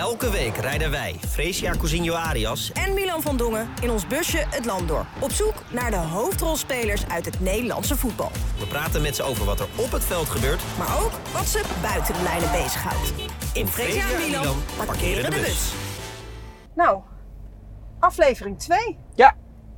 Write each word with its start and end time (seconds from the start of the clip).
Elke 0.00 0.30
week 0.30 0.56
rijden 0.56 0.90
wij, 0.90 1.16
Fresia 1.28 1.72
Cousinho 1.72 2.14
Arias, 2.14 2.72
en 2.72 2.94
Milan 2.94 3.22
van 3.22 3.36
Dongen 3.36 3.68
in 3.82 3.90
ons 3.90 4.06
busje 4.06 4.38
het 4.38 4.64
land 4.64 4.88
door. 4.88 5.06
Op 5.20 5.30
zoek 5.30 5.54
naar 5.70 5.90
de 5.90 5.96
hoofdrolspelers 5.96 7.08
uit 7.08 7.24
het 7.24 7.40
Nederlandse 7.40 7.96
voetbal. 7.96 8.30
we 8.58 8.66
praten 8.66 9.02
met 9.02 9.16
ze 9.16 9.22
over 9.22 9.44
wat 9.44 9.60
er 9.60 9.66
op 9.76 9.92
het 9.92 10.04
veld 10.04 10.28
gebeurt. 10.28 10.62
Maar 10.78 11.02
ook 11.02 11.12
wat 11.32 11.46
ze 11.46 11.62
buiten 11.82 12.14
de 12.14 12.22
lijnen 12.22 12.50
bezighoudt. 12.50 13.12
In 13.54 13.66
Fresia 13.66 14.10
en 14.10 14.30
Milan 14.30 14.56
parkeren 14.86 15.30
de 15.30 15.36
bus. 15.36 15.72
Nou, 16.74 17.00
aflevering 17.98 18.58
2. 18.58 18.98
Ja. 19.14 19.36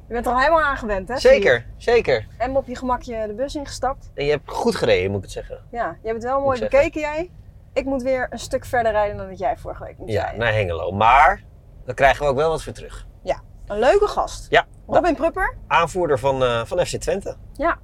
Je 0.08 0.14
bent 0.14 0.26
er 0.26 0.32
al 0.32 0.38
helemaal 0.38 0.62
aan 0.62 0.76
gewend, 0.76 1.08
hè? 1.08 1.18
Zeker, 1.18 1.66
zeker. 1.76 2.26
En 2.38 2.56
op 2.56 2.66
je 2.66 2.76
gemakje 2.76 3.24
de 3.26 3.34
bus 3.34 3.54
ingestapt. 3.54 4.10
En 4.14 4.24
je 4.24 4.30
hebt 4.30 4.50
goed 4.50 4.76
gereden, 4.76 5.10
moet 5.10 5.18
ik 5.18 5.24
het 5.24 5.32
zeggen. 5.32 5.58
Ja, 5.70 5.96
je 6.02 6.08
hebt 6.08 6.22
het 6.22 6.32
wel 6.32 6.40
mooi 6.40 6.60
bekeken, 6.60 7.00
jij. 7.00 7.30
Ik 7.72 7.84
moet 7.84 8.02
weer 8.02 8.26
een 8.30 8.38
stuk 8.38 8.64
verder 8.64 8.92
rijden 8.92 9.16
dan 9.16 9.28
dat 9.28 9.38
jij 9.38 9.56
vorige 9.56 9.84
week 9.84 9.98
moet 9.98 10.10
Ja, 10.10 10.22
rijden. 10.22 10.40
naar 10.40 10.52
Hengelo. 10.52 10.90
Maar 10.90 11.42
dan 11.84 11.94
krijgen 11.94 12.22
we 12.24 12.30
ook 12.30 12.36
wel 12.36 12.50
wat 12.50 12.62
voor 12.62 12.72
terug. 12.72 13.06
Ja, 13.22 13.40
een 13.66 13.78
leuke 13.78 14.06
gast. 14.06 14.46
Ja, 14.50 14.66
Robin 14.86 15.14
Prupper. 15.14 15.56
aanvoerder 15.66 16.18
van, 16.18 16.42
eh, 16.44 16.64
van 16.64 16.86
FC 16.86 16.96
Twente. 16.96 17.36
Ja. 17.52 17.78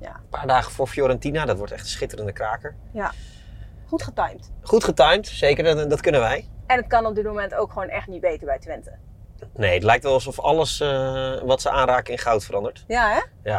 Een 0.00 0.10
paar 0.30 0.46
dagen 0.46 0.72
voor 0.72 0.86
Fiorentina, 0.86 1.44
dat 1.44 1.56
wordt 1.56 1.72
echt 1.72 1.82
een 1.82 1.88
schitterende 1.88 2.32
kraker. 2.32 2.76
Ja, 2.92 3.12
goed 3.86 4.02
getimed. 4.02 4.50
Goed 4.62 4.84
getimed, 4.84 5.26
zeker, 5.26 5.64
dat, 5.64 5.90
dat 5.90 6.00
kunnen 6.00 6.20
wij. 6.20 6.48
En 6.66 6.76
het 6.76 6.86
kan 6.86 7.06
op 7.06 7.14
dit 7.14 7.24
moment 7.24 7.54
ook 7.54 7.72
gewoon 7.72 7.88
echt 7.88 8.06
niet 8.06 8.20
beter 8.20 8.46
bij 8.46 8.58
Twente. 8.58 8.92
Nee, 9.54 9.74
het 9.74 9.82
lijkt 9.82 10.04
wel 10.04 10.12
alsof 10.12 10.40
alles 10.40 10.80
eh, 10.80 11.40
wat 11.42 11.60
ze 11.62 11.70
aanraken 11.70 12.12
in 12.12 12.18
goud 12.18 12.44
verandert. 12.44 12.84
Ja, 12.88 13.22
hè? 13.42 13.50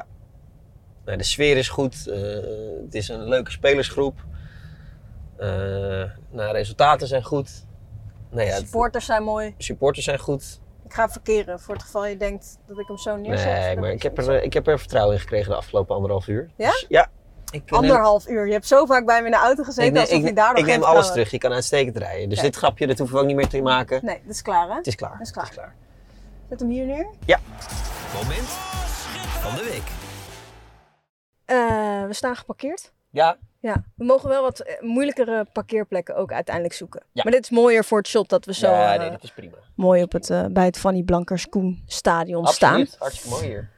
Nee, 1.05 1.17
de 1.17 1.23
sfeer 1.23 1.57
is 1.57 1.69
goed, 1.69 2.07
eh, 2.07 2.21
het 2.83 2.95
is 2.95 3.07
een 3.09 3.23
leuke 3.27 3.51
spelersgroep. 3.51 4.19
Eh 5.39 5.48
nou, 6.31 6.52
resultaten 6.52 7.07
zijn 7.07 7.23
goed. 7.23 7.66
Nee, 8.31 8.45
ja, 8.45 8.52
het- 8.53 8.61
Supporters 8.61 9.05
zijn 9.05 9.23
mooi. 9.23 9.55
supporters 9.57 10.05
zijn 10.05 10.20
goed. 10.20 10.59
Ik 10.85 10.93
ga 10.93 11.09
verkeren 11.09 11.59
voor 11.59 11.73
het 11.73 11.83
geval 11.83 12.05
je 12.05 12.17
denkt 12.17 12.58
dat 12.67 12.80
ik 12.80 12.88
hem 12.88 12.97
zo 12.97 13.16
neerzet. 13.16 13.45
Nee, 13.59 13.78
maar 13.78 13.91
ik 13.91 14.03
heb, 14.03 14.17
er, 14.17 14.36
eh, 14.38 14.44
ik 14.44 14.53
heb 14.53 14.67
er 14.67 14.80
vertrouwen 14.80 15.13
in 15.16 15.22
gekregen 15.22 15.50
de 15.52 15.58
afgelopen 15.58 15.95
anderhalf 15.95 16.28
uur. 16.28 16.50
Ja? 16.55 16.69
Dus, 16.72 16.86
ja. 16.89 17.08
Ik, 17.52 17.66
ben 17.66 17.78
Anderhalf 17.78 18.28
uur. 18.28 18.45
Je 18.47 18.52
hebt 18.52 18.67
zo 18.67 18.86
vaak 18.86 19.05
bij 19.05 19.19
me 19.19 19.25
in 19.25 19.31
de 19.31 19.38
auto 19.38 19.63
gezeten 19.63 19.94
neem- 19.94 20.02
alsof 20.02 20.17
ik, 20.17 20.25
je 20.25 20.33
daar 20.33 20.50
nog 20.53 20.58
ik 20.59 20.66
neem 20.66 20.73
alles 20.75 20.86
vertrouwen 20.86 21.11
terug. 21.13 21.31
Je 21.31 21.38
kan 21.38 21.52
uitstekend 21.53 21.97
rijden. 21.97 22.30
Dus 22.30 22.39
dit 22.39 22.56
grapje, 22.56 22.88
dat 22.88 22.97
hoeven 22.97 23.16
we 23.16 23.22
ook 23.22 23.28
niet 23.28 23.35
meer 23.35 23.47
te 23.47 23.61
maken. 23.61 24.06
Nee, 24.06 24.22
dat 24.25 24.33
is 24.35 24.41
klaar, 24.41 24.67
hè? 24.69 24.73
Het 24.75 24.88
is 24.88 24.95
klaar. 24.95 25.11
Dat 25.17 25.22
is 25.22 25.31
klaar. 25.31 25.44
Het 25.45 25.53
is 25.53 25.59
klaar. 25.59 25.75
Zet 26.50 26.59
hem 26.59 26.69
hier 26.69 26.85
neer. 26.85 27.08
Moment 28.13 28.47
van 29.39 29.56
de 29.56 29.63
week. 29.63 29.88
Eh, 31.45 32.06
we 32.08 32.13
staan 32.13 32.35
geparkeerd. 32.35 32.94
Ja, 33.09 33.38
Ja, 33.61 33.83
we 33.95 34.05
mogen 34.05 34.29
wel 34.29 34.41
wat 34.41 34.59
eh, 34.59 34.81
moeilijkere 34.81 35.45
parkeerplekken 35.53 36.15
ook 36.15 36.31
uiteindelijk 36.31 36.75
zoeken. 36.75 37.03
Ja. 37.11 37.23
Maar 37.23 37.31
dit 37.31 37.43
is 37.43 37.49
mooier 37.49 37.83
voor 37.85 37.97
het 37.97 38.07
shot 38.07 38.29
dat 38.29 38.45
we 38.45 38.53
zo 38.53 38.67
ja 38.69 38.93
eh, 38.93 38.99
nee, 38.99 39.09
dat 39.09 39.23
is 39.23 39.31
prima. 39.31 39.55
mooi 39.75 40.03
op 40.03 40.11
het, 40.11 40.29
eh, 40.29 40.45
bij 40.45 40.66
het 40.66 40.77
Fanny 40.77 41.03
Blankers 41.03 41.49
Koen 41.49 41.83
stadion 41.88 42.45
Absoluut. 42.45 42.88
staan. 42.88 42.99
Hartstikke 42.99 43.29
mooi 43.29 43.45
hier. 43.45 43.69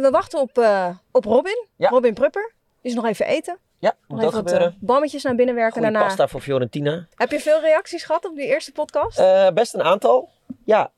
We 0.00 0.08
wachten 0.10 0.40
op, 0.40 0.66
op 1.10 1.24
Robin. 1.24 1.66
Ja. 1.76 1.88
Robin 1.88 2.14
Prupper. 2.14 2.52
Die 2.80 2.90
is 2.90 2.96
nog 2.96 3.06
even 3.06 3.26
eten. 3.26 3.58
Ja, 3.78 3.94
Nog 4.08 4.18
moet 4.20 4.28
even 4.32 4.44
dat 4.44 4.58
wat 4.58 4.72
bammetjes 4.80 5.22
naar 5.22 5.34
binnen 5.34 5.54
werken 5.54 5.72
Goeie 5.72 5.90
daarna. 5.90 6.06
pasta 6.08 6.28
voor 6.28 6.40
Fiorentina. 6.40 7.06
Heb 7.14 7.30
je 7.30 7.40
veel 7.40 7.60
reacties 7.60 8.04
gehad 8.04 8.24
op 8.26 8.36
die 8.36 8.46
eerste 8.46 8.72
podcast? 8.72 9.22
Best 9.54 9.74
een 9.74 9.82
aantal. 9.82 10.28
Ja, 10.64 10.90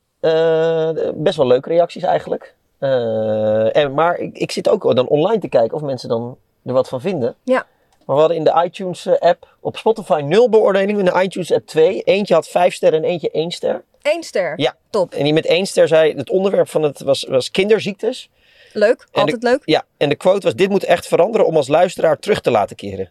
best 1.15 1.37
wel 1.37 1.47
leuke 1.47 1.69
reacties 1.69 2.03
eigenlijk. 2.03 2.55
En, 2.79 3.93
maar 3.93 4.17
ik, 4.17 4.37
ik 4.37 4.51
zit 4.51 4.69
ook 4.69 4.95
dan 4.95 5.07
online 5.07 5.39
te 5.39 5.47
kijken 5.47 5.77
of 5.77 5.81
mensen 5.83 6.09
dan 6.09 6.37
er 6.65 6.73
wat 6.73 6.87
van 6.89 7.01
vinden. 7.01 7.35
Ja. 7.43 7.65
Maar 8.05 8.15
we 8.15 8.21
hadden 8.21 8.37
in 8.37 8.43
de 8.43 8.61
iTunes 8.65 9.05
eh, 9.05 9.13
app 9.29 9.47
op 9.59 9.77
Spotify 9.77 10.21
nul 10.25 10.49
beoordelingen. 10.49 10.99
In 10.99 11.05
de 11.13 11.21
iTunes 11.23 11.51
app 11.53 11.67
2. 11.67 12.01
Eentje 12.01 12.33
had 12.33 12.47
vijf 12.47 12.73
sterren 12.73 13.03
en 13.03 13.09
eentje 13.09 13.31
één 13.31 13.51
ster. 13.51 13.83
Eén 14.01 14.23
ster. 14.23 14.53
Ja. 14.59 14.75
Top. 14.89 15.13
En 15.13 15.23
die 15.23 15.33
met 15.33 15.45
één 15.45 15.65
ster 15.65 15.87
zei, 15.87 16.13
het 16.15 16.29
onderwerp 16.29 16.69
van 16.69 16.81
het 16.83 17.01
was, 17.01 17.23
was 17.29 17.51
kinderziektes. 17.51 18.29
Leuk. 18.73 19.07
Altijd 19.11 19.43
leuk. 19.43 19.61
Ja, 19.65 19.83
en 19.97 20.09
de 20.09 20.15
quote 20.15 20.41
was, 20.45 20.55
dit 20.55 20.69
moet 20.69 20.83
echt 20.83 21.07
veranderen 21.07 21.47
om 21.47 21.55
als 21.55 21.67
luisteraar 21.67 22.19
terug 22.19 22.41
te 22.41 22.51
laten 22.51 22.75
keren. 22.75 23.09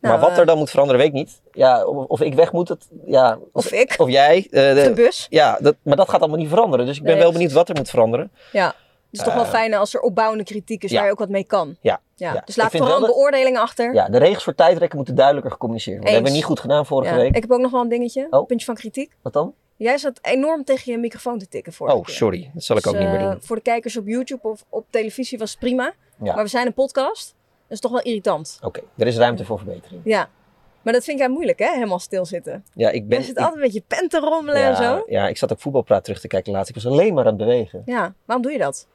Nou, 0.00 0.14
maar 0.14 0.22
wat 0.24 0.30
eh, 0.32 0.38
er 0.38 0.46
dan 0.46 0.58
moet 0.58 0.70
veranderen, 0.70 1.00
weet 1.00 1.08
ik 1.10 1.14
niet. 1.16 1.40
Ja, 1.52 1.84
of, 1.84 2.06
of 2.06 2.20
ik 2.20 2.34
weg 2.34 2.52
moet, 2.52 2.68
het, 2.68 2.88
ja, 3.06 3.38
Of 3.52 3.72
ik. 3.72 3.94
of 3.98 4.08
jij. 4.10 4.46
eh, 4.50 4.74
de- 4.74 4.82
de 4.82 4.92
bus. 4.94 5.26
ja, 5.30 5.58
dat, 5.60 5.76
maar 5.82 5.96
dat 5.96 6.08
gaat 6.08 6.20
allemaal 6.20 6.38
niet 6.38 6.48
veranderen. 6.48 6.86
Dus 6.86 6.96
ik 6.96 7.02
ben 7.02 7.12
Nee, 7.12 7.22
wel 7.22 7.32
benieuwd 7.32 7.52
wat 7.52 7.68
er 7.68 7.74
moet 7.74 7.90
veranderen. 7.90 8.32
Ja. 8.52 8.74
Het 9.10 9.18
is 9.20 9.24
toch 9.26 9.34
wel 9.34 9.44
Eh, 9.44 9.50
fijn 9.50 9.74
als 9.74 9.94
er 9.94 10.00
opbouwende 10.00 10.44
kritiek 10.44 10.84
is 10.84 10.92
waar 10.92 11.04
je 11.04 11.10
ook 11.10 11.18
wat 11.18 11.28
mee 11.28 11.44
kan. 11.44 11.76
Ja. 11.80 12.00
Ja. 12.16 12.42
Dus 12.44 12.56
laat 12.56 12.70
vooral 12.70 13.00
beoordelingen 13.00 13.60
achter. 13.60 13.94
Ja, 13.94 14.08
de 14.08 14.18
regels 14.18 14.44
voor 14.44 14.54
tijdrekken 14.54 14.96
moeten 14.96 15.14
duidelijker 15.14 15.52
gecommuniceerd 15.52 15.96
worden. 15.96 16.14
Dat 16.14 16.22
hebben 16.22 16.32
we 16.40 16.48
niet 16.48 16.58
goed 16.58 16.60
gedaan 16.70 16.86
vorige 16.86 17.12
Ja. 17.14 17.18
week. 17.20 17.34
Ik 17.36 17.42
heb 17.42 17.50
ook 17.50 17.60
nog 17.60 17.70
wel 17.70 17.80
een 17.80 17.88
dingetje. 17.88 18.26
Oh. 18.30 18.46
Puntje 18.46 18.66
van 18.66 18.74
kritiek. 18.74 19.12
Wat 19.22 19.32
dan? 19.32 19.54
Jij 19.76 19.98
zat 19.98 20.18
enorm 20.22 20.64
tegen 20.64 20.92
je 20.92 20.98
microfoon 20.98 21.38
te 21.38 21.48
tikken 21.48 21.72
vorige 21.72 21.96
Oh, 21.96 22.04
keer. 22.04 22.14
sorry. 22.14 22.50
Dat 22.54 22.62
zal 22.62 22.76
ik 22.76 22.82
Dus, 22.82 22.92
ook 22.92 22.98
niet 22.98 23.08
meer 23.08 23.20
eh, 23.20 23.30
doen. 23.30 23.42
Voor 23.42 23.56
de 23.56 23.62
kijkers 23.62 23.96
op 23.96 24.06
YouTube 24.06 24.48
of 24.48 24.64
op 24.68 24.86
televisie 24.90 25.38
was 25.38 25.50
het 25.50 25.58
prima. 25.60 25.92
Ja. 26.22 26.34
Maar 26.34 26.44
we 26.44 26.50
zijn 26.50 26.66
een 26.66 26.74
podcast. 26.74 27.34
Dat 27.62 27.78
is 27.78 27.80
toch 27.80 27.90
wel 27.90 28.00
irritant. 28.02 28.58
Oké, 28.62 28.80
er 28.96 29.06
is 29.06 29.16
ruimte 29.16 29.44
voor 29.44 29.58
verbetering. 29.58 30.00
Ja. 30.04 30.28
Maar 30.82 30.92
dat 30.92 31.04
vind 31.04 31.18
jij 31.18 31.28
moeilijk, 31.28 31.58
hè? 31.58 31.70
Helemaal 31.72 31.98
stilzitten. 31.98 32.64
Ja, 32.74 32.90
ik 32.90 33.08
ben... 33.08 33.18
Je 33.18 33.24
zit 33.24 33.36
ik- 33.36 33.42
altijd 33.44 33.60
met 33.62 33.72
je 33.72 33.82
pen 33.86 34.08
te 34.08 34.18
rommelen 34.18 34.62
en 34.62 34.76
zo. 34.76 35.02
ja, 35.06 35.28
ik 35.28 35.36
zat 35.36 35.52
ook 35.52 35.60
voetbalpraat 35.60 36.04
terug 36.04 36.20
te 36.20 36.26
kijken 36.28 36.52
laatst. 36.52 36.68
Ik 36.68 36.74
was 36.74 36.86
alleen 36.86 37.14
maar 37.14 37.24
aan 37.24 37.28
het 37.28 37.38
bewegen. 37.38 37.82
Ja, 37.84 38.14
waarom 38.24 38.44
doe 38.44 38.52
je 38.52 38.58
dat? 38.58 38.86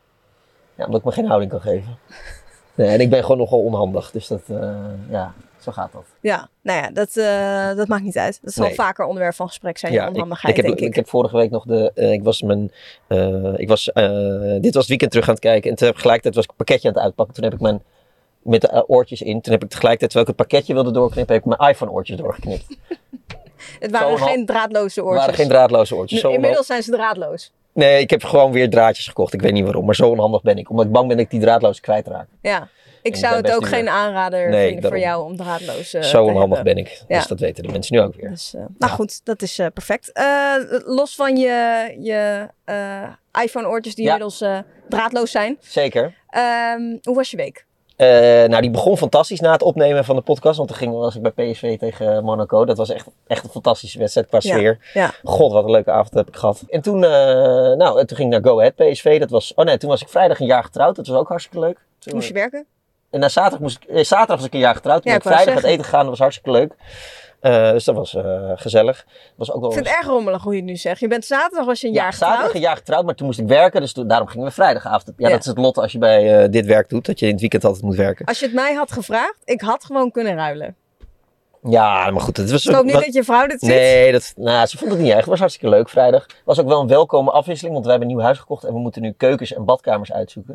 Ja, 0.75 0.85
omdat 0.85 0.99
ik 0.99 1.05
me 1.05 1.11
geen 1.11 1.25
houding 1.27 1.51
kan 1.51 1.61
geven. 1.61 1.97
Nee, 2.77 2.87
en 2.87 2.99
ik 2.99 3.09
ben 3.09 3.21
gewoon 3.21 3.37
nogal 3.37 3.59
onhandig. 3.59 4.11
Dus 4.11 4.27
dat, 4.27 4.41
eh, 4.47 4.75
ja, 5.09 5.33
zo 5.59 5.71
gaat 5.71 5.91
dat. 5.91 6.03
Ja, 6.21 6.49
nou 6.61 6.81
ja, 6.81 6.89
dat, 6.91 7.17
eh, 7.17 7.77
dat 7.77 7.87
maakt 7.87 8.03
niet 8.03 8.17
uit. 8.17 8.39
Dat 8.41 8.53
zal 8.53 8.65
Nee. 8.65 8.75
vaker 8.75 9.05
onderwerp 9.05 9.33
van 9.35 9.47
gesprek 9.47 9.77
zijn, 9.77 9.93
Ja, 9.93 10.01
ja, 10.01 10.07
ik, 10.07 10.13
onhandigheid, 10.13 10.57
ik, 10.57 10.63
heb, 10.63 10.65
denk 10.65 10.79
ik. 10.79 10.87
ik 10.87 10.95
heb 10.95 11.09
vorige 11.09 11.37
week 11.37 11.51
nog 11.51 11.63
de. 11.65 11.91
eh, 11.95 12.11
ik 12.11 12.23
was 12.23 12.41
mijn. 12.41 12.71
ik 13.55 13.67
was, 13.67 13.83
dit 14.61 14.73
was 14.73 14.73
het 14.73 14.87
weekend 14.87 15.11
terug 15.11 15.27
aan 15.27 15.33
het 15.33 15.43
kijken. 15.43 15.69
En 15.69 15.75
tegelijkertijd 15.75 16.35
was 16.35 16.43
ik 16.43 16.49
een 16.49 16.55
pakketje 16.55 16.87
aan 16.87 16.93
het 16.93 17.03
uitpakken. 17.03 17.35
Toen 17.35 17.43
heb 17.43 17.53
ik 17.53 17.59
mijn. 17.59 17.83
Met 18.41 18.61
de 18.61 18.87
oortjes 18.87 19.21
in. 19.21 19.41
Toen 19.41 19.53
heb 19.53 19.63
ik 19.63 19.69
tegelijkertijd, 19.69 20.11
terwijl 20.11 20.31
ik 20.31 20.37
het 20.37 20.47
pakketje 20.49 20.73
wilde 20.73 20.91
doorknippen, 20.91 21.35
heb 21.35 21.45
ik 21.45 21.57
mijn 21.57 21.71
iPhone-oortjes 21.71 22.17
doorgeknipt. 22.17 22.65
het 23.79 23.91
waren 23.91 24.17
geen 24.17 24.45
draadloze 24.45 25.03
oortjes. 25.03 25.19
waren 25.19 25.35
geen 25.39 25.47
draadloze 25.49 25.95
oortjes. 25.95 26.23
Nu, 26.23 26.29
inmiddels 26.31 26.65
zijn 26.65 26.83
ze 26.83 26.91
draadloos. 26.91 27.51
Nee, 27.75 27.99
ik 28.01 28.09
heb 28.09 28.23
gewoon 28.23 28.51
weer 28.51 28.69
draadjes 28.69 29.07
gekocht. 29.07 29.33
Ik 29.33 29.41
weet 29.41 29.53
niet 29.53 29.63
waarom, 29.63 29.85
maar 29.85 29.95
zo 29.95 30.09
onhandig 30.09 30.41
ben 30.41 30.57
ik. 30.57 30.69
Omdat 30.69 30.85
ik 30.85 30.91
bang 30.91 31.07
ben 31.07 31.15
dat 31.17 31.25
ik 31.25 31.31
die 31.31 31.41
draadloze 31.41 31.81
kwijtraak. 31.81 32.27
Ja. 32.41 32.67
Ik 33.01 33.15
zou 33.15 33.35
het 33.35 33.51
ook 33.51 33.65
geen 33.67 33.83
meer. 33.83 33.93
aanrader 33.93 34.49
Nee, 34.49 34.71
vinden 34.71 34.89
voor 34.89 34.99
jou 34.99 35.23
om 35.25 35.37
draadloos 35.37 35.93
eh, 35.93 36.01
zo 36.01 36.25
onhandig 36.25 36.63
ben 36.63 36.77
ik. 36.77 37.03
Ja. 37.07 37.17
Dus 37.17 37.27
dat 37.27 37.39
weten 37.39 37.63
de 37.63 37.71
mensen 37.71 37.95
nu 37.95 38.01
ook 38.01 38.15
weer. 38.15 38.29
Dus, 38.29 38.53
eh, 38.53 38.61
nou 38.77 38.91
goed, 38.93 39.25
dat 39.25 39.41
is 39.41 39.59
eh, 39.59 39.67
perfect. 39.73 40.11
Los 40.85 41.15
van 41.15 41.37
je, 41.37 41.95
je 41.99 42.47
iPhone-oortjes 43.43 43.95
die 43.95 44.05
Ja. 44.05 44.11
inmiddels 44.11 44.63
draadloos 44.89 45.31
zijn. 45.31 45.57
Zeker. 45.59 46.13
Ehm, 46.29 46.97
hoe 47.03 47.15
was 47.15 47.31
je 47.31 47.37
week? 47.37 47.64
Eh, 47.95 48.07
nou, 48.49 48.61
die 48.61 48.71
begon 48.71 48.97
fantastisch 48.97 49.39
na 49.39 49.51
het 49.51 49.61
opnemen 49.61 50.05
van 50.05 50.15
de 50.15 50.21
podcast. 50.21 50.57
Want 50.57 50.69
toen 50.69 50.77
ging, 50.77 50.93
was 50.93 51.15
ik 51.15 51.21
bij 51.33 51.51
PSV 51.51 51.77
tegen 51.79 52.23
Monaco. 52.23 52.65
Dat 52.65 52.77
was 52.77 52.89
echt, 52.89 53.07
echt 53.27 53.43
een 53.43 53.49
fantastische 53.49 53.99
wedstrijd 53.99 54.27
qua 54.27 54.39
sfeer. 54.39 54.79
ja. 54.93 55.11
God, 55.23 55.51
wat 55.51 55.63
een 55.63 55.71
leuke 55.71 55.91
avond 55.91 56.13
heb 56.13 56.27
ik 56.27 56.35
gehad. 56.35 56.63
En 56.69 56.81
toen, 56.81 57.03
eh, 57.03 57.09
nou, 57.75 57.99
en 57.99 58.07
toen 58.07 58.17
ging 58.17 58.33
ik 58.33 58.41
naar 58.41 58.51
Go 58.51 58.59
Ahead 58.59 58.75
PSV. 58.75 59.19
Dat 59.19 59.29
was, 59.29 59.53
oh 59.53 59.65
nee, 59.65 59.77
toen 59.77 59.89
was 59.89 60.01
ik 60.01 60.07
vrijdag 60.09 60.39
een 60.39 60.45
jaar 60.45 60.63
getrouwd. 60.63 60.95
Dat 60.95 61.07
was 61.07 61.17
ook 61.17 61.27
hartstikke 61.27 61.59
leuk. 61.59 61.77
Toen, 61.99 62.13
Moest 62.15 62.27
je 62.27 62.33
werken? 62.33 62.65
En 63.11 63.19
na 63.19 63.29
zaterdag, 63.29 63.59
moest 63.59 63.77
ik, 63.83 63.89
eh, 63.89 64.03
zaterdag 64.03 64.37
was 64.37 64.45
ik 64.45 64.53
een 64.53 64.59
jaar 64.59 64.75
getrouwd. 64.75 65.01
Toen 65.01 65.11
Ja, 65.11 65.17
ben 65.17 65.27
ik 65.27 65.33
vrijdag 65.33 65.53
zeggen. 65.53 65.71
eten 65.73 65.83
gegaan. 65.83 65.99
Dat 66.01 66.09
was 66.09 66.19
hartstikke 66.19 66.51
leuk. 66.51 66.73
Eh, 67.45 67.71
dus 67.71 67.83
dat 67.83 67.95
was 67.95 68.15
eh, 68.15 68.51
gezellig. 68.55 69.05
Was 69.35 69.51
ook 69.51 69.59
wel 69.59 69.69
Ik 69.69 69.75
vind 69.75 69.87
het 69.87 69.97
erg 69.97 70.07
rommelig 70.07 70.43
hoe 70.43 70.53
je 70.53 70.59
het 70.59 70.69
nu 70.69 70.75
zegt. 70.75 70.99
Je 70.99 71.07
bent 71.07 71.25
zaterdag 71.25 71.65
was 71.65 71.81
je 71.81 71.87
een 71.87 71.93
ja, 71.93 72.01
jaar 72.01 72.13
zaterdag 72.13 72.35
getrouwd. 72.35 72.55
een 72.55 72.61
jaar 72.61 72.75
getrouwd, 72.75 73.05
maar 73.05 73.15
toen 73.15 73.25
moest 73.25 73.39
ik 73.39 73.47
werken. 73.47 73.81
Dus 73.81 73.93
toen, 73.93 74.07
daarom 74.07 74.27
gingen 74.27 74.47
we 74.47 74.51
vrijdagavond. 74.53 75.13
Ja, 75.17 75.27
Ja. 75.27 75.29
dat 75.29 75.39
is 75.39 75.45
het 75.45 75.57
lot 75.57 75.77
als 75.77 75.91
je 75.91 75.97
bij 75.97 76.43
eh, 76.43 76.51
dit 76.51 76.65
werk 76.65 76.89
doet. 76.89 77.05
Dat 77.05 77.19
je 77.19 77.25
in 77.25 77.31
het 77.31 77.41
weekend 77.41 77.63
altijd 77.65 77.83
moet 77.83 77.95
werken. 77.95 78.25
Als 78.25 78.39
je 78.39 78.45
het 78.45 78.55
mij 78.55 78.73
had 78.73 78.91
gevraagd, 78.91 79.41
ik 79.43 79.61
had 79.61 79.85
gewoon 79.85 80.11
kunnen 80.11 80.35
ruilen. 80.35 80.75
Ja, 81.63 82.11
maar 82.11 82.21
goed. 82.21 82.37
Het 82.37 82.51
was 82.51 82.65
Ik 82.65 82.75
hoop 82.75 82.83
niet 82.85 82.93
dat 82.93 83.13
je 83.13 83.23
vrouw 83.23 83.47
dit 83.47 83.59
ziet. 83.59 83.69
Nee, 83.69 84.11
dat, 84.11 84.33
nou, 84.35 84.67
ze 84.67 84.77
vond 84.77 84.91
het 84.91 84.99
niet 84.99 85.09
erg. 85.09 85.19
Het 85.19 85.29
was 85.29 85.39
hartstikke 85.39 85.75
leuk 85.75 85.89
vrijdag. 85.89 86.25
was 86.45 86.59
ook 86.59 86.67
wel 86.67 86.81
een 86.81 86.87
welkome 86.87 87.31
afwisseling, 87.31 87.73
want 87.73 87.85
we 87.85 87.91
hebben 87.91 88.09
een 88.09 88.15
nieuw 88.15 88.25
huis 88.25 88.39
gekocht 88.39 88.63
en 88.63 88.73
we 88.73 88.79
moeten 88.79 89.01
nu 89.01 89.11
keukens 89.17 89.53
en 89.53 89.65
badkamers 89.65 90.11
uitzoeken. 90.11 90.53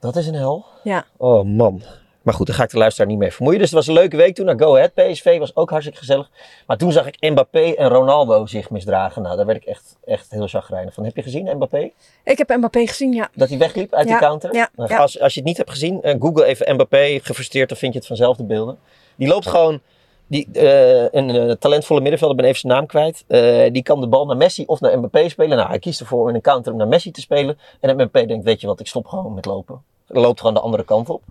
Dat 0.00 0.16
is 0.16 0.26
een 0.26 0.34
hel. 0.34 0.64
Ja. 0.82 1.04
Oh 1.16 1.44
man. 1.44 1.82
Maar 2.22 2.34
goed, 2.34 2.46
daar 2.46 2.56
ga 2.56 2.62
ik 2.62 2.70
de 2.70 2.78
luisteraar 2.78 3.08
niet 3.08 3.18
mee 3.18 3.32
vermoeien. 3.32 3.58
Dus 3.58 3.68
het 3.68 3.78
was 3.78 3.86
een 3.86 3.94
leuke 3.94 4.16
week 4.16 4.34
toen 4.34 4.46
naar 4.46 4.58
Go 4.58 4.74
Ahead. 4.76 4.94
PSV 4.94 5.38
was 5.38 5.56
ook 5.56 5.70
hartstikke 5.70 5.98
gezellig. 6.00 6.30
Maar 6.66 6.76
toen 6.76 6.92
zag 6.92 7.06
ik 7.06 7.30
Mbappé 7.30 7.60
en 7.72 7.88
Ronaldo 7.88 8.46
zich 8.46 8.70
misdragen. 8.70 9.22
Nou, 9.22 9.36
daar 9.36 9.46
werd 9.46 9.58
ik 9.58 9.64
echt, 9.64 9.96
echt 10.04 10.30
heel 10.30 10.46
chagrijnig 10.46 10.94
van. 10.94 11.04
Heb 11.04 11.16
je 11.16 11.22
gezien, 11.22 11.56
Mbappé? 11.56 11.90
Ik 12.24 12.38
heb 12.38 12.48
Mbappé 12.56 12.86
gezien, 12.86 13.12
ja. 13.12 13.28
Dat 13.34 13.48
hij 13.48 13.58
wegliep 13.58 13.94
uit 13.94 14.08
Ja, 14.08 14.14
de 14.14 14.20
counter? 14.20 14.54
ja, 14.54 14.68
Nou, 14.76 14.88
ja. 14.90 14.96
Als, 14.98 15.20
als 15.20 15.32
je 15.34 15.38
het 15.38 15.48
niet 15.48 15.56
hebt 15.56 15.70
gezien, 15.70 16.02
eh, 16.02 16.14
google 16.20 16.44
even 16.44 16.74
Mbappé 16.74 17.18
gefrustreerd, 17.22 17.68
dan 17.68 17.78
vind 17.78 17.92
je 17.92 17.98
het 17.98 18.08
vanzelf 18.08 18.36
de 18.36 18.44
beelden. 18.44 18.78
Die 19.16 19.28
loopt 19.28 19.46
gewoon, 19.46 19.80
die, 20.26 20.48
eh, 20.52 21.02
een 21.10 21.30
eh, 21.30 21.50
talentvolle 21.50 22.00
middenvelder, 22.00 22.36
ik 22.36 22.42
ben 22.42 22.50
even 22.50 22.60
zijn 22.60 22.72
naam 22.72 22.86
kwijt. 22.86 23.24
Die 23.72 23.82
kan 23.82 24.00
de 24.00 24.06
bal 24.06 24.26
naar 24.26 24.36
Messi 24.36 24.64
of 24.66 24.80
naar 24.80 24.98
Mbappé 24.98 25.28
spelen. 25.28 25.56
Nou, 25.56 25.68
hij 25.68 25.78
kiest 25.78 26.00
ervoor 26.00 26.22
om 26.22 26.28
in 26.28 26.34
een 26.34 26.40
counter 26.40 26.72
om 26.72 26.78
naar 26.78 26.88
Messi 26.88 27.10
te 27.10 27.20
spelen. 27.20 27.58
En 27.80 27.94
Mbappé 27.94 28.26
denkt, 28.26 28.44
weet 28.44 28.60
je 28.60 28.66
wat, 28.66 28.80
ik 28.80 28.86
stop 28.86 29.06
gewoon 29.06 29.34
met 29.34 29.44
lopen. 29.44 29.82
Loopt 30.06 30.38
gewoon 30.40 30.54
de 30.54 30.60
andere 30.60 30.84
kant 30.84 31.08
op. 31.08 31.22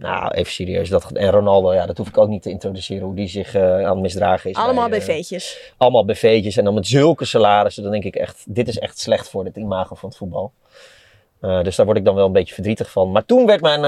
Nou, 0.00 0.30
even 0.30 0.52
serieus. 0.52 0.88
Dat, 0.88 1.10
en 1.12 1.30
Ronaldo, 1.30 1.74
ja, 1.74 1.86
dat 1.86 1.96
hoef 1.98 2.08
ik 2.08 2.18
ook 2.18 2.28
niet 2.28 2.42
te 2.42 2.50
introduceren 2.50 3.04
hoe 3.04 3.14
die 3.14 3.28
zich 3.28 3.54
eh, 3.54 3.74
aan 3.74 3.90
het 3.90 3.98
misdragen 3.98 4.50
is. 4.50 4.56
Allemaal 4.56 4.88
bij, 4.88 4.98
eh, 4.98 5.04
BV'tjes. 5.06 5.72
allemaal 5.76 6.04
BV'tjes 6.04 6.56
en 6.56 6.64
dan 6.64 6.74
met 6.74 6.86
zulke 6.86 7.24
salarissen. 7.24 7.82
Dan 7.82 7.92
denk 7.92 8.04
ik 8.04 8.16
echt, 8.16 8.44
dit 8.48 8.68
is 8.68 8.78
echt 8.78 8.98
slecht 8.98 9.28
voor 9.28 9.44
het 9.44 9.56
imago 9.56 9.94
van 9.94 10.08
het 10.08 10.18
voetbal. 10.18 10.52
Eh, 11.40 11.62
dus 11.62 11.76
daar 11.76 11.86
word 11.86 11.98
ik 11.98 12.04
dan 12.04 12.14
wel 12.14 12.26
een 12.26 12.32
beetje 12.32 12.54
verdrietig 12.54 12.90
van. 12.90 13.10
Maar 13.12 13.24
toen 13.24 13.46
werd 13.46 13.60
mijn, 13.60 13.80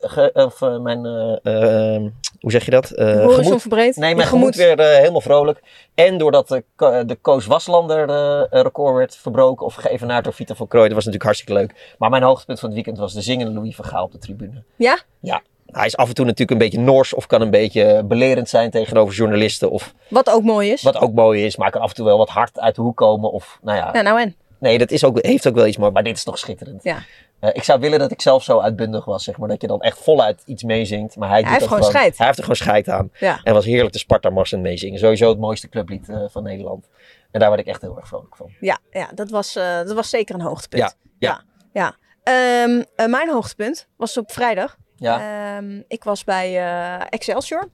ge- 0.00 0.30
of, 0.34 0.60
mijn 0.80 1.06
eh, 1.42 1.94
eh, 1.94 2.02
hoe 2.40 2.50
zeg 2.50 2.64
je 2.64 2.70
dat? 2.70 2.88
Horizon 2.96 3.42
gemoed- 3.44 3.60
verbreed. 3.60 3.96
Nee, 3.96 4.14
mijn 4.14 4.28
gemoed 4.28 4.54
weer 4.54 4.78
helemaal 4.80 5.20
vrolijk. 5.20 5.62
En 5.94 6.18
doordat 6.18 6.48
de, 6.48 6.64
de 7.06 7.18
Koos 7.20 7.46
Waslander 7.46 8.06
record 8.50 8.96
werd 8.96 9.16
verbroken 9.16 9.66
of 9.66 9.74
geëvenaard 9.74 10.24
door 10.24 10.32
Vita 10.32 10.54
van 10.54 10.68
Krooi. 10.68 10.86
Dat 10.86 10.94
was 10.94 11.04
natuurlijk 11.04 11.30
hartstikke 11.36 11.60
leuk. 11.60 11.94
Maar 11.98 12.10
mijn 12.10 12.22
hoogtepunt 12.22 12.58
van 12.58 12.68
het 12.68 12.74
weekend 12.78 12.98
was 12.98 13.12
de 13.14 13.20
zingende 13.22 13.52
Louis 13.52 13.74
van 13.76 13.84
Gaal 13.84 14.04
op 14.04 14.12
de 14.12 14.18
tribune. 14.18 14.62
Ja? 14.76 14.98
Ja, 15.20 15.42
hij 15.66 15.86
is 15.86 15.96
af 15.96 16.08
en 16.08 16.14
toe 16.14 16.24
natuurlijk 16.24 16.50
een 16.50 16.68
beetje 16.68 16.80
nors 16.80 17.14
of 17.14 17.26
kan 17.26 17.40
een 17.40 17.50
beetje 17.50 18.02
belerend 18.04 18.48
zijn 18.48 18.70
tegenover 18.70 19.14
journalisten. 19.14 19.70
Of 19.70 19.94
Wat 20.08 20.30
ook 20.30 20.42
mooi 20.42 20.70
is. 20.70 20.82
wat 20.82 20.96
ook 20.96 21.12
mooi 21.12 21.44
is, 21.44 21.56
maar 21.56 21.70
kan 21.70 21.80
af 21.80 21.88
en 21.88 21.94
toe 21.94 22.04
wel 22.04 22.18
wat 22.18 22.28
hard 22.28 22.60
uit 22.60 22.74
de 22.74 22.82
hoek 22.82 22.96
komen. 22.96 23.30
Of 23.32 23.58
nou 23.62 23.78
ja, 23.78 23.90
Ja, 23.92 24.00
nou 24.00 24.20
en? 24.20 24.36
nee, 24.58 24.78
dat 24.78 24.90
is 24.90 25.04
ook, 25.04 25.18
heeft 25.20 25.48
ook 25.48 25.54
wel 25.54 25.66
iets 25.66 25.76
moois. 25.76 25.92
Maar 25.92 26.02
dit 26.02 26.16
is 26.16 26.24
toch 26.24 26.38
schitterend. 26.38 26.82
Ja. 26.82 26.98
Eh, 27.40 27.50
ik 27.52 27.62
zou 27.62 27.80
willen 27.80 27.98
dat 27.98 28.10
ik 28.10 28.20
zelf 28.20 28.42
zo 28.42 28.58
uitbundig 28.60 29.04
was, 29.04 29.24
zeg 29.24 29.38
maar. 29.38 29.48
Dat 29.48 29.60
je 29.60 29.66
dan 29.66 29.80
echt 29.80 29.98
voluit 29.98 30.42
iets 30.46 30.62
meezingt. 30.62 31.16
Maar 31.16 31.28
hij, 31.28 31.42
doet 31.42 31.50
heeft 31.50 31.66
gewoon 31.66 31.82
scheid. 31.82 32.16
Hij 32.16 32.26
heeft 32.26 32.38
er 32.38 32.44
gewoon 32.44 32.58
scheid 32.58 32.88
aan. 32.88 33.10
Ja. 33.18 33.40
En 33.44 33.54
was 33.54 33.64
heerlijk 33.64 33.92
de 33.92 33.98
Sparta 33.98 34.30
Mars 34.30 34.52
en 34.52 34.60
meezingen. 34.60 34.98
Sowieso 34.98 35.28
het 35.28 35.38
mooiste 35.38 35.68
clublied 35.68 36.08
eh, 36.08 36.22
van 36.28 36.42
Nederland. 36.42 36.88
En 37.30 37.40
daar 37.40 37.48
werd 37.48 37.60
ik 37.60 37.66
echt 37.66 37.80
heel 37.80 37.96
erg 37.96 38.08
vrolijk 38.08 38.36
van. 38.36 38.50
Ja, 38.60 38.78
ja 38.90 39.08
dat, 39.14 39.30
was, 39.30 39.56
eh, 39.56 39.76
dat 39.76 39.92
was 39.92 40.10
zeker 40.10 40.34
een 40.34 40.40
hoogtepunt. 40.40 40.82
Ja, 40.82 40.94
ja. 41.18 41.44
ja. 41.72 41.80
ja. 41.80 41.96
Ehm, 42.22 42.82
eh, 42.96 43.06
mijn 43.06 43.30
hoogtepunt 43.30 43.88
was 43.96 44.16
op 44.16 44.32
vrijdag. 44.32 44.76
Ja. 45.02 45.56
Ehm, 45.56 45.80
ik 45.88 46.04
was 46.04 46.24
bij 46.24 46.58
eh, 46.58 47.06
Excelsior. 47.10 47.68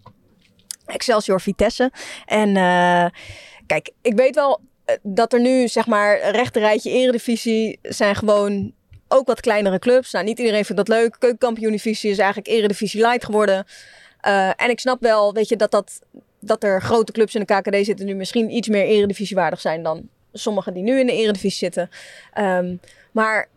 Excelsior 0.87 1.41
Vitesse. 1.41 1.91
En 2.27 2.57
eh, 2.57 3.07
kijk, 3.67 3.91
ik 4.03 4.15
weet 4.15 4.35
wel 4.35 4.61
eh, 4.85 4.97
dat 5.03 5.33
er 5.33 5.41
nu, 5.41 5.69
zeg 5.69 5.87
maar, 5.87 6.31
rechterrijtje 6.31 6.91
eredivisie 6.91 7.79
zijn 7.83 8.15
gewoon 8.15 8.73
ook 9.09 9.27
wat 9.27 9.41
kleinere 9.41 9.79
clubs. 9.79 10.13
Nou, 10.13 10.25
niet 10.25 10.39
iedereen 10.39 10.65
vindt 10.65 10.87
dat 10.87 10.97
leuk. 10.97 11.17
Keukenkampioen-divisie 11.19 12.11
is 12.11 12.19
eigenlijk 12.19 12.49
eredivisie 12.49 13.01
light 13.01 13.25
geworden. 13.25 13.67
En 14.57 14.71
ik 14.71 14.81
snap 14.81 15.01
wel, 15.01 15.33
weet 15.33 15.49
je, 15.49 15.57
dat, 15.57 15.71
dat, 15.71 16.01
dat 16.41 16.63
er 16.63 16.83
grote 16.83 17.13
clubs 17.13 17.35
in 17.35 17.45
de 17.47 17.55
KKD 17.55 17.85
zitten 17.85 18.07
nu 18.07 18.15
misschien 18.15 18.51
iets 18.51 18.69
meer 18.69 18.85
eredivisiewaardig 18.85 19.61
zijn 19.61 19.83
dan 19.83 20.09
sommigen 20.33 20.75
die 20.75 20.83
nu 20.83 20.99
in 20.99 21.07
de 21.07 21.13
eredivisie 21.13 21.59
zitten. 21.59 21.91
Ehm, 22.33 22.77
maar 23.13 23.49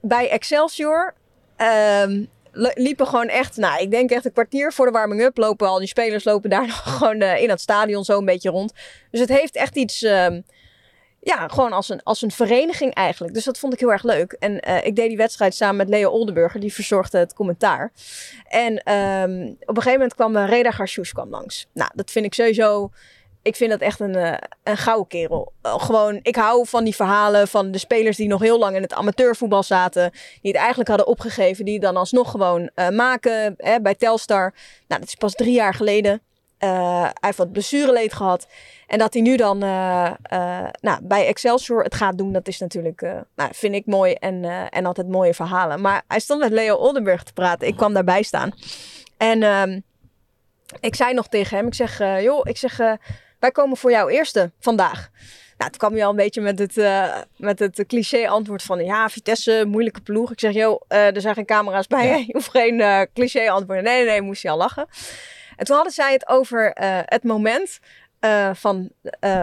bij 0.00 0.30
Excelsior 0.30 1.14
ehm, 1.56 2.24
liepen 2.52 3.06
gewoon 3.06 3.28
echt, 3.28 3.56
nou, 3.56 3.82
ik 3.82 3.90
denk 3.90 4.10
echt 4.10 4.24
een 4.24 4.32
kwartier 4.32 4.72
voor 4.72 4.86
de 4.86 4.92
warming-up 4.92 5.36
lopen 5.36 5.68
al 5.68 5.78
die 5.78 5.88
spelers 5.88 6.24
lopen 6.24 6.50
daar 6.50 6.66
nog 6.76 6.98
gewoon 6.98 7.20
eh, 7.20 7.42
in 7.42 7.50
het 7.50 7.60
stadion 7.60 8.04
zo 8.04 8.18
een 8.18 8.24
beetje 8.24 8.50
rond. 8.50 8.72
Dus 9.10 9.20
het 9.20 9.28
heeft 9.28 9.56
echt 9.56 9.76
iets, 9.76 10.02
ehm, 10.02 10.40
ja, 11.20 11.48
gewoon 11.48 11.72
als 11.72 11.88
een, 11.88 12.02
als 12.02 12.22
een 12.22 12.30
vereniging 12.30 12.94
eigenlijk. 12.94 13.34
Dus 13.34 13.44
dat 13.44 13.58
vond 13.58 13.72
ik 13.72 13.80
heel 13.80 13.92
erg 13.92 14.02
leuk. 14.02 14.32
En 14.32 14.60
eh, 14.60 14.86
ik 14.86 14.96
deed 14.96 15.08
die 15.08 15.16
wedstrijd 15.16 15.54
samen 15.54 15.76
met 15.76 15.88
Leo 15.88 16.10
Oldenburger, 16.10 16.60
die 16.60 16.74
verzorgde 16.74 17.18
het 17.18 17.34
commentaar. 17.34 17.92
En 18.48 18.82
ehm, 18.82 19.46
op 19.46 19.76
een 19.76 19.82
gegeven 19.82 19.92
moment 19.92 20.14
kwam 20.14 20.36
uh, 20.36 20.48
Reda 20.48 20.70
Garcious 20.70 21.12
kwam 21.12 21.30
langs. 21.30 21.66
Nou, 21.72 21.90
dat 21.94 22.10
vind 22.10 22.24
ik 22.24 22.34
sowieso 22.34 22.90
ik 23.42 23.56
vind 23.56 23.70
dat 23.70 23.80
echt 23.80 24.00
een, 24.00 24.16
uh, 24.16 24.34
een 24.62 24.76
gouden 24.76 25.06
kerel. 25.06 25.52
Uh, 25.62 25.74
gewoon, 25.78 26.18
ik 26.22 26.36
hou 26.36 26.66
van 26.66 26.84
die 26.84 26.94
verhalen 26.94 27.48
van 27.48 27.70
de 27.70 27.78
spelers 27.78 28.16
die 28.16 28.28
nog 28.28 28.40
heel 28.40 28.58
lang 28.58 28.76
in 28.76 28.82
het 28.82 28.92
amateurvoetbal 28.92 29.62
zaten. 29.62 30.10
Die 30.12 30.50
het 30.50 30.60
eigenlijk 30.60 30.88
hadden 30.88 31.06
opgegeven. 31.06 31.64
Die 31.64 31.80
dan 31.80 31.96
alsnog 31.96 32.30
gewoon 32.30 32.70
uh, 32.76 32.88
maken 32.88 33.54
hè, 33.56 33.80
bij 33.80 33.94
Telstar. 33.94 34.54
Nou, 34.88 35.00
dat 35.00 35.08
is 35.08 35.14
pas 35.14 35.34
drie 35.34 35.54
jaar 35.54 35.74
geleden. 35.74 36.22
Hij 36.58 37.12
heeft 37.20 37.38
wat 37.38 37.52
blessureleed 37.52 38.12
gehad. 38.12 38.46
En 38.86 38.98
dat 38.98 39.12
hij 39.12 39.22
nu 39.22 39.36
dan 39.36 39.58
nou, 39.58 40.98
bij 41.02 41.26
Excelsior 41.26 41.82
het 41.82 41.94
gaat 41.94 42.18
doen, 42.18 42.32
dat 42.32 42.48
is 42.48 42.58
natuurlijk, 42.58 43.00
nou, 43.36 43.50
vind 43.52 43.74
ik 43.74 43.86
mooi 43.86 44.12
en, 44.12 44.44
en 44.70 44.86
altijd 44.86 45.08
mooie 45.08 45.34
verhalen. 45.34 45.80
Maar 45.80 46.02
hij 46.08 46.20
stond 46.20 46.40
met 46.40 46.50
Leo 46.50 46.76
Oldenburg 46.76 47.22
te 47.22 47.32
praten. 47.32 47.68
Ik 47.68 47.76
kwam 47.76 47.92
daarbij 47.92 48.22
staan. 48.22 48.52
En 49.16 49.42
ehm, 49.42 49.80
ik 50.80 50.94
zei 50.94 51.14
nog 51.14 51.28
tegen 51.28 51.56
hem, 51.56 51.66
ik 51.66 51.74
zeg, 51.74 52.00
eh, 52.00 52.22
joh, 52.22 52.40
ik 52.42 52.56
zeg, 52.56 52.80
wij 53.42 53.50
komen 53.50 53.76
voor 53.76 53.90
jou 53.90 54.10
eerste 54.10 54.50
vandaag. 54.60 55.10
Nou, 55.58 55.70
toen 55.70 55.78
kwam 55.78 55.92
hij 55.92 56.04
al 56.04 56.10
een 56.10 56.16
beetje 56.16 56.40
met 56.40 56.58
het, 56.58 56.76
uh, 56.76 57.16
met 57.36 57.58
het 57.58 57.84
cliché 57.86 58.28
antwoord 58.28 58.62
van... 58.62 58.84
Ja, 58.84 59.08
Vitesse, 59.08 59.64
moeilijke 59.66 60.00
ploeg. 60.00 60.32
Ik 60.32 60.40
zeg, 60.40 60.52
joh, 60.52 60.80
uh, 60.88 61.14
er 61.14 61.20
zijn 61.20 61.34
geen 61.34 61.44
camera's 61.44 61.86
bij 61.86 62.06
ja. 62.06 62.14
je. 62.14 62.18
Je 62.26 62.32
hoeft 62.32 62.50
geen 62.50 62.78
uh, 62.78 63.00
cliché 63.14 63.50
antwoorden. 63.50 63.84
Nee, 63.84 63.96
nee, 63.96 64.06
nee, 64.06 64.20
moest 64.22 64.42
hij 64.42 64.52
al 64.52 64.58
lachen. 64.58 64.86
En 65.56 65.64
toen 65.64 65.74
hadden 65.74 65.92
zij 65.92 66.12
het 66.12 66.28
over 66.28 66.70
het 67.06 67.22
moment 67.22 67.78
van 68.52 68.90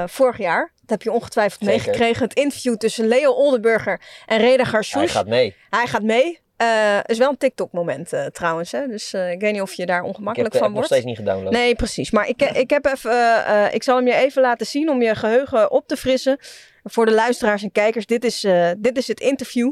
vorig 0.06 0.38
jaar. 0.38 0.72
Dat 0.82 0.90
heb 0.90 1.02
je 1.02 1.12
ongetwijfeld 1.12 1.64
Zeker. 1.64 1.78
meegekregen. 1.78 2.24
Het 2.24 2.34
interview 2.34 2.76
tussen 2.76 3.08
Leo 3.08 3.32
Oldenburger 3.32 4.02
en 4.26 4.38
Reda 4.38 4.64
Garsoes. 4.64 5.02
Hij 5.02 5.08
gaat 5.08 5.28
mee. 5.28 5.56
Hij 5.70 5.88
gaat 5.88 6.04
mee. 6.04 6.40
Uh, 6.62 7.00
is 7.06 7.18
wel 7.18 7.30
een 7.30 7.38
TikTok-moment 7.38 8.14
uh, 8.14 8.26
trouwens. 8.26 8.72
Hè? 8.72 8.88
Dus 8.88 9.14
uh, 9.14 9.32
ik 9.32 9.40
weet 9.40 9.52
niet 9.52 9.62
of 9.62 9.74
je 9.74 9.86
daar 9.86 10.04
ongemakkelijk 10.04 10.54
ik 10.54 10.60
heb, 10.60 10.70
van 10.70 10.74
wordt. 10.74 10.92
Ik 10.92 10.96
heb 10.96 11.06
nog 11.06 11.16
steeds 11.16 11.30
niet 11.30 11.30
gedownload. 11.30 11.64
Nee, 11.64 11.76
precies. 11.76 12.12
Maar 12.12 12.28
ik, 12.28 12.42
ik 12.42 12.70
heb 12.70 12.86
even. 12.86 13.74
ik 13.74 13.84
zal 13.84 13.96
hem 13.96 14.08
je 14.08 14.14
even 14.14 14.42
laten 14.42 14.66
zien 14.66 14.90
om 14.90 15.02
je 15.02 15.16
geheugen 15.16 15.72
op 15.72 15.88
te 15.88 15.98
frissen. 15.98 16.38
Voor 16.84 17.06
de 17.06 17.12
luisteraars 17.12 17.64
en 17.64 17.72
kijkers. 17.72 18.06
Dit 18.06 18.24
is, 18.24 18.48
dit 18.78 18.98
is 18.98 19.08
het 19.08 19.20
interview. 19.20 19.72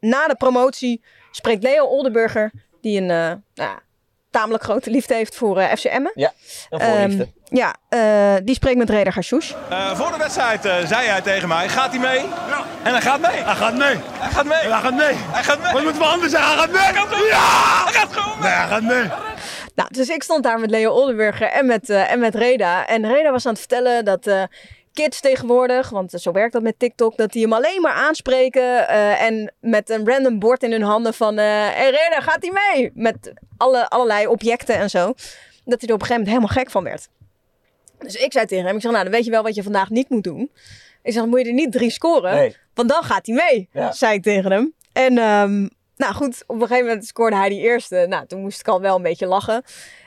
na 0.00 0.26
de 0.26 0.34
promotie 0.38 1.02
spreekt 1.30 1.62
Leo 1.62 1.84
Oldenburger, 1.84 2.52
die 2.80 3.00
een 3.00 3.06
nou, 3.54 3.78
tamelijk 4.30 4.62
grote 4.62 4.90
liefde 4.90 5.14
heeft 5.14 5.34
voor 5.34 5.62
FC 5.62 5.84
Emmen. 5.84 6.12
Ja, 6.14 6.32
een 6.70 6.80
voorliefde. 6.80 7.22
Um, 7.22 7.32
ja, 7.50 7.74
uh, 7.90 8.44
die 8.44 8.54
spreekt 8.54 8.78
met 8.78 8.90
Reda 8.90 9.10
Gassous. 9.10 9.54
Uh, 9.70 9.96
voor 9.96 10.10
de 10.12 10.18
wedstrijd 10.18 10.66
uh, 10.66 10.74
zei 10.86 11.08
hij 11.08 11.20
tegen 11.20 11.48
mij, 11.48 11.68
gaat 11.68 11.90
hij 11.90 11.98
mee? 11.98 12.18
Ja. 12.18 12.64
En 12.82 12.92
hij 12.92 13.00
gaat 13.00 13.20
mee. 13.20 13.30
Hij 13.30 13.54
gaat 13.54 13.74
mee. 13.74 13.96
Hij 13.96 14.30
gaat 14.30 14.44
mee. 14.44 14.58
Hij 14.58 14.80
gaat 14.80 14.94
mee. 14.94 15.14
Hij 15.14 15.42
gaat 15.42 15.62
mee. 15.62 15.72
Wat 15.72 15.82
moeten 15.82 16.02
we 16.02 16.08
anders 16.08 16.32
zeggen? 16.32 16.50
Hij 16.50 16.58
gaat 16.58 16.70
mee. 16.70 16.80
Hij 16.80 16.94
gaat 16.94 17.10
mee. 17.10 17.26
Ja! 17.26 17.84
Hij 17.84 17.92
gaat 17.92 18.12
gewoon 18.12 18.38
mee. 18.40 18.50
Nee, 18.50 18.58
hij 18.58 18.68
gaat 18.68 18.82
mee. 18.82 19.08
Nou, 19.74 19.88
dus 19.92 20.08
ik 20.08 20.22
stond 20.22 20.42
daar 20.42 20.60
met 20.60 20.70
Leo 20.70 20.90
Oldenburger 20.90 21.46
en 21.46 21.66
met, 21.66 21.88
uh, 21.88 22.12
en 22.12 22.18
met 22.18 22.34
Reda. 22.34 22.86
En 22.86 23.06
Reda 23.06 23.30
was 23.30 23.46
aan 23.46 23.52
het 23.52 23.60
vertellen 23.60 24.04
dat 24.04 24.26
uh, 24.26 24.42
kids 24.92 25.20
tegenwoordig, 25.20 25.90
want 25.90 26.10
zo 26.10 26.32
werkt 26.32 26.52
dat 26.52 26.62
met 26.62 26.78
TikTok, 26.78 27.16
dat 27.16 27.32
die 27.32 27.42
hem 27.42 27.52
alleen 27.52 27.80
maar 27.80 27.92
aanspreken 27.92 28.62
uh, 28.62 29.22
en 29.22 29.52
met 29.60 29.90
een 29.90 30.06
random 30.08 30.38
bord 30.38 30.62
in 30.62 30.72
hun 30.72 30.82
handen 30.82 31.14
van 31.14 31.36
hey 31.36 31.90
Reda, 31.90 32.20
gaat 32.20 32.38
hij 32.40 32.52
mee? 32.52 32.90
Met 32.94 33.32
alle, 33.56 33.88
allerlei 33.88 34.26
objecten 34.26 34.74
en 34.74 34.90
zo. 34.90 35.14
Dat 35.64 35.80
hij 35.80 35.88
er 35.88 35.94
op 35.94 36.00
een 36.00 36.06
gegeven 36.06 36.14
moment 36.14 36.28
helemaal 36.28 36.48
gek 36.48 36.70
van 36.70 36.84
werd. 36.84 37.08
Dus 38.02 38.14
ik 38.14 38.32
zei 38.32 38.46
tegen 38.46 38.66
hem, 38.66 38.74
ik 38.76 38.82
zeg, 38.82 38.90
nou 38.92 39.04
dan 39.04 39.12
weet 39.12 39.24
je 39.24 39.30
wel 39.30 39.42
wat 39.42 39.54
je 39.54 39.62
vandaag 39.62 39.90
niet 39.90 40.08
moet 40.08 40.24
doen. 40.24 40.50
Ik 41.02 41.12
zeg, 41.12 41.20
dan 41.20 41.28
moet 41.28 41.40
je 41.40 41.46
er 41.46 41.52
niet 41.52 41.72
drie 41.72 41.90
scoren, 41.90 42.34
Nee. 42.34 42.56
want 42.74 42.88
dan 42.88 43.02
gaat 43.02 43.26
hij 43.26 43.34
mee, 43.34 43.68
Ja. 43.72 43.92
zei 43.92 44.14
ik 44.14 44.22
tegen 44.22 44.50
hem. 44.52 44.74
En 44.92 45.18
um, 45.18 45.70
nou 45.96 46.14
goed, 46.14 46.42
op 46.46 46.60
een 46.60 46.66
gegeven 46.66 46.86
moment 46.86 47.06
scoorde 47.06 47.36
hij 47.36 47.48
die 47.48 47.60
eerste. 47.60 48.06
Nou, 48.08 48.26
toen 48.26 48.40
moest 48.40 48.60
ik 48.60 48.68
al 48.68 48.80
wel 48.80 48.96
een 48.96 49.02
beetje 49.02 49.26
lachen. 49.26 49.62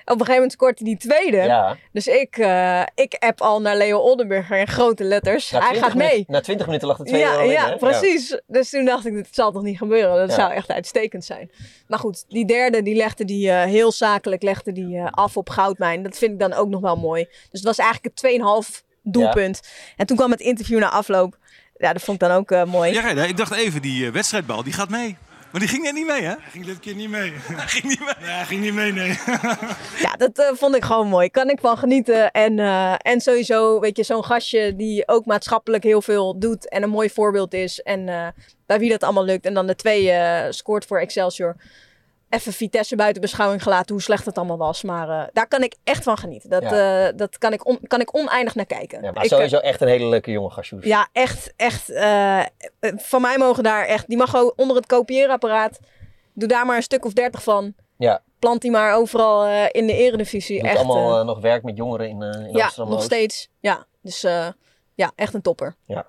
Op 0.05 0.09
een 0.11 0.25
gegeven 0.25 0.33
moment 0.33 0.51
scoort 0.51 0.79
hij 0.79 0.87
die 0.87 0.97
tweede. 0.97 1.37
Ja. 1.37 1.77
Dus 1.91 2.07
ik, 2.07 2.37
uh, 2.37 2.81
ik 2.95 3.15
app 3.19 3.41
al 3.41 3.61
naar 3.61 3.77
Leo 3.77 3.97
Oldenburger 3.99 4.57
in 4.57 4.67
grote 4.67 5.03
letters. 5.03 5.51
Na 5.51 5.59
hij 5.59 5.67
20 5.69 5.87
gaat 5.89 5.97
mee. 5.97 6.23
na 6.27 6.41
20 6.41 6.65
minuten 6.65 6.87
lag 6.87 6.97
de 6.97 7.03
tweede 7.03 7.25
Ja, 7.27 7.33
al 7.35 7.41
in, 7.43 7.49
ja, 7.49 7.69
hè? 7.69 7.75
precies. 7.77 8.41
Dus 8.47 8.69
toen 8.69 8.85
dacht 8.85 9.05
ik, 9.05 9.13
dit 9.13 9.27
zal 9.31 9.51
toch 9.51 9.63
niet 9.63 9.77
gebeuren. 9.77 10.15
Dat 10.17 10.29
Ja. 10.29 10.35
zou 10.35 10.51
echt 10.51 10.71
uitstekend 10.71 11.25
zijn. 11.25 11.51
Maar 11.87 11.99
goed, 11.99 12.25
die 12.27 12.45
derde, 12.45 12.81
die 12.81 12.95
legde 12.95 13.25
die 13.25 13.47
uh, 13.47 13.63
heel 13.63 13.91
zakelijk 13.91 14.41
legde 14.41 14.71
die, 14.71 14.95
uh, 14.95 15.07
af 15.11 15.37
op 15.37 15.49
Goudmijn. 15.49 16.03
Dat 16.03 16.17
vind 16.17 16.31
ik 16.31 16.39
dan 16.39 16.53
ook 16.53 16.69
nog 16.69 16.81
wel 16.81 16.95
mooi. 16.95 17.23
Dus 17.25 17.35
het 17.51 17.63
was 17.63 17.77
eigenlijk 17.77 18.19
het 18.21 18.31
2,5 18.77 18.83
doelpunt. 19.03 19.61
En 19.97 20.05
toen 20.05 20.17
kwam 20.17 20.31
het 20.31 20.39
interview 20.41 20.79
na 20.79 20.89
afloop. 20.89 21.37
Ja, 21.77 21.93
dat 21.93 22.01
vond 22.01 22.21
ik 22.21 22.27
dan 22.27 22.37
ook 22.37 22.51
uh, 22.51 22.63
mooi. 22.63 22.93
Ja, 22.93 23.09
ik 23.09 23.37
dacht 23.37 23.53
even, 23.53 23.81
die 23.81 24.05
uh, 24.05 24.11
wedstrijdbal, 24.11 24.63
die 24.63 24.73
gaat 24.73 24.89
mee. 24.89 25.17
Maar 25.53 25.61
die 25.61 25.71
ging 25.71 25.83
net 25.83 25.93
niet 25.93 26.05
mee, 26.05 26.21
hè? 26.21 26.27
Hij 26.27 26.51
ging 26.51 26.65
dit 26.65 26.79
keer 26.79 26.95
niet 26.95 27.09
mee. 27.09 27.33
Hij 27.61 27.67
ging 27.67 27.83
niet 27.83 27.99
mee. 27.99 28.13
Nee, 28.19 28.29
hij 28.29 28.45
ging 28.45 28.61
niet 28.61 28.73
mee, 28.73 28.91
nee. 28.91 29.17
Ja, 30.05 30.15
dat 30.17 30.39
uh, 30.39 30.45
vond 30.53 30.75
ik 30.75 30.83
gewoon 30.83 31.07
mooi. 31.07 31.29
Kan 31.29 31.49
ik 31.49 31.59
van 31.59 31.77
genieten. 31.77 32.31
En, 32.31 32.57
uh, 32.57 32.95
en 32.97 33.21
sowieso, 33.21 33.79
weet 33.79 33.97
je, 33.97 34.03
zo'n 34.03 34.23
gastje 34.23 34.75
die 34.75 35.07
ook 35.07 35.25
maatschappelijk 35.25 35.83
heel 35.83 36.01
veel 36.01 36.39
doet. 36.39 36.69
En 36.69 36.83
een 36.83 36.89
mooi 36.89 37.09
voorbeeld 37.09 37.53
is. 37.53 37.81
En 37.81 38.07
uh, 38.07 38.27
bij 38.65 38.79
wie 38.79 38.89
dat 38.89 39.03
allemaal 39.03 39.25
lukt. 39.25 39.45
En 39.45 39.53
dan 39.53 39.67
de 39.67 39.75
twee 39.75 40.05
uh, 40.05 40.45
scoort 40.49 40.85
voor 40.85 40.99
Excelsior. 40.99 41.55
Even 42.33 42.53
Vitesse 42.53 42.95
buiten 42.95 43.21
beschouwing 43.21 43.63
gelaten 43.63 43.93
hoe 43.95 44.03
slecht 44.03 44.25
het 44.25 44.37
allemaal 44.37 44.57
was. 44.57 44.83
Maar 44.83 45.09
uh, 45.09 45.23
daar 45.33 45.47
kan 45.47 45.63
ik 45.63 45.75
echt 45.83 46.03
van 46.03 46.17
genieten. 46.17 46.49
Dat, 46.49 46.61
Ja. 46.61 47.07
uh, 47.07 47.13
dat 47.17 47.37
kan, 47.37 47.53
ik 47.53 47.65
on, 47.67 47.79
kan 47.87 48.01
ik 48.01 48.15
oneindig 48.15 48.55
naar 48.55 48.65
kijken. 48.65 49.03
Ja, 49.03 49.11
maar 49.11 49.23
ik, 49.23 49.29
sowieso 49.29 49.57
echt 49.57 49.81
een 49.81 49.87
hele 49.87 50.05
leuke 50.05 50.31
jongen, 50.31 50.51
Gassoes. 50.51 50.85
Ja, 50.85 51.07
echt, 51.11 51.53
echt. 51.55 51.89
Uh, 51.89 52.43
van 52.95 53.21
mij 53.21 53.37
mogen 53.37 53.63
daar 53.63 53.85
echt. 53.85 54.07
Die 54.07 54.17
mag 54.17 54.29
gewoon 54.29 54.53
onder 54.55 54.75
het 54.75 54.85
kopieerapparaat. 54.85 55.79
Doe 56.33 56.47
daar 56.47 56.65
maar 56.65 56.75
een 56.75 56.83
stuk 56.83 57.05
of 57.05 57.13
dertig 57.13 57.43
van. 57.43 57.73
Ja. 57.97 58.21
Plant 58.39 58.61
die 58.61 58.71
maar 58.71 58.95
overal 58.95 59.67
in 59.71 59.87
de 59.87 59.93
eredivisie. 59.93 60.59
Doet 60.59 60.69
echt, 60.69 60.77
allemaal 60.77 61.23
nog 61.23 61.39
werk 61.39 61.63
met 61.63 61.77
jongeren 61.77 62.09
in, 62.09 62.21
in 62.21 62.49
ja, 62.51 62.63
Amsterdam 62.63 62.93
nog 62.93 63.03
steeds. 63.03 63.49
Ja, 63.59 63.85
dus 64.01 64.21
ja, 64.95 65.11
echt 65.15 65.33
een 65.33 65.41
topper. 65.41 65.75
Ja. 65.85 66.05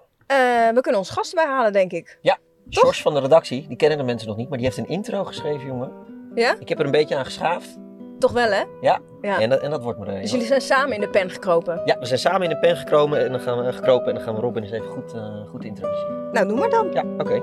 We 0.75 0.79
kunnen 0.81 1.01
ons 1.01 1.11
gasten 1.11 1.45
bijhalen, 1.45 1.73
denk 1.73 1.93
ik. 1.93 2.19
Ja, 2.21 2.39
Sjors 2.71 3.03
van 3.03 3.15
de 3.15 3.21
redactie, 3.21 3.67
die 3.69 3.77
kennen 3.77 3.99
de 3.99 4.05
mensen 4.05 4.29
nog 4.29 4.37
niet, 4.37 4.49
maar 4.49 4.59
die 4.59 4.67
heeft 4.67 4.79
een 4.79 4.89
intro 4.89 5.25
geschreven, 5.25 5.67
jongen. 5.67 5.93
Ja? 6.35 6.57
Ik 6.59 6.69
heb 6.69 6.79
er 6.79 6.85
een 6.85 6.91
beetje 6.91 7.17
aan 7.17 7.25
geschaafd. 7.25 7.79
Toch 8.19 8.33
wel, 8.33 8.51
hè? 8.51 8.63
Ja. 8.81 8.99
Ja. 9.21 9.41
En, 9.41 9.49
dat, 9.49 9.61
en 9.61 9.71
dat 9.71 9.83
wordt 9.83 9.99
me 9.99 10.07
er. 10.07 10.21
Dus 10.21 10.31
jullie 10.31 10.47
zijn 10.47 10.61
samen 10.61 10.95
in 10.95 11.01
de 11.01 11.09
pen 11.09 11.31
gekropen. 11.31 11.83
Ja, 11.85 11.99
we 11.99 12.07
zijn 12.07 12.19
samen 12.19 12.43
in 12.43 12.49
de 12.49 12.59
pen 12.59 12.77
gekropen 12.77 13.25
en 13.25 13.31
dan 13.33 13.41
gaan 13.41 13.65
we, 13.65 13.73
gekropen 13.73 14.09
en 14.09 14.15
dan 14.15 14.23
gaan 14.23 14.35
we 14.35 14.41
Robin 14.41 14.63
eens 14.63 14.73
even 14.73 14.89
goed, 14.89 15.15
eh, 15.15 15.23
goed 15.51 15.65
introduceren. 15.65 16.29
Nou, 16.33 16.49
doe 16.49 16.59
maar 16.59 16.71
dan. 16.71 16.89
Ja, 16.93 17.05
oké. 17.19 17.43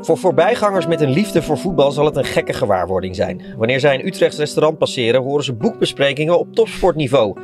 Voor 0.00 0.18
voorbijgangers 0.18 0.86
met 0.86 1.00
een 1.00 1.10
liefde 1.10 1.42
voor 1.42 1.58
voetbal 1.58 1.90
zal 1.90 2.04
het 2.04 2.16
een 2.16 2.24
gekke 2.24 2.52
gewaarwording 2.52 3.16
zijn. 3.16 3.42
Wanneer 3.56 3.80
zij 3.80 3.94
een 3.94 4.06
Utrechts 4.06 4.38
restaurant 4.38 4.78
passeren, 4.78 5.22
horen 5.22 5.44
ze 5.44 5.52
boekbesprekingen 5.52 6.38
op 6.38 6.54
topsportniveau. 6.54 7.36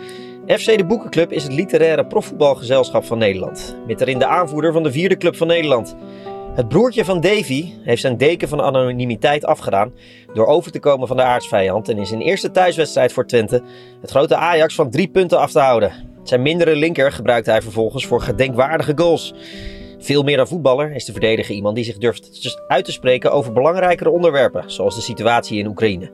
FC 0.46 0.76
de 0.76 0.84
Boekenclub 0.84 1.32
is 1.32 1.42
het 1.42 1.52
literaire 1.52 2.06
profvoetbalgezelschap 2.06 3.04
van 3.04 3.18
Nederland. 3.18 3.76
Met 3.86 4.00
erin 4.00 4.18
de 4.18 4.26
aanvoerder 4.26 4.72
van 4.72 4.82
de 4.82 4.92
vierde 4.92 5.16
club 5.16 5.36
van 5.36 5.46
Nederland. 5.46 5.96
Het 6.54 6.68
broertje 6.68 7.04
van 7.04 7.20
Davy 7.20 7.72
heeft 7.82 8.00
zijn 8.00 8.16
deken 8.16 8.48
van 8.48 8.60
anonimiteit 8.60 9.44
afgedaan 9.44 9.92
door 10.34 10.46
over 10.46 10.72
te 10.72 10.78
komen 10.78 11.08
van 11.08 11.16
de 11.16 11.22
aardsvijand 11.22 11.88
en 11.88 11.98
in 11.98 12.06
zijn 12.06 12.20
eerste 12.20 12.50
thuiswedstrijd 12.50 13.12
voor 13.12 13.26
Twente 13.26 13.62
het 14.00 14.10
grote 14.10 14.36
Ajax 14.36 14.74
van 14.74 14.90
drie 14.90 15.08
punten 15.08 15.38
af 15.38 15.52
te 15.52 15.58
houden. 15.58 15.92
Zijn 16.22 16.42
mindere 16.42 16.76
linker 16.76 17.12
gebruikte 17.12 17.50
hij 17.50 17.62
vervolgens 17.62 18.06
voor 18.06 18.20
gedenkwaardige 18.20 18.92
goals. 18.94 19.34
Veel 19.98 20.22
meer 20.22 20.36
dan 20.36 20.48
voetballer 20.48 20.94
is 20.94 21.04
de 21.04 21.12
verdediger 21.12 21.54
iemand 21.54 21.74
die 21.74 21.84
zich 21.84 21.98
durft 21.98 22.56
uit 22.68 22.84
te 22.84 22.92
spreken 22.92 23.32
over 23.32 23.52
belangrijkere 23.52 24.10
onderwerpen, 24.10 24.70
zoals 24.70 24.94
de 24.94 25.00
situatie 25.00 25.58
in 25.58 25.66
Oekraïne. 25.66 26.10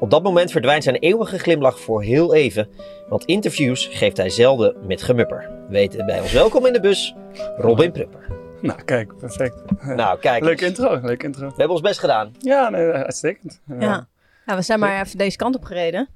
Op 0.00 0.10
dat 0.10 0.22
moment 0.22 0.50
verdwijnt 0.50 0.84
zijn 0.84 0.96
eeuwige 0.96 1.38
glimlach 1.38 1.80
voor 1.80 2.02
heel 2.02 2.34
even, 2.34 2.68
want 3.08 3.24
interviews 3.24 3.88
geeft 3.92 4.16
hij 4.16 4.30
zelden 4.30 4.74
met 4.86 5.02
gemupper. 5.02 5.50
Weten 5.68 6.06
bij 6.06 6.20
ons 6.20 6.32
welkom 6.32 6.66
in 6.66 6.72
de 6.72 6.80
bus, 6.80 7.14
Robin 7.56 7.92
Prupper. 7.92 8.47
Nou, 8.68 8.82
kijk, 8.82 9.16
perfect. 9.18 9.54
Nou, 9.84 10.18
kijk. 10.18 10.42
Leuk 10.44 10.60
intro, 10.60 11.00
leuk 11.02 11.22
intro. 11.22 11.46
We 11.46 11.54
hebben 11.56 11.70
ons 11.70 11.80
best 11.80 11.98
gedaan. 12.00 12.34
Ja, 12.38 12.68
nee, 12.68 12.90
uitstekend. 12.90 13.60
Ja. 13.78 14.06
ja, 14.46 14.56
we 14.56 14.62
zijn 14.62 14.78
maar 14.78 15.00
even 15.04 15.18
deze 15.18 15.36
kant 15.36 15.56
op 15.56 15.64
gereden. 15.64 16.08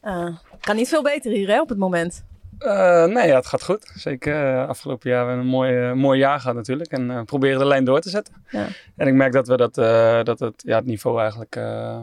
Eh 0.00 0.28
kan 0.60 0.76
niet 0.76 0.88
veel 0.88 1.02
beter 1.02 1.32
hier, 1.32 1.48
hè, 1.48 1.60
op 1.60 1.68
het 1.68 1.78
moment. 1.78 2.24
Eh, 2.58 3.04
nee, 3.04 3.26
ja, 3.26 3.36
het 3.36 3.46
gaat 3.46 3.62
goed. 3.64 3.90
Zeker. 3.94 4.54
eh, 4.60 4.68
afgelopen 4.68 5.10
jaar 5.10 5.18
hebben 5.18 5.36
we 5.36 5.42
een 5.42 5.48
mooi, 5.50 5.94
mooi 5.94 6.18
jaar 6.18 6.40
gehad 6.40 6.56
natuurlijk. 6.56 6.90
En 6.90 7.10
eh, 7.10 7.22
proberen 7.22 7.58
de 7.58 7.66
lijn 7.66 7.84
door 7.84 8.00
te 8.00 8.10
zetten. 8.10 8.34
Ja. 8.50 8.66
En 8.96 9.06
ik 9.06 9.14
merk 9.14 9.32
dat, 9.32 9.48
we 9.48 9.56
dat, 9.56 9.78
eh, 9.78 10.22
dat 10.22 10.38
het, 10.38 10.62
ja, 10.66 10.76
het 10.76 10.86
niveau 10.86 11.20
eigenlijk 11.20 11.56
eh, 11.56 12.00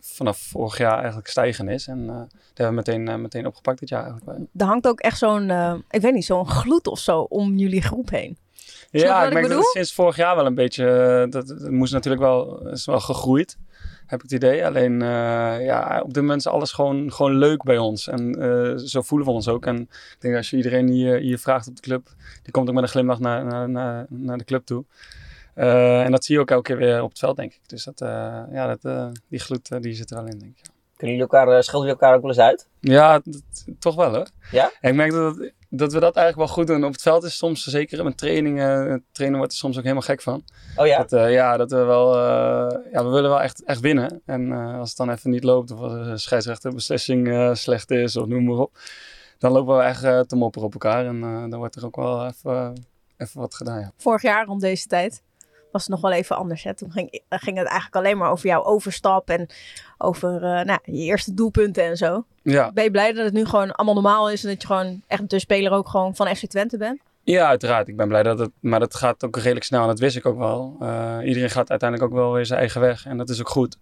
vanaf 0.00 0.38
vorig 0.38 0.78
jaar 0.78 0.98
eigenlijk 0.98 1.26
stijgen 1.26 1.68
is. 1.68 1.86
En 1.86 2.08
eh 2.08 2.16
dat 2.54 2.66
hebben 2.66 2.84
we 2.84 2.90
meteen, 2.92 3.08
eh, 3.08 3.14
meteen 3.22 3.46
opgepakt 3.46 3.78
dit 3.80 3.88
jaar 3.88 4.02
eigenlijk. 4.04 4.38
Er 4.56 4.66
hangt 4.66 4.86
ook 4.86 5.00
echt 5.00 5.18
zo'n, 5.18 5.50
eh, 5.50 5.74
ik 5.90 6.00
weet 6.00 6.14
niet, 6.14 6.24
zo'n 6.24 6.46
gloed 6.48 6.86
of 6.86 6.98
zo 6.98 7.20
om 7.20 7.56
jullie 7.56 7.82
groep 7.82 8.10
heen. 8.10 8.36
Ja, 9.00 9.14
wat 9.14 9.22
ik 9.22 9.26
ik 9.28 9.32
merk 9.34 9.48
dat 9.48 9.64
sinds 9.64 9.94
vorig 9.94 10.16
jaar 10.16 10.36
wel 10.36 10.46
een 10.46 10.54
beetje, 10.54 10.86
eh, 10.88 11.30
dat, 11.30 11.48
het 11.48 11.70
moest 11.70 11.92
natuurlijk 11.92 12.22
wel, 12.22 12.68
is 12.68 12.84
wel 12.84 13.00
gegroeid, 13.00 13.56
heb 14.06 14.18
ik 14.18 14.30
het 14.30 14.32
idee. 14.32 14.66
Alleen, 14.66 15.02
eh, 15.02 15.64
ja, 15.64 16.00
op 16.04 16.14
dit 16.14 16.22
moment 16.22 16.40
is 16.40 16.46
alles 16.46 16.72
gewoon, 16.72 17.12
gewoon 17.12 17.36
leuk 17.36 17.62
bij 17.62 17.78
ons. 17.78 18.08
En 18.08 18.34
eh, 18.40 18.76
zo 18.76 19.02
voelen 19.02 19.26
we 19.26 19.32
ons 19.32 19.48
ook. 19.48 19.66
En 19.66 19.76
ik 19.80 20.16
denk 20.18 20.36
als 20.36 20.50
je 20.50 20.56
iedereen 20.56 20.88
hier, 20.88 21.18
hier 21.18 21.38
vraagt 21.38 21.68
op 21.68 21.74
de 21.76 21.82
club, 21.82 22.06
die 22.42 22.52
komt 22.52 22.68
ook 22.68 22.74
met 22.74 22.82
een 22.82 22.88
glimlach 22.88 23.18
naar, 23.18 23.44
naar, 23.44 23.68
naar, 23.68 24.06
naar 24.08 24.38
de 24.38 24.44
club 24.44 24.64
toe. 24.66 24.84
Eh, 25.54 26.04
en 26.04 26.10
dat 26.10 26.24
zie 26.24 26.34
je 26.34 26.40
ook 26.40 26.50
elke 26.50 26.62
keer 26.62 26.76
weer 26.76 27.02
op 27.02 27.08
het 27.10 27.18
veld, 27.18 27.36
denk 27.36 27.52
ik. 27.52 27.60
Dus 27.66 27.84
dat, 27.84 28.00
eh, 28.00 28.08
ja, 28.52 28.66
dat, 28.66 28.78
eh, 28.82 29.06
die 29.28 29.38
gloed 29.38 29.82
die 29.82 29.94
zit 29.94 30.10
er 30.10 30.16
wel 30.16 30.26
in, 30.26 30.38
denk 30.38 30.56
ik. 30.58 30.64
Kunnen 30.96 31.16
jullie 31.16 31.30
elkaar, 31.32 31.62
schelden 31.64 31.88
jullie 31.88 32.02
elkaar 32.02 32.14
ook 32.16 32.22
wel 32.22 32.30
eens 32.30 32.40
uit? 32.40 32.68
Ja, 32.80 33.20
dat- 33.24 33.42
toch 33.78 33.94
wel 33.94 34.14
hoor. 34.14 34.26
Ja? 34.50 34.70
En 34.80 34.90
ik 34.90 34.96
merk 34.96 35.10
dat, 35.10 35.36
het- 35.36 35.52
dat 35.74 35.92
we 35.92 36.00
dat 36.00 36.16
eigenlijk 36.16 36.36
wel 36.36 36.56
goed 36.56 36.66
doen. 36.66 36.84
Op 36.84 36.92
het 36.92 37.02
veld 37.02 37.24
is 37.24 37.36
soms, 37.36 37.64
zeker 37.64 38.04
met 38.04 38.18
trainingen, 38.18 39.04
trainen 39.12 39.38
wordt 39.38 39.52
er 39.52 39.58
soms 39.58 39.76
ook 39.76 39.82
helemaal 39.82 40.02
gek 40.02 40.22
van. 40.22 40.44
Oh 40.76 40.86
ja? 40.86 40.98
Dat, 40.98 41.12
eh, 41.12 41.32
ja, 41.32 41.56
dat 41.56 41.70
we 41.70 41.76
wel, 41.76 42.14
eh, 42.14 42.92
ja, 42.92 43.04
we 43.04 43.10
willen 43.10 43.30
wel 43.30 43.40
echt, 43.40 43.64
echt 43.64 43.80
winnen. 43.80 44.22
En 44.26 44.52
eh, 44.52 44.78
als 44.78 44.88
het 44.88 44.98
dan 44.98 45.10
even 45.10 45.30
niet 45.30 45.44
loopt, 45.44 45.70
of 45.70 45.80
als 45.80 45.92
de 45.92 46.18
scheidsrechterbeslissing 46.18 47.28
eh, 47.28 47.54
slecht 47.54 47.90
is, 47.90 48.16
of 48.16 48.26
noem 48.26 48.44
maar 48.44 48.58
op. 48.58 48.78
Dan 49.38 49.52
lopen 49.52 49.76
we 49.76 49.82
echt 49.82 50.28
te 50.28 50.36
mopperen 50.36 50.66
op 50.66 50.72
elkaar. 50.72 51.06
En 51.06 51.22
eh, 51.22 51.50
dan 51.50 51.58
wordt 51.58 51.76
er 51.76 51.84
ook 51.84 51.96
wel 51.96 52.26
even, 52.26 52.86
even 53.16 53.40
wat 53.40 53.54
gedaan, 53.54 53.80
ja. 53.80 53.92
Vorig 53.96 54.22
jaar 54.22 54.46
rond 54.46 54.60
deze 54.60 54.86
tijd 54.86 55.22
was 55.72 55.82
het 55.82 55.90
nog 55.90 56.00
wel 56.00 56.12
even 56.12 56.36
anders. 56.36 56.62
Hè? 56.62 56.74
Toen 56.74 56.92
ging, 56.92 57.22
eh, 57.28 57.38
ging 57.38 57.58
het 57.58 57.66
eigenlijk 57.66 57.96
alleen 57.96 58.18
maar 58.18 58.30
over 58.30 58.46
jouw 58.46 58.64
overstap 58.64 59.28
en 59.28 59.48
over 59.98 60.34
eh, 60.34 60.64
nou, 60.64 60.78
je 60.84 61.02
eerste 61.02 61.34
doelpunten 61.34 61.84
en 61.84 61.96
zo. 61.96 62.24
Ja, 62.42 62.72
Ben 62.72 62.84
je 62.84 62.90
blij 62.90 63.12
dat 63.12 63.24
het 63.24 63.34
nu 63.34 63.44
gewoon 63.44 63.72
allemaal 63.72 63.94
normaal 63.94 64.30
is 64.30 64.42
en 64.42 64.50
dat 64.50 64.60
je 64.60 64.66
gewoon 64.66 65.02
echt 65.06 65.30
de 65.30 65.38
speler 65.38 65.72
ook 65.72 65.88
gewoon 65.88 66.16
van 66.16 66.36
FC 66.36 66.46
Twente 66.46 66.76
bent? 66.76 67.00
ja 67.24 67.46
uiteraard. 67.46 67.88
Ik 67.88 67.96
ben 67.96 68.08
blij 68.08 68.22
dat 68.22 68.38
het, 68.38 68.50
maar 68.60 68.80
dat 68.80 68.94
gaat 68.94 69.24
ook 69.24 69.36
redelijk 69.36 69.64
snel. 69.64 69.80
En 69.80 69.86
dat 69.86 69.98
wist 69.98 70.16
ik 70.16 70.26
ook 70.26 70.38
wel. 70.38 70.76
Eh, 70.80 71.18
iedereen 71.24 71.50
gaat 71.50 71.70
uiteindelijk 71.70 72.10
ook 72.12 72.18
wel 72.18 72.32
weer 72.32 72.46
zijn 72.46 72.58
eigen 72.58 72.80
weg. 72.80 73.06
En 73.06 73.16
dat 73.16 73.28
is 73.28 73.40
ook 73.40 73.48
goed. 73.48 73.78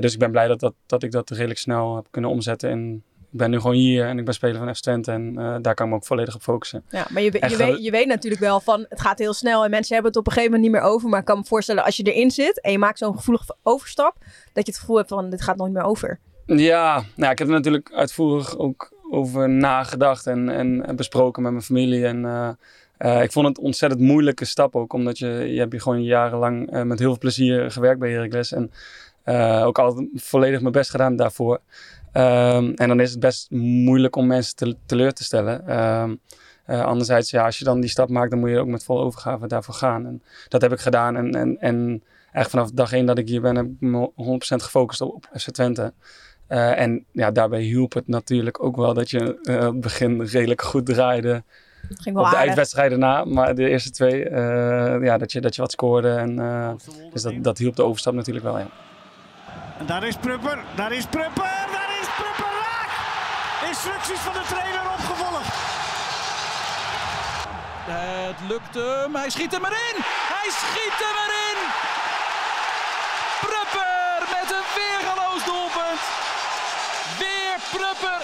Dus 0.00 0.12
ik 0.12 0.18
ben 0.18 0.30
blij 0.30 0.46
dat, 0.46 0.60
dat, 0.60 0.74
dat 0.86 1.02
ik 1.02 1.10
dat 1.10 1.30
redelijk 1.30 1.58
snel 1.58 1.96
heb 1.96 2.06
kunnen 2.10 2.30
omzetten. 2.30 2.70
En 2.70 3.02
ik 3.32 3.38
ben 3.38 3.50
nu 3.50 3.60
gewoon 3.60 3.76
hier 3.76 4.06
en 4.06 4.18
ik 4.18 4.24
ben 4.24 4.34
speler 4.34 4.58
van 4.58 4.74
FC 4.74 4.82
Twente. 4.82 5.12
En 5.12 5.38
eh, 5.38 5.56
daar 5.60 5.74
kan 5.74 5.86
ik 5.86 5.92
me 5.92 5.98
ook 5.98 6.06
volledig 6.06 6.34
op 6.34 6.42
focussen. 6.42 6.84
Ja, 6.88 7.06
maar 7.10 7.22
je, 7.22 7.32
je, 7.48 7.56
weet, 7.56 7.84
je 7.84 7.90
weet 7.90 8.06
natuurlijk 8.06 8.42
wel 8.42 8.60
van 8.60 8.86
het 8.88 9.00
gaat 9.00 9.18
heel 9.18 9.32
snel 9.32 9.64
en 9.64 9.70
mensen 9.70 9.94
hebben 9.94 10.12
het 10.12 10.20
op 10.20 10.26
een 10.26 10.32
gegeven 10.32 10.54
moment 10.54 10.72
niet 10.72 10.82
meer 10.82 10.90
over. 10.90 11.08
Maar 11.08 11.20
ik 11.20 11.24
kan 11.24 11.38
me 11.38 11.44
voorstellen 11.44 11.84
als 11.84 11.96
je 11.96 12.02
erin 12.02 12.30
zit 12.30 12.60
en 12.60 12.72
je 12.72 12.78
maakt 12.78 12.98
zo'n 12.98 13.16
gevoelige 13.16 13.56
overstap, 13.62 14.16
dat 14.52 14.66
je 14.66 14.72
het 14.72 14.80
gevoel 14.80 14.96
hebt 14.96 15.08
van 15.08 15.30
dit 15.30 15.42
gaat 15.42 15.56
nooit 15.56 15.72
meer 15.72 15.82
over. 15.82 16.18
Ja, 16.46 17.04
nou, 17.16 17.32
ik 17.32 17.38
heb 17.38 17.48
er 17.48 17.54
natuurlijk 17.54 17.92
uitvoerig 17.92 18.58
ook 18.58 18.92
over 19.10 19.48
nagedacht 19.48 20.26
en, 20.26 20.48
en 20.48 20.96
besproken 20.96 21.42
met 21.42 21.52
mijn 21.52 21.64
familie. 21.64 22.06
En 22.06 22.24
eh, 22.24 22.48
eh, 22.96 23.22
ik 23.22 23.32
vond 23.32 23.46
het 23.46 23.58
een 23.58 23.64
ontzettend 23.64 24.00
moeilijke 24.00 24.44
stap 24.44 24.76
ook, 24.76 24.92
omdat 24.92 25.18
je, 25.18 25.26
je 25.26 25.58
hebt 25.58 25.72
hier 25.72 25.80
gewoon 25.80 26.02
jarenlang 26.02 26.70
met 26.70 26.98
heel 26.98 27.08
veel 27.08 27.18
plezier 27.18 27.70
gewerkt 27.70 28.00
bij 28.00 28.10
Heracles. 28.10 28.52
En 28.52 28.70
ook 29.64 29.78
altijd 29.78 30.08
volledig 30.14 30.60
mijn 30.60 30.72
best 30.72 30.90
gedaan 30.90 31.16
daarvoor. 31.16 31.60
Ehm, 32.16 32.72
en 32.74 32.88
dan 32.88 33.00
is 33.00 33.10
het 33.10 33.20
best 33.20 33.50
moeilijk 33.50 34.16
om 34.16 34.26
mensen 34.26 34.56
te, 34.56 34.76
teleur 34.86 35.12
te 35.12 35.24
stellen. 35.24 35.66
Ehm, 35.66 36.14
eh, 36.64 36.84
anderzijds, 36.84 37.30
ja, 37.30 37.44
als 37.44 37.58
je 37.58 37.64
dan 37.64 37.80
die 37.80 37.90
stap 37.90 38.08
maakt, 38.08 38.30
dan 38.30 38.38
moet 38.38 38.50
je 38.50 38.58
ook 38.58 38.66
met 38.66 38.84
volle 38.84 39.02
overgave 39.02 39.46
daarvoor 39.46 39.74
gaan. 39.74 40.06
En 40.06 40.22
dat 40.48 40.62
heb 40.62 40.72
ik 40.72 40.80
gedaan. 40.80 41.16
En, 41.16 41.30
en, 41.30 41.56
en 41.60 42.02
eigenlijk 42.20 42.50
vanaf 42.50 42.70
dag 42.70 42.92
één 42.92 43.06
dat 43.06 43.18
ik 43.18 43.28
hier 43.28 43.40
ben, 43.40 43.56
heb 43.56 43.66
ik 43.66 43.80
me 43.80 44.10
100% 44.10 44.62
gefocust 44.62 45.00
op, 45.00 45.14
op 45.14 45.28
FC 45.38 45.50
Twente. 45.50 45.92
Eh, 46.46 46.80
en 46.80 47.04
ja, 47.12 47.30
daarbij 47.30 47.60
hielp 47.60 47.92
het 47.92 48.08
natuurlijk 48.08 48.62
ook 48.62 48.76
wel 48.76 48.94
dat 48.94 49.10
je 49.10 49.38
eh, 49.42 49.58
het 49.58 49.80
begin 49.80 50.22
redelijk 50.22 50.62
goed 50.62 50.86
draaide 50.86 51.42
ging 51.94 52.14
wel 52.14 52.24
op 52.24 52.30
de 52.30 52.36
aardig. 52.36 52.48
uitwedstrijden 52.48 52.98
na. 52.98 53.24
Maar 53.24 53.54
de 53.54 53.68
eerste 53.68 53.90
twee, 53.90 54.28
eh, 54.28 55.04
ja, 55.04 55.18
dat, 55.18 55.32
je, 55.32 55.40
dat 55.40 55.54
je 55.54 55.60
wat 55.60 55.72
scoorde. 55.72 56.10
En, 56.10 56.38
eh, 56.38 56.70
dus 57.12 57.22
dat, 57.22 57.34
dat 57.36 57.58
hielp 57.58 57.76
de 57.76 57.82
overstap 57.82 58.14
natuurlijk 58.14 58.44
wel, 58.44 58.58
ja. 58.58 58.66
En 59.78 59.86
daar 59.86 60.06
is 60.06 60.16
Prupper, 60.16 60.58
daar 60.76 60.92
is 60.92 61.06
Prupper! 61.06 61.65
Instructies 63.72 64.20
van 64.26 64.32
de 64.32 64.44
trainer 64.52 64.84
opgevolgd. 64.96 65.54
Het 67.90 68.40
lukt 68.50 68.74
hem. 68.74 69.14
Hij 69.14 69.30
schiet 69.30 69.52
hem 69.52 69.64
erin. 69.64 69.96
Hij 70.34 70.48
schiet 70.60 70.96
hem 71.04 71.16
erin. 71.24 71.58
Prupper 73.44 74.18
met 74.36 74.48
een 74.56 74.68
weergeloos 74.80 75.42
doelpunt. 75.50 76.02
Weer 77.20 77.56
Prupper 77.74 78.20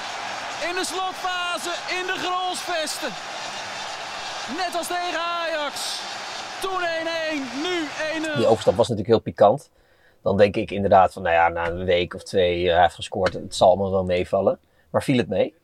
in 0.68 0.74
de 0.80 0.86
slotfase 0.92 1.72
in 1.98 2.04
de 2.10 2.16
Grolsvesten. 2.24 3.12
Net 4.60 4.72
als 4.78 4.86
tegen 4.86 5.20
Ajax. 5.20 6.00
Toen 6.60 6.80
1-1, 6.80 6.86
nu 7.66 7.74
1-0. 8.32 8.36
Die 8.36 8.46
overstap 8.46 8.76
was 8.76 8.88
natuurlijk 8.88 9.14
heel 9.14 9.32
pikant. 9.32 9.70
Dan 10.22 10.36
denk 10.36 10.56
ik 10.56 10.70
inderdaad 10.70 11.12
van, 11.12 11.22
nou 11.22 11.34
ja, 11.34 11.48
na 11.48 11.66
een 11.66 11.84
week 11.84 12.14
of 12.14 12.22
twee, 12.22 12.66
eh, 12.66 12.72
hij 12.72 12.82
heeft 12.82 12.94
gescoord, 12.94 13.32
het 13.32 13.56
zal 13.56 13.68
allemaal 13.68 13.90
wel 13.90 14.04
meevallen. 14.04 14.58
Maar 14.92 15.02
viel 15.02 15.16
het 15.16 15.28
mee? 15.28 15.54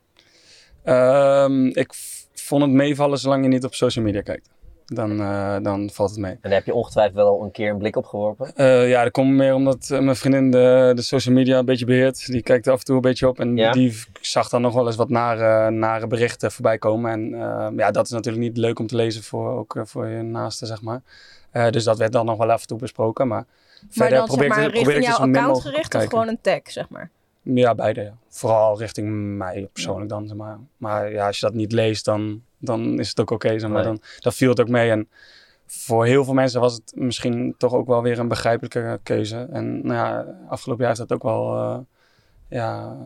Ehm, 0.85 1.66
ik 1.66 1.92
vond 2.35 2.62
het 2.62 2.70
meevallen 2.70 3.18
zolang 3.18 3.42
je 3.42 3.49
niet 3.49 3.64
op 3.64 3.75
social 3.75 4.04
media 4.04 4.20
kijkt. 4.20 4.49
Dan, 4.87 5.20
eh, 5.20 5.56
dan 5.62 5.90
valt 5.92 6.11
het 6.11 6.18
mee. 6.18 6.30
En 6.32 6.38
daar 6.42 6.52
heb 6.52 6.64
je 6.64 6.75
ongetwijfeld 6.75 7.14
wel 7.16 7.42
een 7.42 7.50
keer 7.50 7.70
een 7.70 7.78
blik 7.78 7.97
op 7.97 8.04
geworpen. 8.06 8.54
Eh, 8.54 8.88
ja, 8.88 9.02
dat 9.02 9.12
komt 9.12 9.30
meer 9.30 9.54
omdat 9.54 9.90
eh, 9.90 10.00
mijn 10.00 10.16
vriendin 10.16 10.50
de, 10.50 10.92
de 10.94 11.02
social 11.02 11.35
media 11.35 11.58
een 11.58 11.64
beetje 11.64 11.85
beheert. 11.85 12.26
Die 12.26 12.42
kijkt 12.42 12.66
er 12.66 12.73
af 12.73 12.78
en 12.78 12.85
toe 12.85 12.94
een 12.94 13.00
beetje 13.00 13.28
op. 13.28 13.40
En 13.40 13.56
Ja. 13.56 13.73
die 13.73 14.02
zag 14.20 14.49
dan 14.49 14.62
nog 14.62 14.75
wel 14.75 14.87
eens 14.87 14.97
wat 14.97 15.08
nare, 15.08 15.70
nare 15.70 16.06
berichten 16.06 16.52
voorbij 16.52 16.78
komen. 16.78 17.11
En 17.12 17.35
eh, 17.35 17.68
ja, 17.76 17.90
dat 17.90 18.04
is 18.04 18.11
natuurlijk 18.11 18.44
niet 18.44 18.56
leuk 18.56 18.78
om 18.78 18.87
te 18.87 18.97
lezen 18.97 19.23
voor, 19.23 19.50
ook 19.58 19.76
voor 19.85 20.06
je 20.06 20.23
naasten, 20.23 20.66
zeg 20.66 20.82
maar. 20.82 21.02
Eh, 21.50 21.70
dus 21.70 21.85
dat 21.85 21.99
werd 21.99 22.12
dan 22.12 22.26
nog 22.26 22.38
wel 22.38 22.50
af 22.50 22.61
en 22.61 22.66
toe 22.66 22.78
besproken. 22.78 23.28
Maar, 23.28 23.44
Maar 23.47 23.87
verder 23.90 24.18
dan 24.18 24.26
probeer 24.26 24.44
zeg 24.47 24.56
ik, 24.56 24.62
maar 24.62 24.73
probeer 24.73 24.97
ik 24.97 25.04
dus 25.06 25.16
jouw 25.16 25.26
account 25.26 25.62
gericht 25.62 25.94
of 25.94 26.04
gewoon 26.04 26.28
een 26.28 26.40
tag, 26.40 26.61
zeg 26.64 26.88
maar? 26.88 27.11
Ja, 27.55 27.75
beide. 27.75 28.00
Ja. 28.00 28.17
Vooral 28.28 28.78
richting 28.78 29.37
mij 29.37 29.69
persoonlijk 29.73 30.11
dan. 30.11 30.26
Zeg 30.26 30.37
maar. 30.37 30.59
maar 30.76 31.12
ja, 31.12 31.26
als 31.26 31.38
je 31.38 31.47
dat 31.47 31.55
niet 31.55 31.73
leest, 31.73 32.05
dan, 32.05 32.43
dan 32.59 32.99
is 32.99 33.09
het 33.09 33.21
ook 33.21 33.31
oké. 33.31 33.59
zeg 33.59 33.71
maar. 33.71 33.85
Nee. 33.85 33.93
dan, 33.93 34.02
dan 34.21 34.33
viel 34.33 34.50
het 34.50 34.61
ook 34.61 34.69
mee. 34.69 34.90
En 34.90 35.09
voor 35.67 36.07
heel 36.07 36.25
veel 36.25 36.35
mensen 36.35 36.61
was 36.61 36.75
het 36.75 36.93
misschien 36.95 37.55
toch 37.59 37.73
ook 37.73 37.87
wel 37.87 38.02
weer 38.02 38.19
een 38.19 38.28
begrijpelijke 38.28 39.00
keuze. 39.02 39.49
En 39.52 39.87
nou 39.87 39.95
ja, 39.95 40.37
afgelopen 40.49 40.85
jaar 40.85 40.97
heeft 40.97 41.09
dat 41.09 41.19
ook 41.19 41.23
wel 41.23 41.57
eh, 41.57 41.78
ja, 42.49 42.97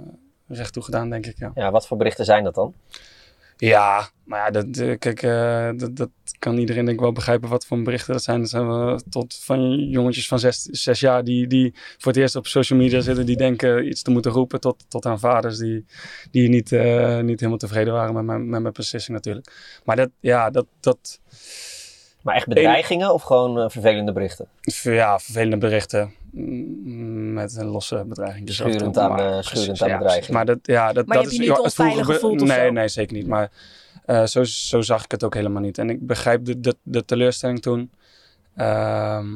recht 0.48 0.72
toe 0.72 0.82
gedaan, 0.82 1.10
denk 1.10 1.26
ik. 1.26 1.38
Ja. 1.38 1.50
Ja, 1.54 1.70
wat 1.70 1.86
voor 1.86 1.96
berichten 1.96 2.24
zijn 2.24 2.44
dat 2.44 2.54
dan? 2.54 2.74
Ja, 3.62 4.10
maar 4.24 4.38
ja, 4.38 4.50
dat, 4.50 4.76
eh, 4.76 4.98
kijk, 4.98 5.22
eh, 5.22 5.70
dat, 5.76 5.96
dat 5.96 6.10
kan 6.38 6.58
iedereen 6.58 6.84
denk 6.84 6.96
ik 6.96 7.02
wel 7.02 7.12
begrijpen 7.12 7.48
wat 7.48 7.66
voor 7.66 7.82
berichten 7.82 8.12
dat 8.12 8.22
zijn. 8.22 8.40
Dat 8.40 8.48
zijn 8.48 8.68
we 8.68 9.02
tot 9.10 9.34
van 9.34 9.88
jongetjes 9.88 10.28
van 10.28 10.38
zes, 10.38 10.62
zes 10.62 11.00
jaar 11.00 11.24
die, 11.24 11.46
die 11.46 11.74
voor 11.98 12.12
het 12.12 12.20
eerst 12.20 12.36
op 12.36 12.46
social 12.46 12.78
media 12.78 13.00
zitten, 13.00 13.26
die 13.26 13.36
denken 13.36 13.86
iets 13.86 14.02
te 14.02 14.10
moeten 14.10 14.32
roepen, 14.32 14.60
tot, 14.60 14.84
tot 14.88 15.06
aan 15.06 15.18
vaders 15.18 15.58
die, 15.58 15.84
die 16.30 16.48
niet, 16.48 16.72
eh, 16.72 17.20
niet 17.20 17.38
helemaal 17.38 17.58
tevreden 17.58 17.92
waren 17.92 18.14
met 18.14 18.24
mijn, 18.24 18.48
met 18.48 18.62
mijn 18.62 18.74
beslissing 18.74 19.16
natuurlijk. 19.16 19.80
Maar 19.84 19.96
dat, 19.96 20.10
ja, 20.20 20.50
dat, 20.50 20.66
dat, 20.80 21.20
Maar 22.22 22.34
echt 22.34 22.46
bedreigingen 22.46 23.12
of 23.12 23.22
gewoon 23.22 23.58
eh, 23.58 23.68
vervelende 23.68 24.12
berichten? 24.12 24.46
ja, 24.82 25.18
vervelende 25.18 25.56
berichten 25.58 26.12
mm, 26.30 27.32
met 27.32 27.56
een 27.56 27.66
losse 27.66 28.04
bedreiging. 28.08 28.46
Dus 28.46 28.56
Schurend 28.56 28.98
aan, 28.98 29.10
maar 29.10 29.18
eh, 29.20 29.30
precies, 29.30 29.58
schurend 29.58 29.82
aan 29.82 29.88
ja, 29.88 29.98
bedreiging. 29.98 30.32
Maar 30.32 30.44
dat, 30.44 30.58
ja, 30.62 30.92
dat, 30.92 31.06
Maar 31.06 31.16
dat 31.16 31.24
je 31.26 31.30
is 31.30 31.36
je 31.36 31.42
niet 31.42 31.48
het 31.56 31.58
vroeger 31.74 31.84
onveilig 31.84 32.06
be- 32.06 32.12
gevoeld 32.12 32.42
of 32.42 32.48
Nee, 32.48 32.66
zo? 32.66 32.72
nee, 32.72 32.88
zeker 32.88 33.16
niet. 33.16 33.26
Maar 33.26 33.50
eh, 34.06 34.24
zo, 34.24 34.44
zo 34.44 34.80
zag 34.80 35.04
ik 35.04 35.10
het 35.10 35.24
ook 35.24 35.34
helemaal 35.34 35.62
niet. 35.62 35.78
En 35.78 35.90
ik 35.90 36.06
begrijp 36.06 36.44
de, 36.44 36.60
de, 36.60 36.76
de 36.82 37.04
teleurstelling 37.04 37.62
toen. 37.62 37.90
Ehm, 38.56 39.26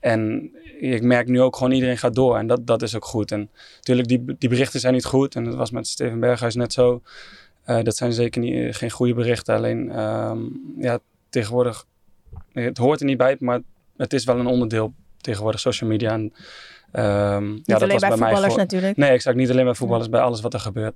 en 0.00 0.50
ik 0.80 1.02
merk 1.02 1.28
nu 1.28 1.40
ook 1.40 1.56
gewoon 1.56 1.72
iedereen 1.72 1.98
gaat 1.98 2.14
door. 2.14 2.36
En 2.38 2.46
dat, 2.46 2.66
dat 2.66 2.82
is 2.82 2.96
ook 2.96 3.04
goed. 3.04 3.32
En 3.32 3.50
natuurlijk, 3.76 4.08
die, 4.08 4.24
die 4.38 4.48
berichten 4.48 4.80
zijn 4.80 4.92
niet 4.94 5.04
goed. 5.04 5.34
En 5.34 5.44
dat 5.44 5.54
was 5.54 5.70
met 5.70 5.86
Steven 5.86 6.20
Berghuis 6.20 6.54
net 6.54 6.72
zo. 6.72 7.02
Eh, 7.64 7.82
dat 7.82 7.96
zijn 7.96 8.12
zeker 8.12 8.40
niet, 8.40 8.76
geen 8.76 8.90
goede 8.90 9.14
berichten. 9.14 9.54
Alleen, 9.54 9.90
ehm, 9.90 10.38
ja, 10.78 10.98
tegenwoordig... 11.30 11.86
Het 12.52 12.78
hoort 12.78 13.00
er 13.00 13.06
niet 13.06 13.18
bij, 13.18 13.36
maar 13.40 13.60
het 13.96 14.12
is 14.12 14.24
wel 14.24 14.38
een 14.38 14.46
onderdeel 14.46 14.92
tegenwoordig, 15.20 15.60
social 15.60 15.90
media. 15.90 16.10
En, 16.12 16.32
ehm, 16.92 17.50
Niet 17.52 17.66
ja, 17.66 17.72
dat 17.74 17.82
alleen 17.82 17.92
was 17.92 18.00
bij 18.00 18.08
bij 18.08 18.08
mij 18.08 18.08
voetballers 18.18 18.42
gewoon- 18.42 18.58
natuurlijk. 18.58 18.96
Nee, 18.96 19.10
exact. 19.10 19.36
Niet 19.36 19.50
alleen 19.50 19.64
bij 19.64 19.74
voetballers, 19.74 20.08
bij 20.08 20.20
alles 20.20 20.40
wat 20.40 20.54
er 20.54 20.60
gebeurt. 20.60 20.94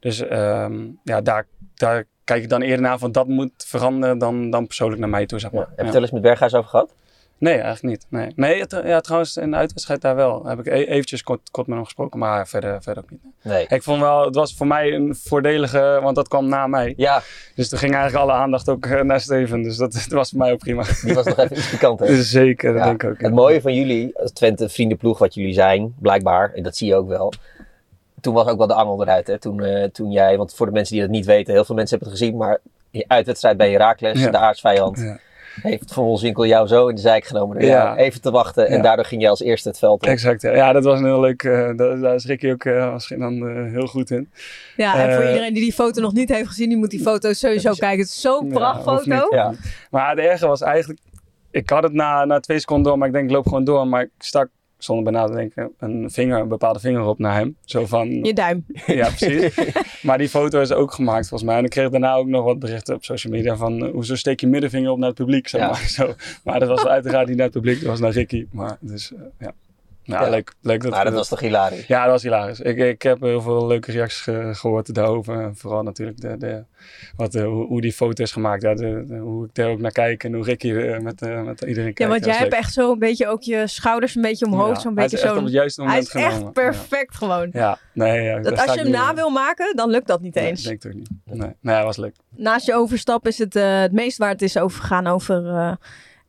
Dus 0.00 0.20
ehm, 0.20 0.84
ja, 1.04 1.20
daar, 1.20 1.46
daar 1.74 2.04
kijk 2.24 2.42
ik 2.42 2.48
dan 2.48 2.62
eerder 2.62 2.80
naar 2.80 2.98
van 2.98 3.12
dat 3.12 3.28
moet 3.28 3.50
veranderen 3.66 4.18
dan, 4.18 4.50
dan 4.50 4.66
persoonlijk 4.66 5.00
naar 5.00 5.08
mij 5.10 5.26
toe, 5.26 5.38
zeg 5.38 5.50
Ja. 5.50 5.56
maar. 5.58 5.66
Heb 5.68 5.76
je 5.78 5.84
het 5.84 5.92
wel 5.92 6.02
eens 6.02 6.10
met 6.10 6.22
Berghuis 6.22 6.54
over 6.54 6.70
gehad? 6.70 6.94
Nee, 7.38 7.54
eigenlijk 7.54 7.82
niet. 7.82 8.06
Nee, 8.10 8.32
nee 8.36 8.60
het- 8.60 8.80
ja, 8.84 9.00
trouwens 9.00 9.36
in 9.36 9.50
de 9.50 9.56
uitwedstrijd 9.56 10.00
daar 10.00 10.16
wel. 10.16 10.46
Heb 10.46 10.58
ik 10.58 10.66
e- 10.66 10.70
eventjes 10.84 11.22
kort, 11.22 11.50
kort 11.50 11.66
met 11.66 11.76
hem 11.76 11.84
gesproken, 11.84 12.18
maar 12.18 12.48
verder, 12.48 12.82
verder 12.82 13.02
ook 13.02 13.10
niet. 13.10 13.20
Nee. 13.42 13.66
Ik 13.68 13.82
vond 13.82 14.00
wel, 14.00 14.24
het 14.24 14.34
was 14.34 14.54
voor 14.54 14.66
mij 14.66 14.92
een 14.92 15.14
voordelige, 15.16 15.98
want 16.02 16.16
dat 16.16 16.28
kwam 16.28 16.48
na 16.48 16.66
mij. 16.66 16.94
Ja, 16.96 17.22
Dus 17.54 17.72
er 17.72 17.78
ging 17.78 17.94
eigenlijk 17.94 18.24
alle 18.24 18.32
aandacht 18.32 18.68
ook 18.68 18.86
eh, 18.86 19.00
naar 19.00 19.20
Steven. 19.20 19.62
Dus 19.62 19.76
dat, 19.76 19.92
dat 20.08 20.08
was 20.08 20.30
voor 20.30 20.38
mij 20.38 20.52
ook 20.52 20.58
prima. 20.58 20.82
die 21.04 21.14
was 21.14 21.26
nog 21.26 21.38
even 21.38 21.56
iets 21.56 21.70
pikanter. 21.70 22.06
Dus 22.16 22.30
Zeker, 22.30 22.72
dat 22.72 22.82
Ja, 22.82 22.88
denk 22.88 23.02
ik 23.02 23.08
ook. 23.10 23.20
ja. 23.20 23.26
Het 23.26 23.34
mooie 23.34 23.60
van 23.60 23.74
jullie, 23.74 24.12
Twente 24.32 24.68
vriendenploeg 24.68 25.18
wat 25.18 25.34
jullie 25.34 25.52
zijn, 25.54 25.94
blijkbaar, 26.00 26.52
en 26.54 26.62
dat 26.62 26.76
zie 26.76 26.88
je 26.88 26.94
ook 26.94 27.08
wel. 27.08 27.32
Toen 28.20 28.34
was 28.34 28.46
ook 28.46 28.58
wel 28.58 28.66
de 28.66 28.74
angel 28.74 29.02
eruit, 29.02 29.26
hè? 29.26 29.38
Toen, 29.38 29.64
eh, 29.64 29.84
toen 29.84 30.10
jij, 30.10 30.36
want 30.36 30.54
voor 30.54 30.66
de 30.66 30.72
mensen 30.72 30.92
die 30.94 31.02
dat 31.02 31.10
niet 31.12 31.26
weten, 31.26 31.52
heel 31.54 31.64
veel 31.64 31.74
mensen 31.74 31.96
hebben 31.98 32.14
het 32.14 32.22
gezien, 32.22 32.36
maar 32.38 32.60
uitwedstrijd 33.06 33.56
bij 33.56 33.70
Herakles, 33.70 34.20
Ja. 34.20 34.30
de 34.30 34.38
aardsvijand, 34.38 34.98
Ja. 34.98 35.18
Heeft 35.62 35.92
Van 35.92 36.04
Wolfswinkel 36.04 36.46
jou 36.46 36.66
zo 36.66 36.88
in 36.88 36.94
de 36.94 37.00
zijk 37.00 37.24
genomen 37.24 37.58
door 37.58 37.68
Ja. 37.68 37.84
jou 37.84 37.96
even 37.96 38.20
te 38.20 38.30
wachten 38.30 38.66
en 38.68 38.76
Ja. 38.76 38.82
daardoor 38.82 39.04
ging 39.04 39.20
jij 39.20 39.30
als 39.30 39.40
eerste 39.42 39.68
het 39.68 39.78
veld 39.78 40.02
op. 40.02 40.08
Exact, 40.08 40.42
ja. 40.42 40.54
ja. 40.54 40.72
dat 40.72 40.84
was 40.84 40.98
een 40.98 41.04
heel 41.04 41.20
leuk, 41.20 41.42
eh, 41.42 41.70
daar, 41.76 41.98
daar 41.98 42.14
is 42.14 42.24
Ricky 42.26 42.50
ook 42.50 42.64
eh, 42.64 42.90
was 42.90 43.08
dan 43.18 43.48
eh, 43.48 43.72
heel 43.72 43.86
goed 43.86 44.10
in. 44.10 44.30
Ja, 44.76 45.08
en 45.08 45.14
voor 45.14 45.26
iedereen 45.26 45.52
die 45.54 45.62
die 45.62 45.72
foto 45.72 46.00
nog 46.00 46.12
niet 46.12 46.28
heeft 46.28 46.48
gezien, 46.48 46.68
die 46.68 46.78
moet 46.78 46.90
die 46.90 47.00
foto 47.00 47.32
sowieso 47.32 47.72
kijken. 47.72 47.98
Het 47.98 48.08
is 48.08 48.20
zo'n 48.20 48.48
Ja, 48.48 48.54
prachtfoto. 48.54 49.28
Maar 49.90 50.10
het 50.10 50.18
erge 50.18 50.46
was 50.46 50.60
eigenlijk, 50.60 51.00
ik 51.50 51.70
had 51.70 51.82
het 51.82 51.92
na, 51.92 52.24
na 52.24 52.40
twee 52.40 52.58
seconden 52.58 52.84
door, 52.84 52.98
maar 52.98 53.06
ik 53.08 53.14
denk 53.14 53.26
ik 53.28 53.30
loop 53.34 53.46
gewoon 53.46 53.64
door. 53.64 53.86
Maar 53.86 54.02
ik 54.02 54.10
stak, 54.18 54.48
zonder 54.78 55.04
bij 55.04 55.12
na 55.12 55.26
te 55.26 55.32
denken, 55.32 55.72
een 55.78 56.10
vinger, 56.10 56.40
een 56.40 56.48
bepaalde 56.48 56.80
vinger 56.80 57.02
op 57.02 57.18
naar 57.18 57.34
hem. 57.34 57.56
Zo 57.64 57.86
van, 57.86 58.08
Je 58.24 58.32
duim. 58.34 58.64
ja 58.86 59.08
precies. 59.08 59.58
maar 60.02 60.18
die 60.18 60.28
foto 60.28 60.60
is 60.60 60.72
ook 60.72 60.92
gemaakt 60.92 61.28
volgens 61.28 61.50
mij. 61.50 61.58
En 61.58 61.64
ik 61.64 61.70
kreeg 61.70 61.88
daarna 61.90 62.14
ook 62.14 62.26
nog 62.26 62.44
wat 62.44 62.58
berichten 62.58 62.94
op 62.94 63.04
social 63.04 63.32
media 63.32 63.56
van, 63.56 63.84
eh, 63.86 63.92
hoezo 63.92 64.14
steek 64.14 64.40
je 64.40 64.46
middenvinger 64.46 64.90
op 64.90 64.98
naar 64.98 65.08
het 65.08 65.16
publiek, 65.18 65.48
zeg 65.48 65.60
Ja. 65.60 65.66
maar. 65.66 65.84
Zo. 65.98 66.14
Maar 66.44 66.60
dat 66.60 66.68
was 66.68 66.86
uiteraard 66.86 67.26
niet 67.28 67.36
naar 67.36 67.46
het 67.46 67.54
publiek, 67.54 67.80
dat 67.80 67.88
was 67.88 68.00
naar 68.00 68.10
Ricky. 68.12 68.46
Maar 68.52 68.76
dus, 68.80 69.12
eh, 69.12 69.20
ja. 69.38 69.52
Nou, 70.06 70.24
Ja. 70.24 70.30
leuk, 70.30 70.52
leuk 70.60 70.82
dat 70.82 70.90
Maar 70.90 71.04
dat 71.04 71.12
was 71.14 71.28
toch 71.28 71.40
hilarisch? 71.40 71.86
ja, 71.86 72.02
dat 72.02 72.10
was 72.12 72.22
hilarisch. 72.22 72.60
Ik, 72.60 72.76
ik 72.76 73.02
heb 73.02 73.20
heel 73.20 73.40
veel 73.40 73.66
leuke 73.66 73.92
reacties 73.92 74.20
ge- 74.20 74.50
gehoord 74.54 74.94
daarover. 74.94 75.40
En 75.40 75.56
Vooral 75.56 75.82
natuurlijk 75.82 76.20
de, 76.20 76.36
de, 76.36 76.64
wat, 77.16 77.32
de, 77.32 77.42
hoe, 77.42 77.66
hoe 77.66 77.80
die 77.80 77.92
foto 77.92 78.22
is 78.22 78.32
gemaakt. 78.32 78.62
Ja, 78.62 78.74
de, 78.74 79.04
de- 79.06 79.16
hoe 79.16 79.44
ik 79.44 79.56
er 79.58 79.68
ook 79.68 79.80
naar 79.80 79.92
kijk 79.92 80.24
en 80.24 80.32
hoe 80.34 80.44
Ricky 80.44 80.70
er 80.70 81.02
met, 81.02 81.22
eh, 81.22 81.42
met 81.42 81.60
iedereen 81.60 81.94
kijkt. 81.94 81.98
Ja, 81.98 82.06
want 82.08 82.20
Dat 82.20 82.28
jij 82.30 82.38
hebt 82.38 82.50
leuk. 82.52 82.60
echt 82.60 82.72
zo 82.72 82.92
een 82.92 82.98
beetje 82.98 83.26
ook 83.26 83.42
je 83.42 83.66
schouders 83.66 84.14
een 84.14 84.22
beetje 84.22 84.46
omhoog. 84.46 84.74
Ja, 84.74 84.80
Zo'n 84.80 84.96
hij 84.98 85.08
beetje 85.08 85.36
op 85.36 85.42
het 85.42 85.52
juiste 85.52 85.82
Hij 85.84 85.98
is 85.98 86.08
echt 86.10 86.52
perfect 86.52 87.16
gewoon. 87.16 87.48
Ja, 87.52 87.78
nee, 87.92 88.22
ja, 88.22 88.34
Dat 88.40 88.56
daar 88.56 88.66
als 88.66 88.74
je 88.76 88.80
hem 88.82 88.90
na 88.90 89.08
in. 89.08 89.14
wil 89.14 89.30
maken, 89.30 89.76
dan 89.76 89.90
lukt 89.90 90.06
dat 90.06 90.20
niet 90.20 90.34
Nee, 90.34 90.46
eens. 90.46 90.62
denk 90.62 90.84
ik 90.84 90.90
ook 90.90 90.96
niet. 90.98 91.10
Nee, 91.24 91.50
nee, 91.60 91.74
hij 91.74 91.84
was 91.84 91.96
leuk. 91.96 92.14
Naast 92.36 92.66
je 92.66 92.74
overstap 92.74 93.26
is 93.26 93.38
het 93.38 93.56
eh, 93.56 93.80
het 93.80 93.92
meest 93.92 94.18
waar 94.18 94.30
het 94.30 94.42
is 94.42 94.58
overgegaan 94.58 95.06
over 95.06 95.46
eh, 95.46 95.72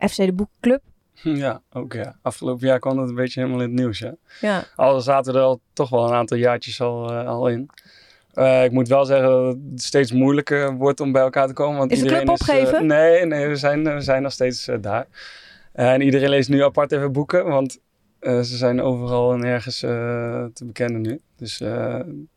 FC 0.10 0.16
de 0.16 0.34
Boekclub. 0.34 0.82
Ja, 1.44 1.62
ook 1.74 1.94
ja. 1.94 2.16
Afgelopen 2.22 2.68
jaar 2.68 2.80
kwam 2.80 2.96
dat 2.96 3.10
een 3.10 3.16
beetje 3.16 3.40
helemaal 3.40 3.62
in 3.62 3.70
het 3.70 3.80
nieuws, 3.80 4.00
ja. 4.00 4.16
Ja. 4.42 4.64
Al 4.76 5.02
zaten 5.02 5.36
er 5.36 5.42
al 5.42 5.62
toch 5.74 5.90
wel 5.90 6.08
een 6.08 6.14
aantal 6.14 6.38
jaartjes 6.38 6.82
al, 6.82 7.12
eh, 7.12 7.28
al 7.28 7.48
in. 7.48 7.70
Eh, 8.34 8.64
ik 8.64 8.72
moet 8.72 8.88
wel 8.88 9.06
zeggen 9.06 9.30
dat 9.30 9.46
het 9.46 9.82
steeds 9.82 10.12
moeilijker 10.12 10.74
wordt 10.74 11.00
om 11.00 11.12
bij 11.12 11.22
elkaar 11.22 11.48
te 11.48 11.54
komen. 11.54 11.78
Want 11.78 11.92
Is 11.92 11.98
de 11.98 12.04
iedereen 12.04 12.26
club 12.26 12.40
is, 12.40 12.48
eh, 12.48 12.56
opgegeven? 12.56 12.86
nee, 12.86 13.26
nee 13.26 13.48
we, 13.48 13.56
zijn, 13.56 13.84
we 13.84 14.02
zijn 14.02 14.22
nog 14.22 14.32
steeds 14.32 14.70
daar. 14.82 15.08
En 15.74 16.02
iedereen 16.02 16.30
leest 16.30 16.50
nu 16.50 16.64
apart 16.64 16.92
even 16.92 17.12
boeken, 17.12 17.46
want 17.46 17.80
ze 18.22 18.44
zijn 18.44 18.82
overal 18.82 19.34
en 19.34 19.44
ergens 19.44 19.80
te 19.80 20.66
bekennen 20.66 21.02
nu. 21.02 21.20
Dus 21.36 21.62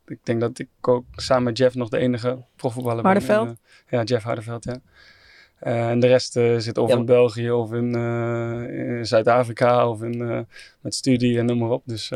ik 0.06 0.18
denk 0.22 0.40
dat 0.40 0.58
ik 0.58 0.68
ook 0.80 1.04
samen 1.16 1.44
met 1.44 1.58
Jeff 1.58 1.74
nog 1.74 1.88
de 1.88 1.98
enige 1.98 2.44
profvoetballer 2.56 3.02
ben. 3.02 3.10
Hardenveld? 3.10 3.56
ja, 3.88 4.02
Jeff 4.02 4.24
Hardenveld, 4.24 4.64
ja. 4.64 4.76
Eh, 5.60 5.88
en 5.88 6.00
de 6.00 6.06
rest 6.06 6.36
eh, 6.36 6.54
zit 6.56 6.78
of 6.78 6.88
Ja, 6.88 6.96
in 6.96 7.04
België 7.04 7.50
of 7.50 7.72
in, 7.72 7.94
eh, 7.94 8.98
in 8.98 9.06
Zuid-Afrika 9.06 9.88
of 9.88 10.02
in, 10.02 10.46
met 10.80 10.94
studie 10.94 11.38
en 11.38 11.46
noem 11.46 11.58
maar 11.58 11.70
op. 11.70 11.82
Dus 11.84 12.08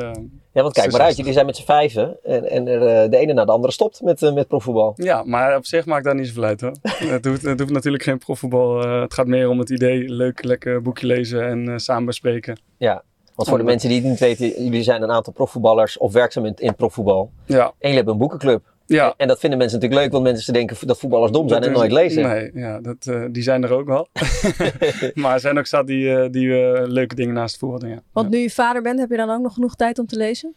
Ja, 0.52 0.62
want 0.62 0.72
kijk 0.72 0.90
Zo 0.90 0.96
maar 0.96 1.06
uit, 1.06 1.16
jullie 1.16 1.32
zijn 1.32 1.46
met 1.46 1.56
z'n 1.56 1.64
vijven 1.64 2.16
en, 2.22 2.50
en 2.50 2.68
er, 2.68 3.10
de 3.10 3.16
ene 3.16 3.32
na 3.32 3.44
de 3.44 3.52
andere 3.52 3.72
stopt 3.72 4.00
met, 4.00 4.20
met 4.20 4.48
profvoetbal. 4.48 4.92
ja, 4.96 5.22
maar 5.24 5.56
op 5.56 5.66
zich 5.66 5.86
maakt 5.86 6.04
dat 6.04 6.14
niet 6.14 6.26
zoveel 6.26 6.44
uit 6.44 6.60
hoor. 6.60 6.74
het, 7.14 7.24
hoeft, 7.24 7.42
het 7.42 7.60
hoeft 7.60 7.72
natuurlijk 7.72 8.02
geen 8.02 8.18
profvoetbal. 8.18 8.88
het 9.00 9.14
gaat 9.14 9.26
meer 9.26 9.48
om 9.48 9.58
het 9.58 9.70
idee, 9.70 10.08
leuk, 10.08 10.44
lekker 10.44 10.82
boekje 10.82 11.06
lezen 11.06 11.46
en 11.46 11.80
samen 11.80 12.04
bespreken. 12.04 12.60
Ja, 12.76 13.02
want 13.34 13.48
voor 13.48 13.58
de 13.58 13.64
mensen 13.64 13.88
die 13.88 14.00
het 14.00 14.08
niet 14.08 14.18
weten, 14.18 14.64
jullie 14.64 14.82
zijn 14.82 15.02
een 15.02 15.10
aantal 15.10 15.32
profvoetballers 15.32 15.98
of 15.98 16.12
werkzaam 16.12 16.44
in, 16.44 16.54
in 16.56 16.74
profvoetbal. 16.74 17.30
Ja, 17.44 17.64
En 17.64 17.72
jullie 17.78 17.96
hebben 17.96 18.12
een 18.12 18.20
boekenclub. 18.20 18.72
Ja. 18.86 19.14
En 19.16 19.28
dat 19.28 19.38
vinden 19.40 19.58
mensen 19.58 19.78
natuurlijk 19.78 20.04
leuk, 20.04 20.12
want 20.12 20.24
mensen 20.24 20.52
denken 20.52 20.76
dat 20.86 20.98
voetballers 20.98 21.32
dom 21.32 21.48
zijn 21.48 21.60
Dat 21.60 21.68
en 21.70 21.74
is- 21.74 21.80
nooit 21.80 21.92
lezen. 21.92 22.22
Nee, 22.22 22.50
ja, 22.54 22.80
dat, 22.80 22.96
eh, 23.06 23.24
die 23.30 23.42
zijn 23.42 23.62
er 23.62 23.72
ook 23.72 23.86
wel. 23.86 24.08
maar 25.14 25.32
er 25.34 25.40
zijn 25.40 25.58
ook 25.58 25.66
zat 25.66 25.86
die, 25.86 26.14
eh, 26.16 26.30
die 26.30 26.52
eh, 26.72 26.82
leuke 26.86 27.14
dingen 27.14 27.34
naast 27.34 27.58
voetbal 27.58 27.78
doen. 27.78 27.90
Ja. 27.90 28.02
Want 28.12 28.30
nu 28.30 28.38
je 28.38 28.50
vader 28.50 28.82
bent, 28.82 28.98
heb 28.98 29.10
je 29.10 29.16
dan 29.16 29.30
ook 29.30 29.42
nog 29.42 29.54
genoeg 29.54 29.74
tijd 29.76 29.98
om 29.98 30.06
te 30.06 30.16
lezen? 30.16 30.54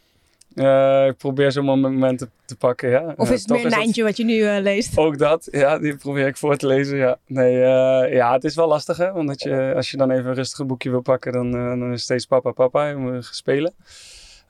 Eh, 0.55 1.05
ik 1.07 1.17
probeer 1.17 1.51
zo'n 1.51 1.65
momenten 1.65 2.31
te 2.45 2.55
pakken. 2.55 2.89
Ja. 2.89 3.13
Of 3.17 3.31
is 3.31 3.39
het 3.41 3.49
meer 3.49 3.63
een 3.63 3.69
dat- 3.69 3.79
eindje 3.79 4.03
wat 4.03 4.17
je 4.17 4.23
nu 4.25 4.43
leest? 4.61 4.97
Ook 4.97 5.17
dat, 5.17 5.47
ja, 5.51 5.79
die 5.79 5.95
probeer 5.95 6.27
ik 6.27 6.37
voor 6.37 6.57
te 6.57 6.67
lezen. 6.67 6.97
Ja, 6.97 7.17
nee, 7.27 7.61
eh, 7.63 8.13
ja 8.13 8.33
het 8.33 8.43
is 8.43 8.55
wel 8.55 8.67
lastig, 8.67 8.97
hè? 8.97 9.11
Want 9.11 9.27
dat 9.27 9.41
je, 9.41 9.73
als 9.75 9.91
je 9.91 9.97
dan 9.97 10.11
even 10.11 10.25
een 10.25 10.33
rustig 10.35 10.65
boekje 10.65 10.89
wil 10.89 11.01
pakken, 11.01 11.31
dan, 11.31 11.55
eh, 11.55 11.67
dan 11.69 11.83
is 11.83 11.91
het 11.91 11.99
steeds 12.01 12.25
papa, 12.25 12.51
papa, 12.51 12.87
je 12.87 12.95
moet 12.95 13.25
spelen. 13.31 13.73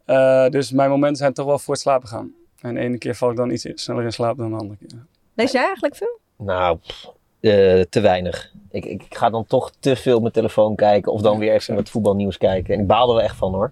Eh, 0.06 0.48
dus 0.50 0.72
mijn 0.72 0.90
momenten 0.90 1.18
zijn 1.18 1.34
toch 1.34 1.46
wel 1.46 1.60
voor 1.60 1.74
het 1.74 1.84
slapen 1.84 2.08
gaan. 2.08 2.32
En 2.62 2.74
de 2.74 2.80
ene 2.80 2.98
keer 2.98 3.16
val 3.16 3.30
ik 3.30 3.38
dan 3.38 3.52
iets 3.52 3.68
sneller 3.74 4.04
in 4.04 4.12
slaap 4.12 4.38
dan 4.38 4.50
de 4.50 4.58
andere 4.58 4.80
keer. 4.80 5.06
Lees 5.34 5.52
jij 5.52 5.64
eigenlijk 5.64 5.96
veel? 5.96 6.20
Nou, 6.38 6.78
pff, 6.78 7.12
eh, 7.40 7.82
te 7.82 8.00
weinig. 8.00 8.52
Ik, 8.72 8.86
ik, 8.86 9.06
ga 9.10 9.30
dan 9.30 9.46
toch 9.46 9.72
te 9.80 9.96
veel 9.96 10.16
op 10.16 10.22
mijn 10.22 10.34
telefoon 10.34 10.76
kijken 10.76 11.12
of 11.12 11.22
dan 11.22 11.40
weer 11.40 11.54
even 11.54 11.76
wat 11.76 11.90
voetbalnieuws 11.90 12.38
kijken. 12.38 12.74
En 12.74 12.80
ik 12.80 12.88
baal 12.88 13.10
er 13.10 13.16
wel 13.16 13.24
echt 13.24 13.36
van 13.36 13.54
hoor. 13.54 13.72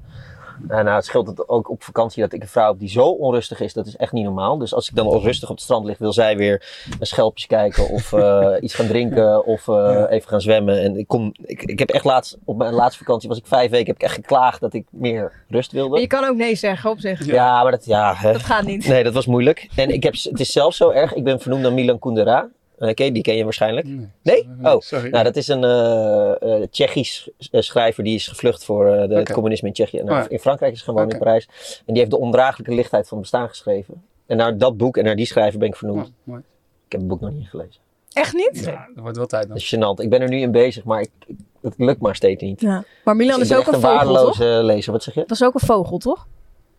En 0.68 0.84
nou, 0.86 0.96
het 0.96 1.06
scheelt 1.06 1.28
het 1.28 1.50
ook 1.50 1.70
op 1.70 1.84
vakantie 1.84 2.22
dat 2.22 2.34
ik 2.34 2.42
een 2.42 2.48
vrouw 2.48 2.70
heb 2.70 2.80
die 2.80 2.90
zo 2.90 3.06
onrustig 3.08 3.60
is. 3.60 3.74
Dat 3.74 3.86
is 3.86 3.96
echt 3.96 4.12
niet 4.12 4.24
normaal. 4.24 4.58
Dus 4.58 4.74
als 4.74 4.90
ik 4.90 4.96
dan 4.96 5.06
al 5.06 5.22
rustig 5.22 5.50
op 5.50 5.56
het 5.56 5.64
strand 5.64 5.86
lig, 5.86 5.98
wil 5.98 6.14
zij 6.14 6.38
weer 6.38 6.86
naar 6.98 7.08
schelpjes 7.08 7.48
kijken 7.48 7.90
of 7.90 8.14
eh, 8.14 8.50
iets 8.62 8.74
gaan 8.74 8.88
drinken 8.88 9.46
of 9.46 9.68
eh, 9.68 9.76
Ja. 9.76 10.08
even 10.08 10.30
gaan 10.30 10.42
zwemmen. 10.42 10.82
En 10.82 10.98
ik, 10.98 11.08
kom, 11.08 11.34
ik, 11.46 11.62
ik 11.64 11.80
heb 11.80 11.90
echt 11.90 12.04
laatst, 12.06 12.38
op 12.46 12.58
mijn 12.58 12.74
laatste 12.74 12.98
vakantie 13.04 13.30
was 13.30 13.38
ik 13.38 13.46
vijf 13.48 13.72
weken, 13.72 13.88
heb 13.88 13.96
ik 13.96 14.02
echt 14.04 14.14
geklaagd 14.16 14.60
dat 14.62 14.74
ik 14.74 14.86
meer 14.90 15.32
rust 15.50 15.72
wilde. 15.72 15.90
Maar 15.90 16.00
je 16.00 16.08
kan 16.08 16.24
ook 16.26 16.36
nee 16.36 16.56
zeggen 16.56 16.90
op 16.90 17.00
zich. 17.00 17.26
Ja, 17.26 17.62
maar 17.64 17.72
dat, 17.72 17.86
ja, 17.86 18.14
hè. 18.16 18.32
Dat 18.32 18.44
gaat 18.44 18.64
niet. 18.64 18.88
Nee, 18.88 19.04
dat 19.04 19.14
was 19.14 19.26
moeilijk. 19.26 19.68
En 19.76 19.90
ik 19.90 20.04
heb, 20.04 20.14
het 20.14 20.40
is 20.40 20.52
zelfs 20.52 20.78
zo 20.78 20.90
erg. 20.90 21.14
Ik 21.14 21.24
ben 21.24 21.40
vernoemd 21.40 21.62
naar 21.62 21.74
Milan 21.74 22.00
Kundera. 22.00 22.48
Oké, 22.80 23.12
die 23.12 23.22
ken 23.22 23.36
je 23.36 23.44
waarschijnlijk. 23.44 23.86
Nee? 23.88 24.10
Nee? 24.22 24.74
Oh, 24.74 24.80
sorry. 24.80 25.10
nou 25.10 25.24
dat 25.24 25.36
is 25.36 25.48
een 25.48 25.64
eh, 25.64 26.42
eh, 26.62 26.64
Tsjechisch 26.70 27.30
eh, 27.52 27.62
schrijver 27.62 28.04
die 28.04 28.16
is 28.16 28.28
gevlucht 28.28 28.66
voor 28.66 28.88
eh, 28.88 29.08
de, 29.10 29.16
het 29.16 29.32
communisme 29.32 29.68
in 29.68 29.74
Tsjechië. 29.74 29.98
En 29.98 30.04
Oh 30.04 30.10
ja. 30.10 30.30
in 30.30 30.40
Frankrijk 30.40 30.74
is 30.74 30.82
gewoon 30.82 31.12
in 31.12 31.18
Parijs. 31.18 31.48
En 31.78 31.94
die 31.94 31.98
heeft 31.98 32.12
de 32.12 32.20
ondraaglijke 32.20 32.74
lichtheid 32.74 33.08
van 33.08 33.18
het 33.18 33.30
bestaan 33.30 33.50
geschreven. 33.50 34.04
En 34.26 34.38
naar 34.38 34.58
dat 34.58 34.78
boek 34.78 34.98
en 34.98 35.04
naar 35.04 35.16
die 35.16 35.26
schrijver 35.26 35.60
ben 35.60 35.68
ik 35.68 35.76
vernoemd. 35.76 36.06
Oh, 36.08 36.12
mooi. 36.24 36.42
Ik 36.86 36.92
heb 36.92 37.00
het 37.00 37.10
boek 37.10 37.20
nog 37.22 37.32
niet 37.32 37.50
gelezen. 37.50 37.82
Echt 38.14 38.34
niet? 38.34 38.62
Ja, 38.66 38.88
dat 38.94 39.04
wordt 39.04 39.18
wel 39.18 39.26
tijd 39.26 39.44
dan. 39.48 39.52
Dat 39.52 39.62
is 39.62 39.76
gênant. 39.76 40.04
Ik 40.04 40.10
ben 40.10 40.22
er 40.22 40.30
nu 40.30 40.38
in 40.40 40.52
bezig, 40.52 40.84
maar 40.84 41.02
ik, 41.02 41.10
ik- 41.28 41.36
het 41.62 41.74
lukt 41.78 42.02
maar 42.02 42.16
steeds 42.16 42.42
niet. 42.42 42.62
Ja. 42.62 42.84
Maar 43.04 43.16
Milan 43.16 43.40
Dus 43.40 43.50
is 43.50 43.58
ook 43.58 43.68
een 43.68 43.74
een 43.74 43.80
vogel, 43.82 43.98
toch? 44.00 44.14
waardeloze 44.38 44.64
lezer. 44.64 44.92
Wat 44.92 45.04
zeg 45.04 45.14
je? 45.14 45.20
Dat 45.20 45.32
is 45.32 45.44
ook 45.44 45.54
een 45.54 45.60
vogel, 45.68 45.98
toch? 45.98 46.28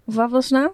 Of 0.06 0.14
wat 0.14 0.30
was 0.30 0.50
het 0.50 0.58
nou? 0.60 0.70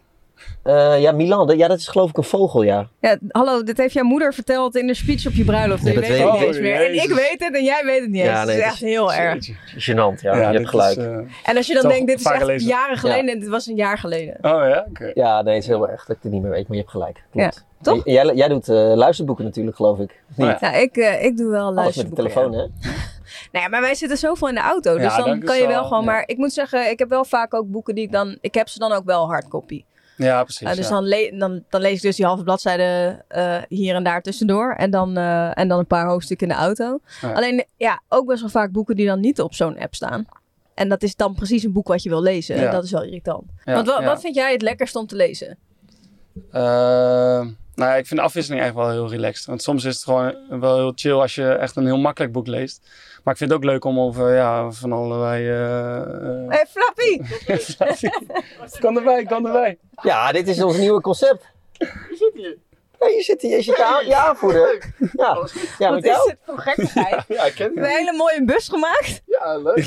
Eh, 0.62 1.00
ja, 1.00 1.12
Milan. 1.12 1.46
dat- 1.46 1.57
Ja, 1.57 1.68
dat 1.68 1.78
is 1.78 1.88
geloof 1.88 2.11
ik 2.11 2.16
een 2.16 2.22
vogel, 2.24 2.62
ja. 2.62 2.88
Ja, 3.00 3.16
hallo, 3.28 3.62
dit 3.62 3.76
heeft 3.78 3.94
jouw 3.94 4.05
moeder 4.05 4.35
verteld 4.35 4.76
in 4.76 4.87
de 4.87 4.94
speech 4.94 5.26
op 5.26 5.33
je 5.33 5.44
bruiloft. 5.44 5.83
Ja, 5.87 5.92
dat 5.92 6.00
weet 6.00 6.09
weet 6.09 6.18
het 6.18 6.28
ik. 6.28 6.33
niet 6.38 6.42
eens 6.48 6.59
meer. 6.59 6.87
En 6.87 6.94
ik 6.94 7.09
weet 7.09 7.37
het 7.38 7.55
en 7.57 7.64
jij 7.64 7.83
weet 7.85 8.00
het 8.00 8.11
niet 8.11 8.20
eens. 8.20 8.31
Ja, 8.31 8.44
nee, 8.44 8.55
het 8.57 8.64
is 8.64 8.70
echt 8.70 8.81
heel 8.81 9.12
erg. 9.12 9.48
Gênant, 9.74 10.20
ja. 10.20 10.37
Ja, 10.37 10.50
je 10.50 10.57
hebt 10.57 10.68
gelijk. 10.68 10.96
is, 10.98 11.05
eh, 11.05 11.16
En 11.44 11.57
als 11.57 11.66
je 11.66 11.74
dan 11.74 11.88
denkt, 11.88 12.07
dit 12.07 12.20
is 12.20 12.26
echt 12.26 12.37
gelezen. 12.40 12.68
jaren 12.68 12.96
geleden 12.98 13.28
en 13.28 13.40
dit 13.40 13.48
was 13.48 13.66
een 13.66 13.76
jaar 13.76 13.98
geleden. 13.98 14.35
Oh 14.40 14.50
ja, 14.50 14.87
oké. 14.88 15.11
Ja, 15.14 15.42
nee, 15.42 15.55
het 15.55 15.62
is 15.62 15.68
heel 15.68 15.88
erg 15.88 16.05
dat 16.05 16.16
ik 16.16 16.22
het 16.22 16.33
niet 16.33 16.42
meer 16.42 16.50
weet, 16.50 16.68
maar 16.68 16.76
je 16.76 16.83
hebt 16.83 16.90
gelijk. 16.90 17.22
Klopt. 17.31 17.64
toch? 17.83 18.05
J- 18.05 18.11
Jij, 18.11 18.35
jij 18.35 18.48
doet 18.48 18.68
eh, 18.68 18.76
luisterboeken 18.94 19.44
natuurlijk, 19.44 19.76
geloof 19.76 19.98
ik. 19.98 20.22
Oh 20.38 20.52
Ja, 20.61 20.72
ik, 20.72 20.96
eh, 20.96 21.24
ik 21.24 21.37
doe 21.37 21.50
wel 21.50 21.61
Alles 21.66 21.74
met 21.74 21.76
de 21.76 21.83
luisterboeken. 21.83 22.24
telefoon, 22.24 22.52
ja. 22.52 22.59
hè? 22.59 22.90
Nou 23.52 23.64
ja, 23.64 23.70
maar 23.70 23.81
wij 23.81 23.94
zitten 23.94 24.18
zoveel 24.18 24.48
in 24.48 24.55
de 24.55 24.61
auto. 24.61 24.94
Dus 24.94 25.02
Ja, 25.16 25.22
dan 25.24 25.40
kan 25.40 25.57
je 25.57 25.62
wel 25.66 25.70
wel- 25.72 25.83
gewoon. 25.85 26.05
ja. 26.05 26.11
Maar 26.11 26.22
ik 26.26 26.37
moet 26.37 26.52
zeggen, 26.52 26.90
ik 26.90 26.98
heb 26.98 27.09
wel 27.09 27.24
vaak 27.24 27.55
ook 27.55 27.70
boeken 27.70 27.94
die 27.94 28.05
ik 28.05 28.12
dan. 28.12 28.38
Ik 28.40 28.55
heb 28.55 28.68
ze 28.68 28.78
dan 28.78 28.92
ook 28.92 29.05
wel 29.05 29.26
hardcopy. 29.26 29.85
Ja, 30.16 30.42
precies. 30.42 30.68
Eh, 30.68 30.75
dus 30.75 30.85
ja. 30.88 30.90
dan, 30.94 31.05
le- 31.05 31.31
dan, 31.38 31.64
dan 31.68 31.81
lees 31.81 31.96
ik 31.96 32.03
dus 32.03 32.16
die 32.16 32.27
halve 32.27 32.42
bladzijde 32.42 33.22
eh, 33.29 33.59
hier 33.68 33.94
en 33.94 34.05
daar 34.05 34.22
tussendoor. 34.22 34.75
En 34.77 34.90
dan, 34.90 35.16
eh, 35.16 35.59
en 35.59 35.68
dan 35.68 35.79
een 35.79 35.87
paar 35.87 36.07
hoofdstukken 36.07 36.48
in 36.48 36.55
de 36.55 36.61
auto. 36.61 36.98
Ja. 37.20 37.33
Alleen, 37.33 37.64
ja, 37.77 38.03
ook 38.09 38.27
best 38.27 38.40
wel 38.40 38.51
vaak 38.51 38.70
boeken 38.72 38.96
die 38.96 39.07
dan 39.07 39.20
niet 39.20 39.40
op 39.40 39.55
zo'n 39.55 39.79
app 39.79 39.94
staan. 39.94 40.27
En 40.75 40.88
dat 40.88 41.03
is 41.03 41.16
dan 41.16 41.35
precies 41.35 41.62
een 41.62 41.72
boek 41.72 41.88
wat 41.88 42.03
je 42.03 42.09
wil 42.09 42.22
lezen. 42.22 42.55
En 42.57 42.70
dat 42.70 42.85
is 42.85 42.90
wel 42.90 43.03
irritant. 43.03 43.44
Want 43.64 43.87
wa- 43.87 44.05
wat 44.05 44.20
vind 44.20 44.35
jij 44.35 44.53
het 44.53 44.62
lekkerst 44.62 44.96
om 44.96 45.07
te 45.07 45.16
lezen? 45.16 45.59
Nou 47.75 47.90
ja, 47.90 47.96
ik 47.96 48.07
vind 48.07 48.20
de 48.20 48.27
afwisseling 48.27 48.62
echt 48.62 48.75
wel 48.75 48.90
heel 48.90 49.11
relaxed. 49.11 49.46
Want 49.46 49.62
soms 49.62 49.85
is 49.85 49.94
het 49.94 50.05
gewoon 50.05 50.35
wel 50.61 50.77
heel 50.77 50.92
chill 50.94 51.12
als 51.12 51.35
je 51.35 51.48
echt 51.53 51.77
een 51.77 51.85
heel 51.85 51.98
makkelijk 51.98 52.33
boek 52.33 52.46
leest. 52.46 52.88
Maar 53.22 53.32
ik 53.32 53.38
vind 53.38 53.50
het 53.50 53.58
ook 53.58 53.64
leuk 53.64 53.85
om 53.85 54.00
over 54.00 54.35
ja, 54.35 54.70
van 54.70 54.92
allerlei... 54.92 55.48
eh, 55.48 55.96
eh, 55.96 56.48
Hé, 56.48 56.56
hey, 56.56 56.66
Flappy! 56.74 57.20
kan 58.78 58.96
erbij, 58.96 59.24
kan 59.24 59.46
erbij. 59.46 59.78
Ja, 60.02 60.32
dit 60.32 60.48
is 60.48 60.62
ons 60.62 60.76
nieuwe 60.76 61.00
concept. 61.00 61.44
Je 61.72 61.87
zit 62.11 62.30
hier. 62.35 62.56
Ja, 63.00 63.06
je 63.08 63.22
zit 63.22 63.42
hier. 63.42 63.56
Je 63.56 63.62
zit 63.62 63.76
je, 63.76 63.85
aan, 63.85 64.06
je 64.06 64.16
aanvoerder. 64.16 64.94
Ja, 65.12 65.48
ja 65.78 65.90
Wat 65.90 66.04
is 66.04 66.11
jou. 66.11 66.28
dit 66.28 66.37
voor 66.46 66.58
gekkigheid? 66.58 67.24
Ja, 67.28 67.44
ik 67.44 67.54
ken 67.54 67.74
We 67.74 67.80
hebben 67.80 67.85
een 67.85 67.90
hele 67.90 68.16
mooie 68.16 68.44
bus 68.44 68.68
gemaakt. 68.68 69.22
Ja, 69.26 69.56
leuk. 69.56 69.87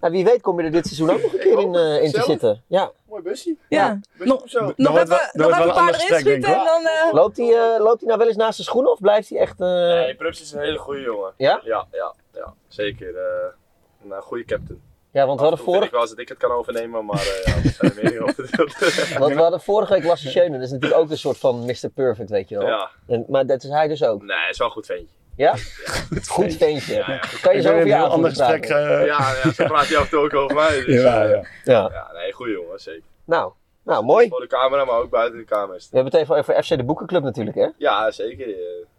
Nou, 0.00 0.12
wie 0.12 0.24
weet 0.24 0.40
kom 0.42 0.58
je 0.60 0.64
er 0.66 0.72
dit 0.72 0.86
seizoen 0.86 1.10
ook 1.10 1.22
nog 1.22 1.32
een 1.32 1.38
keer 1.38 1.58
in, 1.58 1.74
eh, 1.74 2.02
in 2.02 2.12
te 2.12 2.22
zitten. 2.22 2.62
Ja. 2.66 2.90
Mooi 3.08 3.22
busje. 3.22 3.56
Ja. 3.68 4.00
Busje 4.18 4.24
Nog, 4.32 4.40
nog 4.76 4.98
even, 4.98 5.30
even 5.32 5.62
een 5.62 5.72
paar 5.74 5.94
erin 5.94 6.00
schieten 6.18 6.54
en 6.54 6.64
dan... 6.64 6.86
eh, 6.86 7.12
Loopt 7.12 7.36
hij 7.36 7.46
eh, 7.46 7.80
loopt 7.82 7.98
hij 8.00 8.06
nou 8.06 8.18
wel 8.18 8.26
eens 8.28 8.36
naast 8.36 8.56
de 8.58 8.64
schoenen 8.64 8.92
of 8.92 9.00
blijft 9.00 9.28
hij 9.28 9.38
echt... 9.38 9.60
eh, 9.60 9.66
Nee, 9.68 10.14
Prups 10.14 10.40
is 10.40 10.52
een 10.52 10.60
hele 10.60 10.78
goede 10.78 11.00
jongen. 11.00 11.32
Ja? 11.36 11.60
Ja, 11.64 11.86
ja, 11.92 12.14
ja. 12.32 12.54
Zeker. 12.68 13.16
eh, 13.16 14.10
een 14.10 14.22
goede 14.22 14.44
captain. 14.44 14.82
Ja, 15.12 15.26
want 15.26 15.40
we 15.40 15.46
hadden, 15.46 15.64
vind 15.64 15.74
ik 15.74 15.80
vorige, 15.82 15.96
wel 15.96 16.08
dat 16.08 16.18
ik 16.18 16.28
het 16.28 16.38
kan 16.38 16.50
overnemen, 16.50 17.04
maar 17.04 17.16
eh, 17.16 17.44
ja, 17.54 17.60
we 17.62 17.68
zijn 17.68 17.90
er 17.96 18.02
mening 18.04 18.20
over. 18.22 18.48
want 19.18 19.34
we 19.34 19.40
hadden 19.40 19.60
vorige 19.60 19.92
week 19.92 20.04
Lasse 20.04 20.28
Schöne. 20.30 20.50
Dat 20.50 20.60
is 20.66 20.70
natuurlijk 20.70 21.00
ook 21.00 21.10
een 21.10 21.18
soort 21.18 21.38
van 21.38 21.64
Mr. 21.64 21.88
Perfect, 21.94 22.30
weet 22.30 22.48
je 22.48 22.58
wel. 22.58 22.66
ja. 22.66 22.90
En, 23.06 23.24
maar 23.28 23.46
dat 23.46 23.62
is 23.62 23.70
hij 23.70 23.88
dus 23.88 24.04
ook. 24.04 24.22
Nee, 24.22 24.36
hij 24.36 24.50
is 24.50 24.58
wel 24.58 24.66
een 24.66 24.72
goed 24.72 24.86
ventje. 24.86 25.14
Ja? 25.36 25.54
Goed 26.28 26.54
ventje. 26.56 26.94
Ja, 26.94 27.04
ja. 27.10 27.18
Kan 27.40 27.52
je 27.52 27.58
Ik 27.58 27.64
zo 27.66 27.72
over 27.74 27.86
je 27.86 27.96
ander 27.98 28.30
gesprek. 28.30 28.64
eh, 28.64 29.06
Ja, 29.06 29.34
ja, 29.44 29.52
zo 29.52 29.64
praat 29.72 29.86
hij 29.86 29.96
af 29.96 30.02
en 30.02 30.08
toe 30.10 30.18
ook 30.24 30.34
over 30.34 30.54
mij. 30.56 30.84
Dus, 30.84 31.02
ja, 31.02 31.24
eh, 31.24 31.30
ja. 31.30 31.42
Ja. 31.64 31.88
ja, 31.92 32.10
nee, 32.12 32.32
goede 32.32 32.52
jongen, 32.52 32.80
zeker. 32.80 33.02
Nou, 33.24 33.52
nou, 33.84 34.04
mooi. 34.04 34.28
Voor 34.28 34.40
de 34.40 34.46
camera, 34.46 34.84
maar 34.84 34.96
ook 34.98 35.10
buiten 35.10 35.38
de 35.38 35.44
camera's. 35.44 35.88
We 35.90 35.96
hebben 35.96 36.12
het 36.12 36.22
even 36.22 36.36
over 36.36 36.62
FC 36.64 36.68
de 36.68 36.84
Boekenclub 36.84 37.22
natuurlijk, 37.22 37.56
hè? 37.56 37.68
Ja, 37.78 38.10
zeker. 38.10 38.48
eh, 38.48 38.54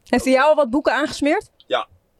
Heeft 0.09 0.23
hij 0.23 0.33
jou 0.33 0.45
al 0.49 0.55
wat 0.55 0.69
boeken 0.69 0.93
aangesmeerd? 0.93 1.49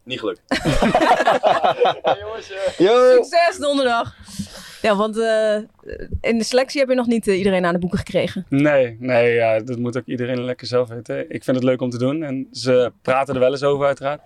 niet 0.02 0.18
gelukt. 0.20 0.40
jongens, 2.20 2.50
eh, 2.50 2.78
Yo! 2.78 3.12
Succes 3.22 3.56
donderdag! 3.58 4.14
Ja, 4.82 4.96
want 4.96 5.18
eh, 5.18 5.56
in 6.20 6.38
de 6.38 6.44
selectie 6.44 6.80
heb 6.80 6.88
je 6.88 6.94
nog 6.94 7.06
niet 7.06 7.28
eh, 7.28 7.38
iedereen 7.38 7.64
aan 7.64 7.72
de 7.72 7.78
boeken 7.78 7.98
gekregen. 7.98 8.46
Nee, 8.48 8.96
nee 9.00 9.34
ja, 9.34 9.58
dat 9.58 9.78
moet 9.78 9.96
ook 9.96 10.06
iedereen 10.06 10.44
lekker 10.44 10.66
zelf 10.66 10.88
weten. 10.88 11.30
Ik 11.30 11.44
vind 11.44 11.56
het 11.56 11.64
leuk 11.64 11.80
om 11.80 11.90
te 11.90 11.98
doen 11.98 12.22
en 12.22 12.48
ze 12.52 12.92
praten 13.02 13.34
er 13.34 13.40
wel 13.40 13.50
eens 13.50 13.62
over 13.62 13.86
uiteraard. 13.86 14.22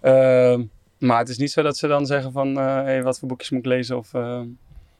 Ehm, 0.00 0.62
maar 0.98 1.18
het 1.18 1.28
is 1.28 1.38
niet 1.38 1.50
zo 1.50 1.62
dat 1.62 1.76
ze 1.76 1.86
dan 1.86 2.06
zeggen 2.06 2.32
van, 2.32 2.58
eh 2.58 2.82
hey, 2.82 3.02
wat 3.02 3.18
voor 3.18 3.28
boekjes 3.28 3.50
moet 3.50 3.60
ik 3.60 3.66
lezen 3.66 3.96
of... 3.96 4.12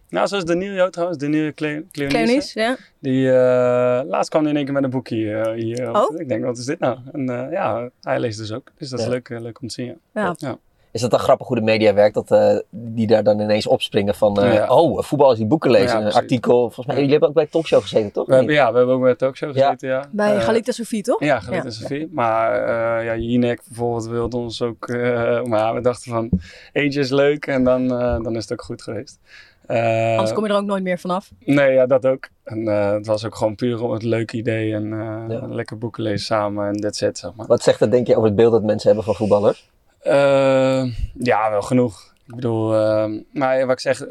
nou, 0.09 0.27
zoals 0.27 0.45
Danilo 0.45 0.91
trouwens, 0.91 1.19
Danilo 1.19 1.53
Cle 1.55 1.85
Cleonice. 1.91 2.25
Cleonice, 2.25 2.61
ja. 2.61 2.77
Die, 2.99 3.33
eh, 3.33 4.09
laatst 4.09 4.31
kwam 4.31 4.43
hij 4.43 4.51
in 4.51 4.57
één 4.57 4.65
keer 4.65 4.75
met 4.75 4.85
een 4.85 4.91
boekje 4.91 5.53
hier. 5.57 5.91
Oh? 5.91 6.21
Ik 6.21 6.29
denk, 6.29 6.45
wat 6.45 6.59
is 6.59 6.65
dit 6.65 6.79
nou? 6.79 6.99
En 7.13 7.29
eh, 7.29 7.53
ja, 7.53 7.91
hij 8.01 8.21
leest 8.21 8.39
dus 8.39 8.53
ook. 8.53 8.73
Dus 8.79 8.89
dat 8.91 9.01
is 9.01 9.07
leuk, 9.07 9.29
leuk 9.29 9.61
om 9.61 9.69
te 9.69 9.75
zien. 9.75 9.99
Ja. 10.15 10.35
Ja. 10.37 10.59
Is 10.93 11.01
dat 11.01 11.11
dan 11.11 11.21
grappig 11.21 11.47
hoe 11.47 11.57
de 11.57 11.63
media 11.63 11.95
werkt? 11.95 12.15
Dat 12.15 12.31
eh, 12.31 12.57
die 12.71 13.07
daar 13.07 13.23
dan 13.25 13.41
ineens 13.41 13.67
opspringen 13.67 14.15
van... 14.15 14.37
eh, 14.43 14.53
Ja. 14.55 14.75
Oh, 14.75 15.03
voetballers 15.03 15.39
die 15.39 15.47
boeken 15.49 15.71
lezen. 15.71 16.01
Ja, 16.01 16.07
een 16.07 16.13
artikel. 16.13 16.59
Volgens 16.61 16.87
mij, 16.87 16.95
jullie 16.95 17.11
hebben 17.11 17.29
ook 17.29 17.35
bij 17.35 17.47
Talkshow 17.47 17.83
gezeten, 17.83 18.13
toch? 18.13 18.27
We 18.27 18.35
hebben, 18.35 18.55
ja, 18.55 18.71
we 18.73 18.77
hebben 18.77 18.95
ook 18.95 19.01
bij 19.01 19.11
een 19.11 19.17
talkshow 19.17 19.57
Ja. 19.57 19.65
gezeten, 19.65 19.89
ja. 19.89 20.09
Bij 20.13 20.35
Eh, 20.37 20.41
Galita 20.43 20.73
Sofie, 20.73 21.03
toch? 21.03 21.21
Ja, 21.25 21.41
Galit 21.41 21.59
Ja. 21.59 21.65
en 21.65 21.73
Sofie. 21.73 22.09
Maar 22.13 22.53
eh 22.55 23.05
ja, 23.05 23.17
Jinek 23.17 23.63
bijvoorbeeld 23.69 24.07
wilde 24.07 24.37
ons 24.37 24.63
ook... 24.63 24.89
eh, 24.89 25.43
maar 25.43 25.75
we 25.75 25.81
dachten 25.81 26.11
van, 26.13 26.31
eentje 26.73 27.01
is 27.01 27.11
leuk 27.11 27.47
en 27.47 27.65
dan, 27.65 27.93
eh, 28.01 28.21
dan 28.23 28.37
is 28.37 28.43
het 28.43 28.53
ook 28.53 28.63
goed 28.63 28.83
geweest. 28.83 29.19
Eh, 29.67 30.11
Anders 30.11 30.33
kom 30.33 30.45
je 30.45 30.51
er 30.51 30.57
ook 30.57 30.65
nooit 30.65 30.83
meer 30.83 30.99
vanaf. 30.99 31.31
Nee, 31.45 31.73
ja, 31.73 31.87
dat 31.87 32.07
ook. 32.07 32.29
En 32.45 32.69
eh, 32.69 32.93
het 32.93 33.07
was 33.07 33.27
ook 33.27 33.35
gewoon 33.35 33.55
puur 33.55 33.83
om 33.85 33.91
het 33.93 34.03
leuke 34.03 34.37
idee 34.37 34.75
en 34.75 34.93
eh, 34.93 35.25
Ja. 35.29 35.47
lekker 35.49 35.79
boeken 35.79 36.03
lezen 36.03 36.27
samen 36.27 36.67
en 36.69 36.77
that's 36.77 37.01
it, 37.01 37.19
zeg 37.19 37.35
maar. 37.35 37.47
Wat 37.47 37.63
zegt 37.63 37.79
dat, 37.79 37.91
denk 37.91 38.07
je, 38.07 38.13
over 38.13 38.27
het 38.27 38.37
beeld 38.37 38.53
dat 38.53 38.63
mensen 38.63 38.87
hebben 38.87 39.05
van 39.05 39.15
voetballers? 39.15 39.71
Eh, 40.03 40.85
ja, 41.19 41.51
wel 41.51 41.63
genoeg. 41.63 42.15
Ik 42.27 42.35
bedoel, 42.35 42.75
eh, 42.75 43.11
maar 43.33 43.67
wat 43.67 43.73
ik 43.73 43.81
zeg, 43.81 44.07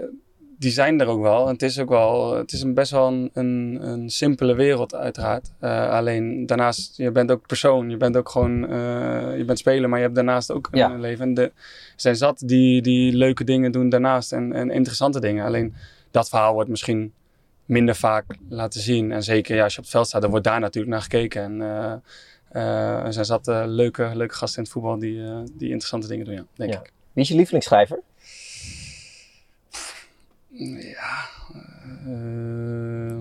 die 0.62 0.72
zijn 0.72 1.00
er 1.00 1.08
ook 1.08 1.22
wel. 1.22 1.46
En 1.46 1.54
het 1.54 1.62
is 1.62 1.80
ook 1.80 1.90
wel, 1.90 2.36
het 2.36 2.52
is 2.52 2.62
een 2.62 2.74
best 2.74 2.92
wel 2.92 3.08
een, 3.08 3.30
een, 3.34 3.80
een 3.82 4.10
simpele 4.10 4.54
wereld 4.54 4.96
uiteraard. 4.96 5.52
Eh, 5.60 5.90
alleen 5.90 6.46
daarnaast, 6.46 6.98
je 6.98 7.12
bent 7.12 7.32
ook 7.32 7.48
persoon. 7.48 7.90
Je 7.90 7.98
bent 7.98 8.18
ook 8.18 8.30
gewoon, 8.30 8.70
eh, 8.70 9.38
je 9.38 9.44
bent 9.46 9.60
speler, 9.60 9.90
maar 9.90 9.98
je 9.98 10.04
hebt 10.04 10.16
daarnaast 10.16 10.52
ook 10.52 10.68
een 10.72 11.00
leven. 11.00 11.26
En 11.26 11.34
de, 11.34 11.42
er 11.42 11.52
zijn 11.96 12.16
zat 12.16 12.44
die, 12.46 12.82
die 12.82 13.16
leuke 13.16 13.44
dingen 13.44 13.72
doen 13.72 13.90
daarnaast 13.90 14.34
en, 14.34 14.54
en 14.54 14.70
interessante 14.72 15.20
dingen. 15.20 15.46
Alleen 15.46 15.74
dat 16.12 16.30
verhaal 16.30 16.54
wordt 16.54 16.70
misschien 16.70 17.14
minder 17.66 17.96
vaak 17.96 18.26
laten 18.50 18.82
zien. 18.82 19.12
En 19.12 19.24
zeker 19.24 19.56
ja, 19.56 19.64
als 19.64 19.74
je 19.74 19.78
op 19.78 19.84
het 19.84 19.94
veld 19.94 20.08
staat, 20.08 20.22
dan 20.22 20.30
wordt 20.30 20.46
daar 20.46 20.60
natuurlijk 20.60 20.94
naar 20.94 21.02
gekeken. 21.02 21.42
En 21.42 22.04
eh, 22.52 22.62
eh, 22.62 23.06
er 23.06 23.14
zijn 23.14 23.26
zat 23.26 23.48
eh, 23.48 23.64
leuke, 23.66 24.12
leuke 24.14 24.34
gasten 24.36 24.58
in 24.58 24.64
het 24.64 24.72
voetbal 24.74 25.00
die, 25.00 25.24
eh, 25.24 25.38
die 25.54 25.68
interessante 25.70 26.08
dingen 26.08 26.26
doen, 26.26 26.34
ja, 26.36 26.46
denk 26.56 26.74
Ja. 26.74 26.80
ik. 26.80 26.92
Wie 27.14 27.24
is 27.24 27.30
je 27.30 27.36
lievelingsschrijver? 27.36 28.00
Ja, 30.54 31.28
eh, 32.06 33.20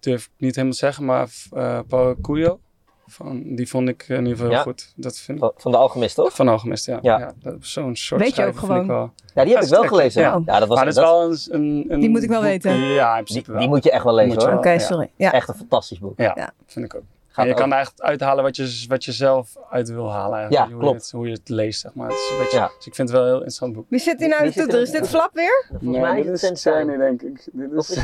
durf 0.00 0.24
ik 0.24 0.30
niet 0.38 0.54
helemaal 0.54 0.70
te 0.72 0.78
zeggen, 0.78 1.04
maar 1.04 1.28
uh, 1.54 1.80
Paul 1.88 2.16
Cuyo, 2.22 2.60
van, 3.06 3.54
die 3.54 3.68
vond 3.68 3.88
ik 3.88 4.04
in 4.08 4.16
ieder 4.16 4.30
geval 4.30 4.46
heel 4.46 4.56
Ja? 4.56 4.62
goed. 4.62 4.92
Dat 4.96 5.18
vind 5.18 5.38
ik 5.38 5.44
Van, 5.44 5.52
van 5.56 5.72
de 5.72 5.78
Alchemist, 5.78 6.14
toch? 6.14 6.34
van 6.34 6.48
Algemist, 6.48 6.86
ja. 6.86 6.98
Ja. 7.02 7.18
ja. 7.18 7.32
dat 7.42 7.54
is 7.60 7.72
Zo'n 7.72 7.96
soort 7.96 8.20
Weet 8.20 8.36
je 8.36 8.44
ook 8.44 8.48
schrijver 8.54 8.66
vind 8.66 8.80
ik 8.80 8.84
gewoon? 8.86 9.00
wel. 9.00 9.12
Ja, 9.34 9.44
die 9.44 9.52
heb 9.54 9.62
Ja, 9.62 9.68
ik 9.68 9.74
wel 9.80 9.88
gelezen. 9.88 10.22
ja. 10.22 10.40
Ja, 10.46 10.58
dat 10.58 10.68
was 10.68 10.76
maar 10.76 10.86
dat 10.86 10.96
is 10.96 11.00
wel 11.02 11.22
een, 11.30 11.38
een, 11.50 11.84
een 11.88 12.00
Die 12.00 12.08
moet 12.08 12.22
ik 12.22 12.28
wel 12.28 12.40
boek- 12.40 12.48
weten. 12.48 12.76
Ja, 12.76 13.10
in 13.10 13.14
die, 13.14 13.24
principe 13.24 13.50
wel. 13.50 13.60
die 13.60 13.68
moet 13.68 13.84
je 13.84 13.90
echt 13.90 14.04
wel 14.04 14.14
lezen, 14.14 14.42
hoor. 14.42 14.52
Oké, 14.58 14.70
ja. 14.70 14.78
sorry. 14.78 15.10
Ja. 15.16 15.32
Echt 15.32 15.48
een 15.48 15.54
fantastisch 15.54 15.98
boek. 15.98 16.18
Ja, 16.20 16.32
Ja. 16.36 16.52
vind 16.66 16.84
ik 16.84 16.94
ook. 16.94 17.02
Gaat 17.36 17.44
En 17.44 17.50
je 17.50 17.50
ook- 17.50 17.56
kan 17.60 17.72
er 17.72 17.78
echt 17.78 18.02
uithalen 18.02 18.44
wat 18.44 18.56
je, 18.56 18.84
wat 18.88 19.04
je 19.04 19.12
zelf 19.12 19.48
uit 19.70 19.88
wil 19.88 20.12
halen. 20.12 20.38
eigenlijk. 20.38 20.66
Ja, 20.68 20.72
hoe, 20.74 20.82
klopt. 20.82 20.96
Je 20.98 21.02
het, 21.02 21.10
hoe 21.10 21.26
je 21.26 21.32
het 21.32 21.48
leest, 21.48 21.80
zeg 21.80 21.94
maar. 21.94 22.08
Het 22.08 22.16
is 22.18 22.30
een 22.32 22.38
beetje, 22.38 22.56
Ja. 22.56 22.70
Dus 22.76 22.86
ik 22.86 22.94
vind 22.94 23.08
het 23.08 23.10
wel 23.10 23.20
een 23.20 23.26
heel 23.26 23.36
interessant 23.36 23.72
boek. 23.72 23.86
Wie 23.88 23.98
zit 24.00 24.18
hier 24.20 24.28
nou 24.28 24.44
de 24.44 24.52
toeter? 24.52 24.74
er- 24.74 24.80
Is 24.82 24.90
dit 24.90 25.08
Flap 25.08 25.30
weer? 25.32 25.66
Volgens 25.80 26.00
mij 26.00 26.20
is 26.20 26.26
het 26.26 26.38
Sensei. 26.38 26.96
denk 26.98 27.22
ik. 27.22 27.48
Dit 27.52 27.72
is? 27.72 27.98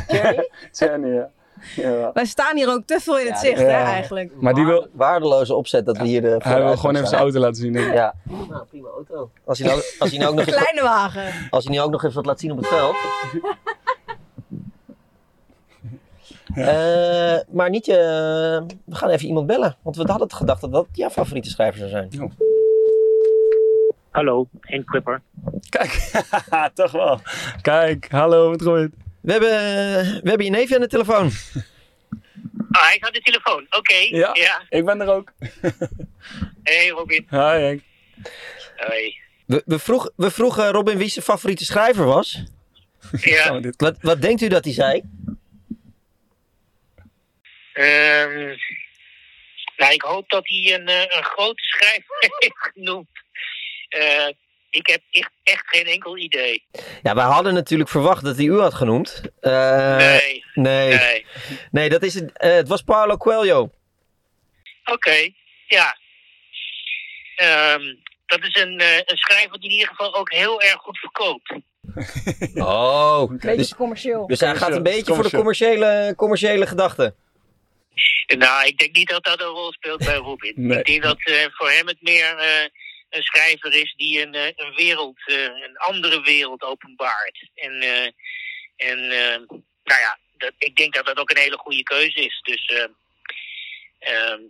Tjerny, 0.71 1.07
ja. 1.19 1.29
ja. 1.75 2.11
Wij 2.13 2.25
staan 2.25 2.55
hier 2.55 2.69
ook 2.69 2.81
te 2.85 2.99
veel 2.99 3.19
in 3.19 3.25
het 3.25 3.33
Ja, 3.33 3.39
zicht, 3.39 3.59
ja. 3.59 3.65
hè, 3.65 3.83
eigenlijk. 3.83 4.31
Maar 4.41 4.53
die 4.53 4.65
wil, 4.65 4.87
Waardeloze 4.91 5.55
opzet 5.55 5.85
dat 5.85 5.97
we 5.97 6.03
hier 6.03 6.21
de 6.21 6.29
voor 6.29 6.39
de 6.41 6.47
hij 6.49 6.63
wil 6.63 6.77
gewoon 6.77 6.95
even 6.95 7.07
zijn 7.07 7.21
auto 7.21 7.39
laten 7.39 7.55
zien. 7.55 7.73
denk 7.73 7.85
ik. 7.87 7.93
Ja. 7.93 8.13
Nou, 8.49 8.65
prima 8.69 8.87
auto. 8.89 9.29
Als 9.45 9.59
hij 9.59 9.67
nou, 9.67 9.81
als 9.99 10.09
hij 10.09 10.19
nou 10.19 10.31
ook 10.31 10.35
nog 10.45 10.45
Kleine 10.45 10.81
wagen. 10.81 11.23
als 11.49 11.63
hij 11.65 11.73
nu 11.73 11.81
ook 11.81 11.91
nog 11.91 12.03
eens 12.03 12.13
wat 12.13 12.25
laat 12.25 12.39
zien 12.39 12.51
op 12.51 12.57
het 12.57 12.67
veld. 12.67 12.95
Eh, 16.55 17.37
maar 17.51 17.69
niet 17.69 17.85
je. 17.85 17.93
we 18.85 18.95
gaan 18.95 19.09
even 19.09 19.27
iemand 19.27 19.47
bellen. 19.47 19.75
Want 19.81 19.95
we 19.95 20.03
hadden 20.03 20.31
gedacht 20.31 20.61
dat 20.61 20.71
dat 20.71 20.87
jouw 20.91 21.09
favoriete 21.09 21.49
schrijver 21.49 21.79
zou 21.79 21.89
zijn. 21.89 22.33
Hallo, 24.09 24.47
Henk 24.61 24.85
Clipper. 24.85 25.21
Kijk, 25.69 26.11
toch 26.73 26.91
wel. 26.91 27.19
Kijk, 27.61 28.07
hallo, 28.11 28.49
wat 28.49 28.61
gooit. 28.61 28.91
We 29.21 29.31
hebben, 29.31 29.49
we 30.21 30.29
hebben 30.29 30.45
je 30.45 30.51
neefje 30.51 30.75
aan 30.75 30.81
de 30.81 30.87
telefoon. 30.87 31.31
Ah, 32.71 32.81
hij 32.81 32.95
is 32.95 33.01
aan 33.01 33.13
de 33.13 33.21
telefoon. 33.21 33.65
Oké. 33.69 33.95
Ja. 33.95 34.29
ja. 34.33 34.61
Ik 34.69 34.85
ben 34.85 35.01
er 35.01 35.07
ook. 35.07 35.31
Hey 36.63 36.89
Robin. 36.89 37.27
Hi 37.29 37.37
Henk. 37.37 37.81
Hoi. 38.75 39.15
We, 39.45 39.61
we, 39.65 39.79
vroeg, 39.79 40.11
we 40.15 40.31
vroegen 40.31 40.71
Robin 40.71 40.97
wie 40.97 41.09
zijn 41.09 41.25
favoriete 41.25 41.65
schrijver 41.65 42.05
was. 42.05 42.43
Ja. 43.11 43.55
Oh. 43.55 43.63
Wat, 43.77 43.95
wat 44.01 44.21
denkt 44.21 44.41
u 44.41 44.47
dat 44.47 44.63
hij 44.63 44.73
zei? 44.73 45.03
Ehm, 47.73 48.55
nou, 49.77 49.93
ik 49.93 50.01
hoop 50.01 50.29
dat 50.29 50.47
hij 50.47 50.73
een, 50.73 50.87
eh, 50.87 51.01
een 51.17 51.23
grote 51.23 51.63
schrijver 51.63 52.15
heeft 52.39 52.69
genoemd. 52.73 53.07
Eh, 53.89 54.27
Ik 54.69 54.87
heb 54.87 55.01
echt, 55.11 55.31
echt 55.43 55.63
geen 55.65 55.85
enkel 55.85 56.17
idee. 56.17 56.65
Ja, 57.03 57.15
wij 57.15 57.23
hadden 57.25 57.53
natuurlijk 57.53 57.89
verwacht 57.89 58.23
dat 58.23 58.35
hij 58.35 58.45
u 58.45 58.59
had 58.59 58.73
genoemd. 58.73 59.21
Eh, 59.39 59.97
Nee. 59.97 60.43
Nee. 60.53 60.93
Nee. 60.97 61.25
Nee, 61.71 61.89
dat 61.89 62.03
is 62.03 62.13
het. 62.13 62.31
het 62.33 62.67
was 62.67 62.81
Paulo 62.81 63.17
Coelho. 63.17 63.69
Oké, 64.85 65.29
ja. 65.67 65.97
Ehm, 67.35 67.81
dat 68.25 68.39
is 68.43 68.61
een, 68.61 68.79
eh, 68.79 68.95
een 68.97 69.17
schrijver 69.17 69.59
die 69.59 69.69
in 69.69 69.75
ieder 69.75 69.87
geval 69.87 70.15
ook 70.15 70.31
heel 70.31 70.61
erg 70.61 70.75
goed 70.81 70.97
verkoopt. 70.99 71.53
Oh, 72.55 73.29
Beetje 73.29 73.55
dus, 73.55 73.75
commercieel. 73.75 74.27
dus 74.27 74.39
hij 74.39 74.55
gaat 74.55 74.71
een 74.71 74.83
beetje 74.83 75.13
voor 75.13 75.23
de 75.23 75.29
commerciële, 75.37 76.13
commerciële 76.17 76.67
gedachten. 76.67 77.15
Nou, 78.37 78.67
ik 78.67 78.77
denk 78.77 78.95
niet 78.95 79.09
dat 79.09 79.23
dat 79.23 79.41
een 79.41 79.47
rol 79.47 79.71
speelt 79.71 80.05
bij 80.05 80.15
Robin. 80.15 80.53
Nee. 80.55 80.77
Ik 80.77 80.85
denk 80.85 81.03
dat 81.03 81.21
eh, 81.23 81.45
voor 81.51 81.71
hem 81.71 81.87
het 81.87 82.01
meer 82.01 82.37
eh, 82.37 82.63
een 83.09 83.23
schrijver 83.23 83.73
is 83.73 83.93
die 83.97 84.21
een, 84.21 84.33
eh, 84.33 84.51
een 84.55 84.75
wereld, 84.75 85.21
een 85.25 85.77
andere 85.77 86.21
wereld 86.21 86.61
openbaart. 86.61 87.49
En, 87.55 87.83
en 88.75 89.07
nou 89.83 89.99
ja, 89.99 90.17
dat, 90.37 90.53
ik 90.57 90.75
denk 90.75 90.93
dat 90.93 91.05
dat 91.05 91.17
ook 91.17 91.29
een 91.29 91.45
hele 91.45 91.57
goede 91.57 91.83
keuze 91.83 92.19
is. 92.25 92.39
Dus, 92.41 92.65
eh, 92.65 92.87
ehm, 93.99 94.41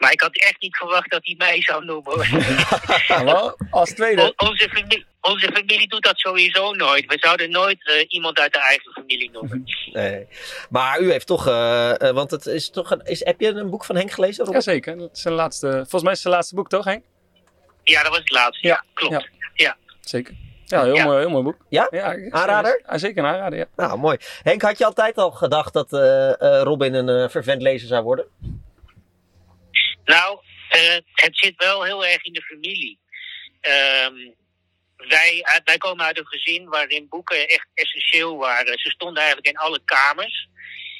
maar 0.00 0.12
ik 0.12 0.20
had 0.20 0.36
echt 0.36 0.60
niet 0.60 0.76
verwacht 0.76 1.10
dat 1.10 1.20
hij 1.22 1.34
mij 1.38 1.62
zou 1.62 1.84
noemen. 1.84 2.26
als 3.70 3.90
tweede. 3.90 4.22
O- 4.22 4.46
onze, 4.48 4.68
familie, 4.68 5.04
onze 5.20 5.50
familie 5.52 5.88
doet 5.88 6.02
dat 6.02 6.18
sowieso 6.18 6.72
nooit. 6.72 7.06
We 7.06 7.16
zouden 7.20 7.50
nooit 7.50 7.88
eh, 7.88 8.04
iemand 8.08 8.38
uit 8.38 8.52
de 8.52 8.58
eigen 8.60 8.92
familie 8.92 9.30
noemen. 9.30 9.64
Nee. 9.92 10.26
Maar 10.70 11.00
u 11.00 11.10
heeft 11.10 11.26
toch, 11.26 11.46
eh, 11.46 12.08
eh, 12.08 12.14
want 12.14 12.30
het 12.30 12.46
is 12.46 12.70
toch 12.70 12.90
een, 12.90 13.00
is, 13.04 13.24
heb 13.24 13.40
je 13.40 13.48
een 13.48 13.70
boek 13.70 13.84
van 13.84 13.96
Henk 13.96 14.10
gelezen? 14.10 14.44
Robert? 14.44 14.64
Jazeker, 14.64 14.98
dat 14.98 15.10
is 15.12 15.20
zijn 15.20 15.34
laatste, 15.34 15.68
volgens 15.70 16.02
mij 16.02 16.12
is 16.12 16.18
het 16.18 16.20
zijn 16.20 16.34
laatste 16.34 16.54
boek 16.54 16.68
toch 16.68 16.84
Henk? 16.84 17.04
Ja, 17.84 18.02
dat 18.02 18.10
was 18.10 18.18
het 18.18 18.30
laatste. 18.30 18.66
Ja, 18.66 18.84
klopt. 18.94 19.12
Ja. 19.12 19.28
Ja. 19.54 19.76
Zeker. 20.00 20.34
Ja, 20.70 20.82
heel, 20.84 20.94
Ja. 20.94 21.04
Mooi, 21.04 21.18
heel 21.18 21.30
mooi 21.30 21.44
boek. 21.44 21.56
Ja? 21.68 21.88
ja 21.90 22.16
Aanrader? 22.30 22.82
Ja, 22.86 22.98
zeker 22.98 23.24
een 23.24 23.30
aanrader, 23.30 23.58
ja. 23.58 23.66
Nou, 23.76 23.98
mooi. 23.98 24.16
Henk, 24.42 24.62
had 24.62 24.78
je 24.78 24.84
altijd 24.84 25.16
al 25.18 25.30
gedacht 25.30 25.72
dat 25.72 25.92
eh, 25.92 26.28
eh, 26.40 26.62
Robin 26.62 26.94
een 26.94 27.08
eh, 27.08 27.28
fervent 27.28 27.62
lezer 27.62 27.88
zou 27.88 28.02
worden? 28.02 28.26
Nou, 30.14 30.40
eh, 30.68 30.96
het 31.12 31.38
zit 31.38 31.54
wel 31.56 31.82
heel 31.82 32.06
erg 32.06 32.24
in 32.24 32.32
de 32.32 32.42
familie. 32.42 32.98
Ehm, 33.60 34.16
wij, 34.96 35.40
uit- 35.42 35.64
wij 35.64 35.78
komen 35.78 36.04
uit 36.04 36.18
een 36.18 36.26
gezin 36.26 36.68
waarin 36.68 37.08
boeken 37.08 37.48
echt 37.48 37.66
essentieel 37.74 38.36
waren. 38.36 38.78
Ze 38.78 38.90
stonden 38.90 39.22
eigenlijk 39.22 39.46
in 39.54 39.62
alle 39.62 39.80
kamers. 39.84 40.48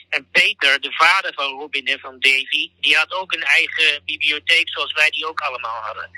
En 0.09 0.29
Peter, 0.31 0.81
de 0.81 0.93
vader 0.93 1.35
van 1.35 1.51
Robin 1.51 1.87
en 1.87 2.01
van 2.01 2.21
Davy, 2.21 2.71
die 2.81 2.97
had 2.97 3.13
ook 3.13 3.33
een 3.33 3.43
eigen 3.43 4.05
bibliotheek 4.05 4.69
zoals 4.69 4.93
wij 4.93 5.11
die 5.11 5.27
ook 5.27 5.41
allemaal 5.41 5.81
hadden. 5.83 6.11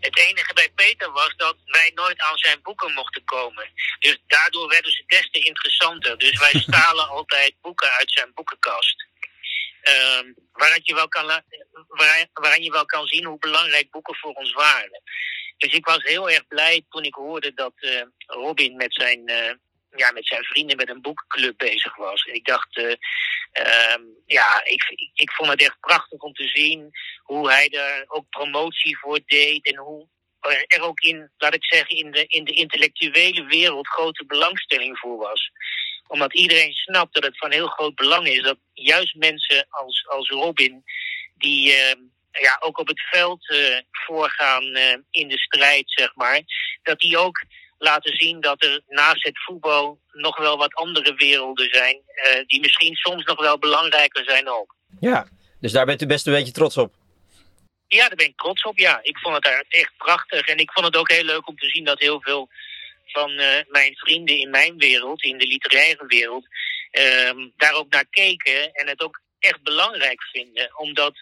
Het 0.00 0.18
enige 0.18 0.54
bij 0.54 0.70
Peter 0.74 1.10
was 1.12 1.32
dat 1.36 1.56
wij 1.64 1.90
nooit 1.94 2.20
aan 2.20 2.38
zijn 2.38 2.62
boeken 2.62 2.92
mochten 2.92 3.24
komen. 3.24 3.68
Dus 3.98 4.18
daardoor 4.26 4.68
werden 4.68 4.92
ze 4.92 5.02
des 5.06 5.30
te 5.30 5.40
interessanter. 5.40 6.18
Dus 6.18 6.38
wij 6.38 6.60
stalen 6.68 7.08
altijd 7.08 7.54
boeken 7.60 7.90
uit 7.92 8.12
zijn 8.12 8.30
boekenkast. 8.34 9.06
Waarin, 10.52 10.80
je 10.82 10.94
wel 10.94 11.08
kan 11.08 11.26
waar- 11.26 12.60
je 12.60 12.70
wel 12.70 12.86
kan 12.86 13.06
zien 13.06 13.24
hoe 13.24 13.38
belangrijk 13.38 13.90
boeken 13.90 14.16
voor 14.16 14.32
ons 14.32 14.52
waren. 14.52 15.02
Dus 15.56 15.72
ik 15.72 15.84
was 15.86 16.02
heel 16.02 16.30
erg 16.30 16.46
blij 16.46 16.84
toen 16.88 17.02
ik 17.04 17.14
hoorde 17.14 17.54
dat 17.54 17.72
eh, 17.76 18.02
Robin 18.26 18.76
met 18.76 18.94
zijn, 18.94 19.26
eh, 19.26 19.54
ja, 19.96 20.12
met 20.12 20.26
zijn 20.26 20.44
vrienden 20.44 20.76
met 20.76 20.88
een 20.88 21.00
boekenclub 21.00 21.58
bezig 21.58 21.96
was. 21.96 22.24
En 22.24 22.34
ik 22.34 22.44
dacht, 22.44 22.76
eh, 22.76 22.94
ehm, 23.52 24.02
ja, 24.26 24.64
ik, 24.64 25.10
ik 25.14 25.30
vond 25.32 25.50
het 25.50 25.60
echt 25.60 25.80
prachtig 25.80 26.20
om 26.20 26.32
te 26.32 26.48
zien 26.48 26.90
hoe 27.22 27.50
hij 27.50 27.68
daar 27.68 28.04
ook 28.08 28.28
promotie 28.28 28.98
voor 28.98 29.20
deed. 29.26 29.66
En 29.66 29.76
hoe 29.76 30.08
er 30.66 30.80
ook 30.80 31.00
in, 31.00 31.30
laat 31.36 31.54
ik 31.54 31.64
zeggen, 31.64 31.96
in 31.96 32.10
de, 32.10 32.26
in 32.26 32.44
de 32.44 32.52
intellectuele 32.52 33.44
wereld 33.44 33.88
grote 33.88 34.26
belangstelling 34.26 34.98
voor 34.98 35.16
was 35.16 35.50
omdat 36.06 36.34
iedereen 36.34 36.72
snapt 36.72 37.14
dat 37.14 37.24
het 37.24 37.38
van 37.38 37.52
heel 37.52 37.66
groot 37.66 37.94
belang 37.94 38.26
is 38.26 38.42
dat 38.42 38.58
juist 38.72 39.14
mensen 39.14 39.66
als, 39.68 40.06
als 40.08 40.28
Robin, 40.28 40.84
die 41.34 41.72
eh, 41.72 41.96
ja, 42.42 42.56
ook 42.60 42.78
op 42.78 42.88
het 42.88 43.00
veld 43.00 43.50
eh, 43.50 43.80
voorgaan 43.90 44.74
eh, 44.74 44.96
in 45.10 45.28
de 45.28 45.38
strijd, 45.38 45.84
zeg 45.86 46.14
maar, 46.14 46.40
dat 46.82 46.98
die 46.98 47.18
ook 47.18 47.44
laten 47.78 48.16
zien 48.16 48.40
dat 48.40 48.62
er 48.64 48.82
naast 48.88 49.24
het 49.24 49.42
voetbal 49.42 50.00
nog 50.12 50.38
wel 50.38 50.56
wat 50.56 50.74
andere 50.74 51.14
werelden 51.14 51.68
zijn, 51.70 52.00
eh, 52.06 52.46
die 52.46 52.60
misschien 52.60 52.94
soms 52.94 53.24
nog 53.24 53.40
wel 53.40 53.58
belangrijker 53.58 54.24
zijn 54.24 54.48
ook. 54.48 54.74
Ja. 55.00 55.28
Dus 55.60 55.72
daar 55.72 55.86
bent 55.86 56.02
u 56.02 56.06
best 56.06 56.26
een 56.26 56.32
beetje 56.32 56.52
trots 56.52 56.76
op. 56.76 56.94
Ja, 57.88 58.06
daar 58.08 58.16
ben 58.16 58.26
ik 58.26 58.36
trots 58.36 58.62
op. 58.62 58.78
Ja, 58.78 58.98
ik 59.02 59.18
vond 59.18 59.34
het 59.34 59.44
daar 59.44 59.64
echt 59.68 59.92
prachtig. 59.96 60.46
En 60.46 60.58
ik 60.58 60.72
vond 60.72 60.86
het 60.86 60.96
ook 60.96 61.10
heel 61.10 61.24
leuk 61.24 61.48
om 61.48 61.56
te 61.56 61.68
zien 61.68 61.84
dat 61.84 62.00
heel 62.00 62.20
veel 62.20 62.48
van 63.12 63.30
eh, 63.30 63.64
mijn 63.68 63.96
vrienden 63.96 64.38
in 64.38 64.50
mijn 64.50 64.76
wereld, 64.78 65.22
in 65.22 65.38
de 65.38 65.46
literaire 65.46 66.06
wereld, 66.06 66.46
ehm, 66.90 67.48
daar 67.56 67.74
ook 67.74 67.90
naar 67.90 68.06
keken 68.10 68.72
en 68.72 68.88
het 68.88 69.02
ook 69.02 69.20
echt 69.38 69.62
belangrijk 69.62 70.22
vinden. 70.22 70.78
Omdat 70.78 71.14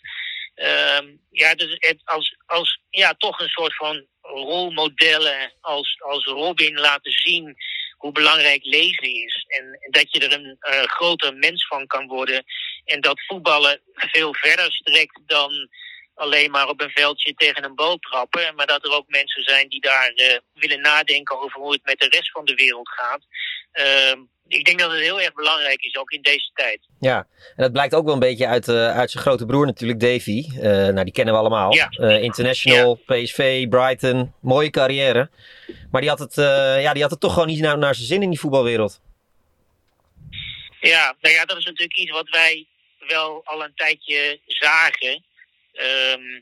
ehm, 0.54 1.16
ja, 1.30 1.54
dus 1.54 1.76
het 1.78 2.00
als, 2.04 2.36
als 2.46 2.80
ja, 2.90 3.14
toch 3.14 3.40
een 3.40 3.48
soort 3.48 3.76
van 3.76 4.06
rolmodellen 4.20 5.52
als, 5.60 5.96
als 5.98 6.24
Robin 6.24 6.78
laten 6.78 7.12
zien 7.12 7.56
hoe 7.96 8.12
belangrijk 8.12 8.64
lezen 8.64 9.14
is. 9.24 9.44
En, 9.48 9.78
en 9.80 9.90
dat 9.90 10.12
je 10.12 10.20
er 10.20 10.32
een 10.32 10.56
eh, 10.60 10.82
groter 10.82 11.36
mens 11.36 11.66
van 11.66 11.86
kan 11.86 12.06
worden. 12.06 12.44
En 12.84 13.00
dat 13.00 13.24
voetballen 13.26 13.80
veel 13.94 14.34
verder 14.34 14.72
strekt 14.72 15.20
dan 15.26 15.68
alleen 16.14 16.50
maar 16.50 16.68
op 16.68 16.80
een 16.80 16.90
veldje 16.90 17.34
tegen 17.34 17.64
een 17.64 17.74
bal 17.74 17.98
trappen. 17.98 18.54
Maar 18.54 18.66
dat 18.66 18.84
er 18.84 18.92
ook 18.92 19.08
mensen 19.08 19.42
zijn 19.42 19.68
die 19.68 19.80
daar 19.80 20.12
eh, 20.14 20.38
willen 20.54 20.80
nadenken 20.80 21.40
over 21.40 21.60
hoe 21.60 21.72
het 21.72 21.84
met 21.84 21.98
de 21.98 22.08
rest 22.08 22.30
van 22.30 22.44
de 22.44 22.54
wereld 22.54 22.88
gaat. 22.88 23.22
Ehm, 23.72 24.18
ik 24.48 24.64
denk 24.64 24.78
dat 24.78 24.90
het 24.90 25.00
heel 25.00 25.20
erg 25.20 25.34
belangrijk 25.34 25.80
is, 25.80 25.96
ook 25.96 26.10
in 26.10 26.22
deze 26.22 26.50
tijd. 26.54 26.80
Ja, 27.00 27.16
en 27.56 27.62
dat 27.62 27.72
blijkt 27.72 27.94
ook 27.94 28.04
wel 28.04 28.14
een 28.14 28.20
beetje 28.20 28.46
uit, 28.46 28.68
eh, 28.68 28.96
uit 28.96 29.10
zijn 29.10 29.22
grote 29.22 29.46
broer 29.46 29.66
natuurlijk, 29.66 30.00
Davy. 30.00 30.44
Eh, 30.56 30.62
nou, 30.70 31.04
die 31.04 31.12
kennen 31.12 31.34
we 31.34 31.40
allemaal. 31.40 31.74
Ja. 31.74 31.90
International, 32.18 32.94
PSV, 32.94 33.68
Brighton, 33.68 34.34
mooie 34.40 34.70
carrière. 34.70 35.30
Maar 35.90 36.00
die 36.00 36.10
had 36.10 36.18
het, 36.18 36.34
ja, 36.82 36.92
die 36.92 37.02
had 37.02 37.10
het 37.10 37.20
toch 37.20 37.32
gewoon 37.32 37.48
niet 37.48 37.60
naar, 37.60 37.78
naar 37.78 37.94
zijn 37.94 38.06
zin 38.06 38.22
in 38.22 38.30
die 38.30 38.40
voetbalwereld. 38.40 39.00
Ja, 40.80 41.16
nou 41.20 41.34
ja, 41.34 41.44
dat 41.44 41.56
is 41.58 41.64
natuurlijk 41.64 41.96
iets 41.96 42.10
wat 42.10 42.28
wij 42.28 42.66
wel 42.98 43.42
al 43.44 43.64
een 43.64 43.74
tijdje 43.74 44.40
zagen. 44.46 45.24
Ehm, 45.74 46.40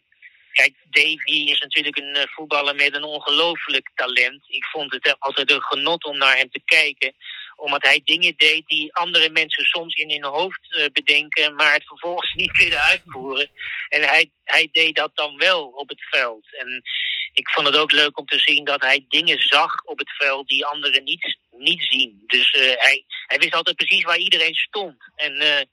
kijk, 0.53 0.75
Davy 0.91 1.51
is 1.51 1.61
natuurlijk 1.61 1.97
een 1.97 2.15
eh, 2.15 2.27
voetballer 2.27 2.75
met 2.75 2.95
een 2.95 3.05
ongelooflijk 3.05 3.91
talent. 3.95 4.45
Ik 4.49 4.65
vond 4.65 4.93
het 4.93 5.17
altijd 5.19 5.51
een 5.51 5.63
genot 5.63 6.05
om 6.05 6.19
naar 6.19 6.37
hem 6.37 6.51
te 6.51 6.63
kijken. 6.65 7.15
Omdat 7.57 7.83
hij 7.83 8.01
dingen 8.05 8.35
deed 8.37 8.67
die 8.67 8.95
andere 8.95 9.31
mensen 9.31 9.65
soms 9.65 9.95
in 9.95 10.11
hun 10.11 10.25
hoofd 10.25 10.75
eh, 10.75 10.87
bedenken, 10.93 11.55
maar 11.55 11.73
het 11.73 11.87
vervolgens 11.87 12.33
niet 12.43 12.53
kunnen 12.53 12.81
uitvoeren. 12.81 13.51
En 13.89 14.03
hij, 14.03 14.31
hij 14.45 14.69
deed 14.73 14.97
dat 14.97 15.11
dan 15.15 15.37
wel 15.37 15.67
op 15.67 15.89
het 15.89 16.03
veld. 16.11 16.55
En 16.57 16.83
ik 17.33 17.49
vond 17.49 17.67
het 17.67 17.77
ook 17.77 17.93
leuk 17.93 18.19
om 18.19 18.27
te 18.27 18.39
zien 18.39 18.65
dat 18.65 18.81
hij 18.81 19.05
dingen 19.09 19.43
zag 19.43 19.83
op 19.85 19.99
het 19.99 20.11
veld 20.11 20.49
die 20.49 20.67
anderen 20.67 21.05
niet, 21.05 21.39
niet 21.51 21.83
zien. 21.83 22.23
Dus 22.27 22.51
eh, 22.51 22.61
hij, 22.63 23.05
hij 23.27 23.39
wist 23.39 23.55
altijd 23.55 23.77
precies 23.77 24.05
waar 24.05 24.19
iedereen 24.19 24.55
stond. 24.55 24.97
En 25.15 25.67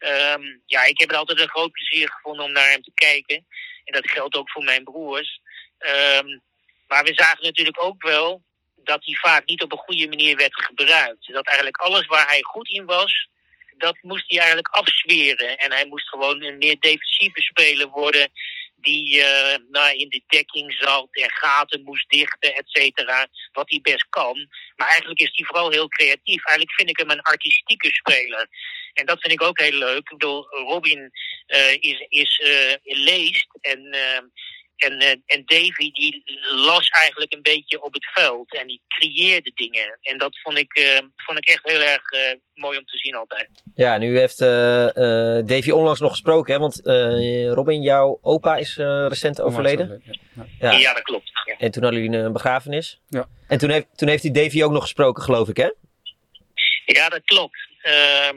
eh, 0.00 0.32
ehm, 0.32 0.42
ja, 0.66 0.84
ik 0.84 1.00
heb 1.00 1.08
het 1.08 1.18
altijd 1.18 1.40
een 1.40 1.48
groot 1.48 1.70
plezier 1.70 2.10
gevonden 2.10 2.44
om 2.44 2.52
naar 2.52 2.70
hem 2.70 2.82
te 2.82 2.92
kijken. 2.94 3.46
En 3.84 3.92
dat 3.92 4.10
geldt 4.10 4.36
ook 4.36 4.50
voor 4.50 4.64
mijn 4.64 4.84
broers. 4.84 5.40
Ehm, 5.78 6.38
maar 6.86 7.04
we 7.04 7.14
zagen 7.14 7.44
natuurlijk 7.44 7.82
ook 7.82 8.02
wel 8.02 8.42
dat 8.76 9.04
hij 9.04 9.14
vaak 9.14 9.46
niet 9.46 9.62
op 9.62 9.72
een 9.72 9.78
goede 9.78 10.08
manier 10.08 10.36
werd 10.36 10.64
gebruikt. 10.64 11.32
Dat 11.32 11.46
eigenlijk 11.46 11.76
alles 11.76 12.06
waar 12.06 12.26
hij 12.26 12.42
goed 12.42 12.68
in 12.68 12.84
was, 12.84 13.28
dat 13.76 13.96
moest 14.00 14.24
hij 14.28 14.38
eigenlijk 14.38 14.68
afzweren. 14.68 15.58
En 15.58 15.72
hij 15.72 15.86
moest 15.86 16.08
gewoon 16.08 16.42
een 16.42 16.58
meer 16.58 16.76
defensieve 16.80 17.40
speler 17.40 17.88
worden 17.88 18.30
die 18.80 19.22
eh, 19.22 19.58
nou, 19.70 19.96
in 19.96 20.08
de 20.08 20.22
dekking 20.26 20.72
zat 20.72 21.08
en 21.10 21.30
gaten 21.30 21.82
moest 21.82 22.10
dichten, 22.10 22.54
et 22.54 22.68
cetera. 22.68 23.28
Wat 23.52 23.70
hij 23.70 23.80
best 23.82 24.06
kan. 24.10 24.48
Maar 24.76 24.88
eigenlijk 24.88 25.20
is 25.20 25.30
hij 25.32 25.46
vooral 25.46 25.70
heel 25.70 25.88
creatief. 25.88 26.44
Eigenlijk 26.44 26.76
vind 26.76 26.88
ik 26.88 26.98
hem 26.98 27.10
een 27.10 27.22
artistieke 27.22 27.92
speler. 27.92 28.48
En 28.92 29.06
dat 29.06 29.20
vind 29.20 29.32
ik 29.32 29.42
ook 29.42 29.60
heel 29.60 29.78
leuk. 29.78 29.98
Ik 29.98 30.08
bedoel, 30.08 30.46
Robin 30.48 31.10
eh, 31.46 31.72
is, 31.72 32.06
is, 32.08 32.38
eh, 32.38 32.94
leest 33.04 33.48
en, 33.60 33.94
en, 34.80 34.98
eh, 34.98 35.10
en 35.26 35.42
Davy 35.44 35.90
die 35.92 36.22
las 36.54 36.88
eigenlijk 36.88 37.32
een 37.34 37.42
beetje 37.42 37.82
op 37.82 37.94
het 37.94 38.10
veld. 38.14 38.54
En 38.54 38.66
die 38.66 38.80
creëerde 38.88 39.52
dingen. 39.54 39.98
En 40.02 40.18
dat 40.18 40.38
vond 40.42 40.58
ik, 40.58 40.74
eh, 40.74 40.98
vond 41.16 41.38
ik 41.38 41.48
echt 41.48 41.60
heel 41.62 41.80
erg 41.80 42.10
eh, 42.10 42.34
mooi 42.54 42.78
om 42.78 42.84
te 42.84 42.96
zien 42.98 43.14
altijd. 43.14 43.48
Ja, 43.74 43.98
nu 43.98 44.18
heeft 44.18 44.40
eh, 44.40 44.88
eh, 45.38 45.46
Davy 45.46 45.70
onlangs 45.70 46.00
nog 46.00 46.10
gesproken, 46.10 46.52
hè? 46.54 46.58
Want 46.60 46.86
eh, 46.86 47.52
Robin, 47.52 47.82
jouw 47.82 48.18
opa 48.22 48.56
is 48.56 48.76
eh, 48.78 49.06
recent 49.08 49.40
overleden. 49.40 50.02
Ja, 50.60 50.72
Ja. 50.72 50.92
dat 50.94 51.02
klopt. 51.02 51.30
Ja. 51.44 51.56
En 51.58 51.70
toen 51.70 51.82
hadden 51.82 52.02
jullie 52.02 52.18
een 52.18 52.32
begrafenis. 52.32 53.00
Ja. 53.08 53.28
En 53.48 53.58
toen 53.58 53.70
heeft, 53.70 53.86
toen 53.98 54.08
heeft 54.08 54.22
hij 54.22 54.32
Davy 54.32 54.62
ook 54.62 54.72
nog 54.72 54.82
gesproken, 54.82 55.22
geloof 55.22 55.48
ik, 55.48 55.56
hè? 55.56 55.70
Ja, 56.86 57.08
dat 57.08 57.24
klopt. 57.24 57.58
Ehm, 57.82 58.36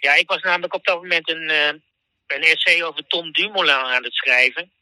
ja, 0.00 0.14
ik 0.14 0.28
was 0.28 0.42
namelijk 0.42 0.74
op 0.74 0.84
dat 0.84 1.02
moment 1.02 1.30
een, 1.30 1.48
eh, 1.50 1.66
een 2.26 2.42
essay 2.42 2.82
over 2.82 3.06
Tom 3.06 3.32
Dumoulin 3.32 3.74
aan 3.74 4.04
het 4.04 4.14
schrijven. 4.14 4.72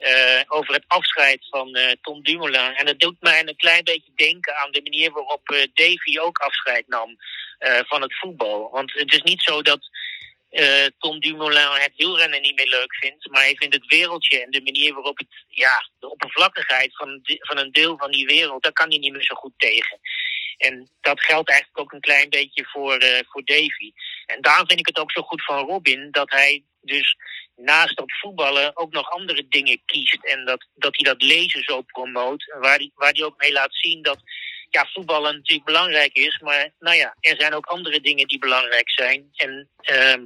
Eh, 0.00 0.42
over 0.46 0.74
het 0.74 0.84
afscheid 0.86 1.46
van 1.50 1.74
eh, 1.74 1.92
Tom 2.02 2.22
Dumoulin. 2.22 2.74
En 2.74 2.86
dat 2.86 3.00
doet 3.00 3.16
mij 3.20 3.40
een 3.40 3.56
klein 3.56 3.84
beetje 3.84 4.12
denken 4.14 4.56
aan 4.56 4.70
de 4.70 4.82
manier 4.82 5.10
waarop 5.10 5.48
eh, 5.48 5.66
Davy 5.74 6.18
ook 6.18 6.38
afscheid 6.38 6.88
nam 6.88 7.16
van 7.86 8.02
het 8.02 8.18
voetbal. 8.18 8.70
Want 8.70 8.92
het 8.92 9.12
is 9.12 9.22
niet 9.22 9.42
zo 9.42 9.62
dat 9.62 9.88
Tom 10.98 11.20
Dumoulin 11.20 11.80
het 11.80 11.92
wielrennen 11.96 12.42
niet 12.42 12.56
meer 12.56 12.68
leuk 12.68 12.94
vindt, 12.94 13.30
maar 13.30 13.42
hij 13.42 13.54
vindt 13.54 13.74
het 13.74 13.86
wereldje 13.86 14.42
en 14.42 14.50
de 14.50 14.62
manier 14.62 14.94
waarop 14.94 15.18
het, 15.18 15.44
ja, 15.48 15.88
de 15.98 16.10
oppervlakkigheid 16.10 16.96
van, 16.96 17.20
van 17.22 17.58
een 17.58 17.72
deel 17.72 17.98
van 17.98 18.10
die 18.10 18.26
wereld, 18.26 18.62
daar 18.62 18.72
kan 18.72 18.88
hij 18.88 18.98
niet 18.98 19.12
meer 19.12 19.24
zo 19.24 19.34
goed 19.34 19.52
tegen. 19.56 19.98
En 20.56 20.88
dat 21.00 21.20
geldt 21.20 21.48
eigenlijk 21.50 21.80
ook 21.80 21.92
een 21.92 22.00
klein 22.00 22.28
beetje 22.28 22.64
voor, 22.64 22.96
eh, 22.96 23.20
voor 23.28 23.42
Davy. 23.44 23.92
En 24.26 24.40
daarom 24.40 24.66
vind 24.66 24.80
ik 24.80 24.86
het 24.86 24.98
ook 24.98 25.12
zo 25.12 25.22
goed 25.22 25.44
van 25.44 25.66
Robin 25.66 26.08
dat 26.10 26.30
hij 26.30 26.62
dus 26.80 27.16
naast 27.56 27.96
dat 27.96 28.12
voetballen 28.20 28.76
ook 28.76 28.92
nog 28.92 29.10
andere 29.10 29.46
dingen 29.48 29.82
kiest. 29.86 30.24
En 30.24 30.44
dat, 30.44 30.66
dat 30.74 30.96
hij 30.96 31.04
dat 31.14 31.22
lezen 31.22 31.62
zo 31.62 31.82
promoot. 31.82 32.54
Waar 32.60 32.76
hij, 32.76 32.90
waar 32.94 33.12
hij 33.12 33.24
ook 33.24 33.40
mee 33.40 33.52
laat 33.52 33.74
zien 33.74 34.02
dat 34.02 34.18
ja, 34.70 34.86
voetballen 34.92 35.34
natuurlijk 35.34 35.66
belangrijk 35.66 36.12
is. 36.12 36.38
Maar 36.38 36.70
nou 36.78 36.96
ja, 36.96 37.16
er 37.20 37.36
zijn 37.38 37.54
ook 37.54 37.66
andere 37.66 38.00
dingen 38.00 38.28
die 38.28 38.38
belangrijk 38.38 38.90
zijn. 38.90 39.28
En 39.36 39.68
ehm, 39.80 40.24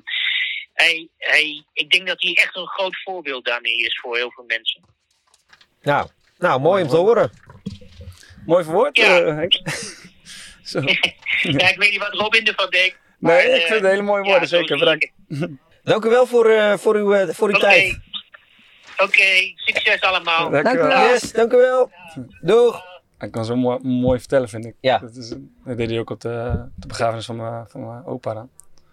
hij, 0.72 1.08
hij, 1.18 1.64
ik 1.72 1.90
denk 1.90 2.06
dat 2.06 2.22
hij 2.22 2.32
echt 2.34 2.56
een 2.56 2.66
groot 2.68 3.02
voorbeeld 3.02 3.44
daarmee 3.44 3.76
is 3.76 3.98
voor 4.00 4.16
heel 4.16 4.30
veel 4.30 4.44
mensen. 4.46 4.82
Nou, 5.82 6.08
nou 6.38 6.60
mooi 6.60 6.82
om 6.82 6.88
te 6.88 6.96
horen. 6.96 7.30
Mooi 8.46 8.64
verwoord, 8.64 8.96
Ja. 8.96 9.20
eh, 9.20 9.34
Henk. 9.36 9.52
Zo. 10.64 10.80
Ja, 11.42 11.68
ik 11.68 11.76
weet 11.78 11.90
niet 11.90 11.98
wat 11.98 12.14
Robin 12.14 12.46
ervan 12.46 12.70
denkt. 12.70 12.98
Nee, 13.18 13.32
maar, 13.32 13.44
ik 13.44 13.62
eh, 13.62 13.66
vind 13.66 13.80
het 13.80 13.90
hele 13.90 14.02
mooie 14.02 14.22
woorden, 14.22 14.48
zeker. 14.48 14.92
ik. 14.92 15.12
Dank 15.82 16.04
u 16.04 16.08
wel 16.08 16.26
voor, 16.26 16.46
eh, 16.46 16.76
voor 16.76 16.94
uw, 16.94 17.14
eh, 17.14 17.34
voor 17.34 17.48
uw 17.48 17.58
tijd. 17.58 17.98
Oké, 18.96 19.24
succes 19.54 20.00
allemaal. 20.00 20.50
Dank 20.50 20.72
u 20.72 20.78
wel. 20.78 20.88
Yes, 20.88 21.32
dank 21.32 21.52
u 21.52 21.56
wel. 21.56 21.90
Doeg. 22.40 22.82
Hij 23.18 23.30
kan 23.30 23.44
zo 23.44 23.56
mooi, 23.56 23.78
mooi 23.82 24.18
vertellen, 24.18 24.48
vind 24.48 24.64
ik. 24.64 24.74
Ja. 24.80 24.98
Dat, 24.98 25.16
is, 25.16 25.28
dat 25.64 25.76
deed 25.76 25.90
hij 25.90 25.98
ook 25.98 26.10
op 26.10 26.20
de, 26.20 26.68
de 26.76 26.86
begrafenis 26.86 27.24
van 27.24 27.36
mijn, 27.36 27.66
van 27.68 27.86
mijn 27.86 28.04
opa. 28.04 28.46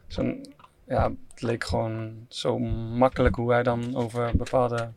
Zo'n, 0.08 0.54
ja, 0.88 1.04
het 1.04 1.42
leek 1.42 1.64
gewoon 1.64 2.26
zo 2.30 2.58
makkelijk 2.60 3.36
hoe 3.36 3.52
hij 3.52 3.64
dan 3.64 3.96
over 3.96 4.38
bepaalde... 4.38 4.92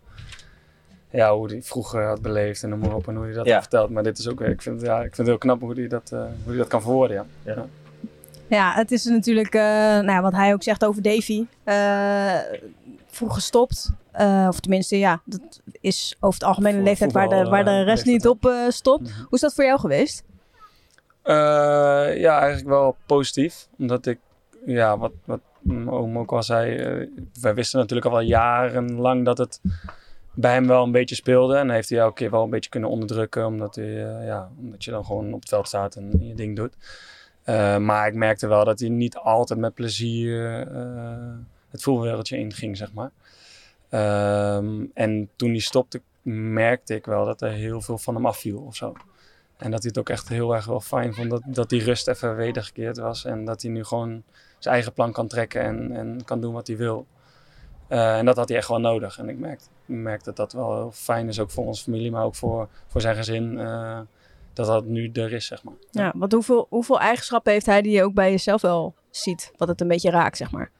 Ja, 1.15 1.35
hoe 1.35 1.49
hij 1.51 1.63
vroeger 1.63 2.07
had 2.07 2.23
beleefd 2.23 2.63
en 2.63 2.69
noem 2.69 2.79
maar 2.79 2.95
op 2.95 3.09
en 3.09 3.15
hoe 3.17 3.25
hij 3.25 3.35
dat 3.35 3.47
Ja. 3.47 3.53
had 3.53 3.63
verteld. 3.63 3.91
Maar 3.91 4.03
dit 4.03 4.19
is 4.19 4.29
ook, 4.29 4.41
ik 4.41 4.63
vind, 4.63 4.81
ja, 4.81 4.97
ik 4.97 5.03
vind 5.03 5.17
het 5.17 5.27
heel 5.27 5.39
knap 5.39 5.61
hoe 5.61 5.75
hij 5.75 5.89
dat, 5.89 6.11
eh, 6.13 6.19
hoe 6.19 6.29
hij 6.49 6.57
dat 6.57 6.69
kan 6.69 6.83
verwoorden, 6.83 7.17
ja. 7.17 7.53
ja. 7.55 7.67
Ja, 8.49 8.73
het 8.75 8.91
is 8.91 9.05
natuurlijk, 9.05 9.55
eh, 9.55 9.61
nou 9.63 10.07
ja, 10.11 10.23
wat 10.23 10.33
hij 10.33 10.53
ook 10.53 10.63
zegt 10.63 10.85
over 10.85 11.03
Davy. 11.03 11.45
eh, 11.65 12.35
vroeg 13.07 13.35
gestopt. 13.35 13.91
Eh, 14.13 14.47
of 14.49 14.61
tenminste, 14.61 14.99
ja, 14.99 15.21
dat 15.25 15.61
is 15.81 16.17
over 16.21 16.39
het 16.41 16.49
algemeen 16.49 16.75
een 16.77 16.83
leeftijd 16.83 17.13
waar 17.13 17.29
de, 17.29 17.45
waar 17.45 17.65
de 17.65 17.83
rest 17.83 18.05
niet 18.05 18.27
op 18.29 18.47
eh, 18.47 18.69
stopt. 18.69 19.03
Mhm. 19.11 19.19
Hoe 19.19 19.29
is 19.31 19.41
dat 19.41 19.55
voor 19.55 19.65
jou 19.65 19.81
geweest? 19.81 20.23
Eh, 21.23 21.35
ja, 22.17 22.39
eigenlijk 22.39 22.69
wel 22.69 22.97
positief. 23.07 23.67
Omdat 23.79 24.07
ik, 24.07 24.19
ja, 24.67 24.99
wat, 24.99 25.13
wat 25.25 25.41
mijn 25.61 25.91
oom 25.91 26.19
ook 26.19 26.33
al 26.33 26.43
zei, 26.43 26.77
eh, 26.77 27.09
wij 27.41 27.55
wisten 27.55 27.79
natuurlijk 27.79 28.07
al 28.07 28.13
wel 28.13 28.27
jarenlang 28.27 29.25
dat 29.25 29.39
het 29.39 29.61
bij 30.35 30.53
hem 30.53 30.67
wel 30.67 30.83
een 30.83 30.93
beetje 30.93 31.15
speelde. 31.15 31.57
En 31.57 31.71
heeft 31.71 31.89
hij 31.89 31.99
elke 31.99 32.15
keer 32.15 32.31
wel 32.31 32.43
een 32.43 32.51
beetje 32.51 32.71
kunnen 32.71 32.91
onderdrukken, 32.91 33.47
omdat, 33.47 33.75
hij, 33.75 34.07
eh, 34.07 34.27
ja, 34.27 34.51
omdat 34.59 34.85
je 34.85 34.91
dan 34.91 35.05
gewoon 35.05 35.33
op 35.33 35.41
het 35.41 35.49
veld 35.49 35.67
staat 35.67 35.97
en 35.97 36.11
je 36.21 36.35
ding 36.35 36.57
doet. 36.57 36.77
Eh, 37.43 37.79
maar 37.79 38.07
ik 38.07 38.15
merkte 38.15 38.47
wel 38.47 38.65
dat 38.65 38.81
hij 38.81 38.89
niet 38.89 39.17
altijd 39.17 39.59
met 39.59 39.75
plezier 39.75 40.67
eh, 40.69 41.35
het 41.71 41.83
voetbalwereldje 41.83 42.37
inging, 42.37 42.77
zeg 42.77 42.93
maar. 42.93 43.11
Ehm, 43.89 44.85
en 44.95 45.31
toen 45.37 45.51
hij 45.51 45.59
stopte, 45.59 46.01
merkte 46.23 46.95
ik 46.95 47.07
wel 47.07 47.25
dat 47.25 47.43
er 47.43 47.51
heel 47.51 47.81
veel 47.81 47.99
van 47.99 48.15
hem 48.15 48.27
afviel 48.27 48.59
of 48.59 48.77
zo. 48.77 48.93
En 49.57 49.71
dat 49.71 49.83
hij 49.83 49.89
het 49.89 49.99
ook 49.99 50.09
echt 50.09 50.29
heel 50.29 50.55
erg 50.55 50.65
wel 50.65 50.81
fijn 50.81 51.15
vond 51.15 51.31
dat, 51.31 51.43
dat 51.47 51.69
die 51.69 51.83
rust 51.85 52.09
even 52.09 52.37
wedergekeerd 52.37 52.99
was. 52.99 53.25
En 53.25 53.45
dat 53.45 53.63
hij 53.63 53.71
nu 53.71 53.85
gewoon 53.85 54.23
zijn 54.59 54.75
eigen 54.75 54.93
plan 54.93 55.13
kan 55.13 55.29
trekken 55.29 55.63
en, 55.63 55.93
en 55.93 56.25
kan 56.25 56.41
doen 56.41 56.53
wat 56.53 56.67
hij 56.67 56.77
wil. 56.77 57.07
Eh, 57.89 58.19
en 58.19 58.25
dat 58.25 58.37
had 58.37 58.49
hij 58.49 58.57
echt 58.59 58.69
wel 58.69 58.81
nodig. 58.81 59.19
En 59.19 59.29
ik 59.29 59.39
merk, 59.39 59.61
ik 59.61 59.95
merk 59.97 60.25
dat 60.25 60.37
dat 60.37 60.53
wel 60.53 60.75
heel 60.77 60.91
fijn 60.93 61.29
is, 61.29 61.41
ook 61.41 61.51
voor 61.51 61.67
onze 61.67 61.83
familie, 61.83 62.11
maar 62.11 62.25
ook 62.25 62.35
voor, 62.35 62.69
voor 62.87 63.01
zijn 63.01 63.17
gezin. 63.17 63.59
eh, 63.59 64.01
dat 64.53 64.67
dat 64.67 64.85
nu 64.85 65.11
er 65.13 65.33
is, 65.33 65.47
zeg 65.47 65.63
maar. 65.65 65.75
Ja, 65.91 66.13
want 66.17 66.33
hoeveel, 66.33 66.67
hoeveel 66.69 67.01
eigenschappen 67.01 67.53
heeft 67.53 67.67
hij 67.67 67.83
die 67.83 67.93
je 67.93 68.03
ook 68.03 68.15
bij 68.15 68.31
jezelf 68.31 68.61
wel 68.61 68.95
ziet? 69.11 69.53
Wat 69.57 69.69
het 69.69 69.81
een 69.81 69.89
beetje 69.89 70.11
raakt, 70.11 70.37
zeg 70.37 70.51
maar. 70.51 70.71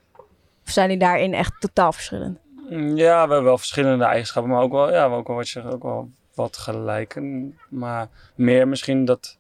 Of 0.67 0.71
zijn 0.71 0.89
die 0.89 0.99
daarin 0.99 1.35
echt 1.35 1.61
totaal 1.61 1.93
verschillend? 1.93 2.39
Mm, 2.71 2.97
Ja, 2.97 3.13
we 3.27 3.33
hebben 3.33 3.45
wel 3.45 3.59
verschillende 3.59 4.05
eigenschappen, 4.05 4.53
maar 4.53 4.63
ook 4.63 4.73
wel, 4.73 4.93
ja, 4.93 5.07
ook 5.07 5.27
wel 5.27 5.37
wat 5.37 5.49
je 5.49 5.63
ook 5.63 5.83
wel 5.83 6.11
wat 6.35 6.57
gelijken. 6.57 7.59
Maar 7.69 8.09
meer 8.35 8.69
misschien 8.69 9.05
dat, 9.05 9.37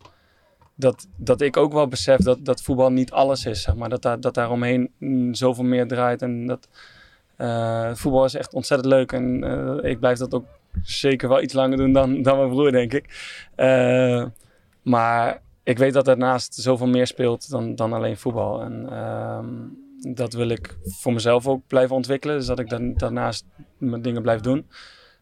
dat, 0.74 1.06
dat 1.16 1.40
ik 1.40 1.56
ook 1.56 1.72
wel 1.72 1.88
besef 1.88 2.16
dat, 2.20 2.44
dat 2.44 2.62
voetbal 2.62 2.90
niet 2.92 3.10
alles 3.12 3.44
is, 3.46 3.62
zeg 3.62 3.74
maar. 3.74 3.88
Dat 3.88 4.02
daar, 4.02 4.20
dat 4.20 4.34
daar 4.34 4.50
omheen 4.50 4.90
mm, 4.98 5.34
zoveel 5.34 5.64
meer 5.64 5.88
draait 5.88 6.22
en 6.22 6.46
dat 6.46 6.68
voetbal 7.94 8.24
is 8.24 8.34
echt 8.34 8.54
ontzettend 8.54 8.92
leuk. 8.92 9.12
En 9.12 9.44
eh, 9.44 9.90
ik 9.90 10.00
blijf 10.00 10.18
dat 10.18 10.34
ook 10.34 10.44
zeker 10.82 11.28
wel 11.28 11.42
iets 11.42 11.54
langer 11.54 11.76
doen 11.76 11.92
dan, 11.92 12.22
dan 12.22 12.36
mijn 12.36 12.48
broer, 12.48 12.72
denk 12.72 12.92
ik. 12.92 13.04
Eh, 13.54 14.24
maar 14.82 15.42
ik 15.62 15.78
weet 15.78 15.92
dat 15.92 16.04
daarnaast 16.04 16.54
zoveel 16.54 16.86
meer 16.86 17.06
speelt 17.06 17.50
dan, 17.50 17.74
dan 17.74 17.92
alleen 17.92 18.16
voetbal. 18.16 18.62
En 18.62 18.88
ehm, 18.90 19.46
dat 20.14 20.32
wil 20.32 20.48
ik 20.48 20.76
voor 20.84 21.12
mezelf 21.12 21.46
ook 21.46 21.66
blijven 21.66 21.96
ontwikkelen. 21.96 22.36
Dus 22.36 22.46
dat 22.46 22.58
ik 22.58 22.68
dan, 22.68 22.94
daarnaast 22.94 23.44
mijn 23.78 24.02
dingen 24.02 24.22
blijf 24.22 24.40
doen. 24.40 24.66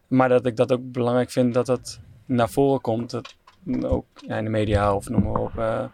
Maar 0.07 0.29
dat 0.29 0.45
ik 0.45 0.55
dat 0.55 0.71
ook 0.71 0.91
belangrijk 0.91 1.29
vind 1.29 1.53
dat 1.53 1.65
dat 1.65 1.99
naar 2.25 2.49
voren 2.49 2.81
komt. 2.81 3.09
Dat 3.09 3.35
ook 3.81 4.05
ja, 4.27 4.37
in 4.37 4.43
de 4.43 4.49
media 4.49 4.95
of 4.95 5.09
noem 5.09 5.23
maar 5.23 5.41
op. 5.41 5.57
eh, 5.57 5.85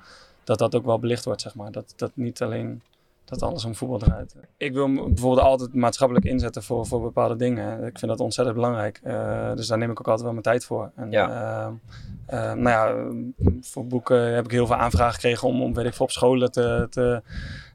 dat 0.43 0.59
dat 0.59 0.75
ook 0.75 0.85
wel 0.85 0.99
belicht 0.99 1.25
wordt, 1.25 1.41
zeg 1.41 1.55
maar. 1.55 1.71
Dat, 1.71 1.93
dat 1.95 2.11
niet 2.13 2.41
alleen 2.41 2.81
dat 3.29 3.41
alles 3.41 3.65
om 3.65 3.75
voetbal 3.75 3.97
draait. 3.97 4.35
Ik 4.57 4.73
wil 4.73 4.87
me 4.87 5.07
bijvoorbeeld 5.07 5.45
altijd 5.47 5.73
maatschappelijk 5.73 6.25
inzetten 6.25 6.63
voor, 6.63 6.85
voor 6.85 7.01
bepaalde 7.01 7.35
dingen. 7.35 7.83
Ik 7.83 7.99
vind 7.99 8.11
dat 8.11 8.19
ontzettend 8.19 8.55
belangrijk. 8.57 8.99
Eh, 9.03 9.53
dus 9.55 9.67
daar 9.67 9.77
neem 9.77 9.91
ik 9.91 9.99
ook 9.99 10.05
altijd 10.07 10.21
wel 10.23 10.31
mijn 10.31 10.43
tijd 10.43 10.65
voor. 10.65 10.91
En, 10.95 11.11
Ja. 11.11 11.29
eh, 11.29 12.49
eh, 12.51 12.57
nou 12.57 12.69
ja, 12.69 13.11
voor 13.61 13.85
boeken 13.87 14.33
heb 14.33 14.45
ik 14.45 14.51
heel 14.51 14.67
veel 14.67 14.75
aanvragen 14.75 15.13
gekregen 15.13 15.47
om, 15.47 15.61
om 15.61 15.73
weet 15.73 15.85
ik 15.85 15.93
veel, 15.93 16.05
op 16.05 16.11
scholen 16.11 16.51
te, 16.51 16.87
te, 16.89 17.21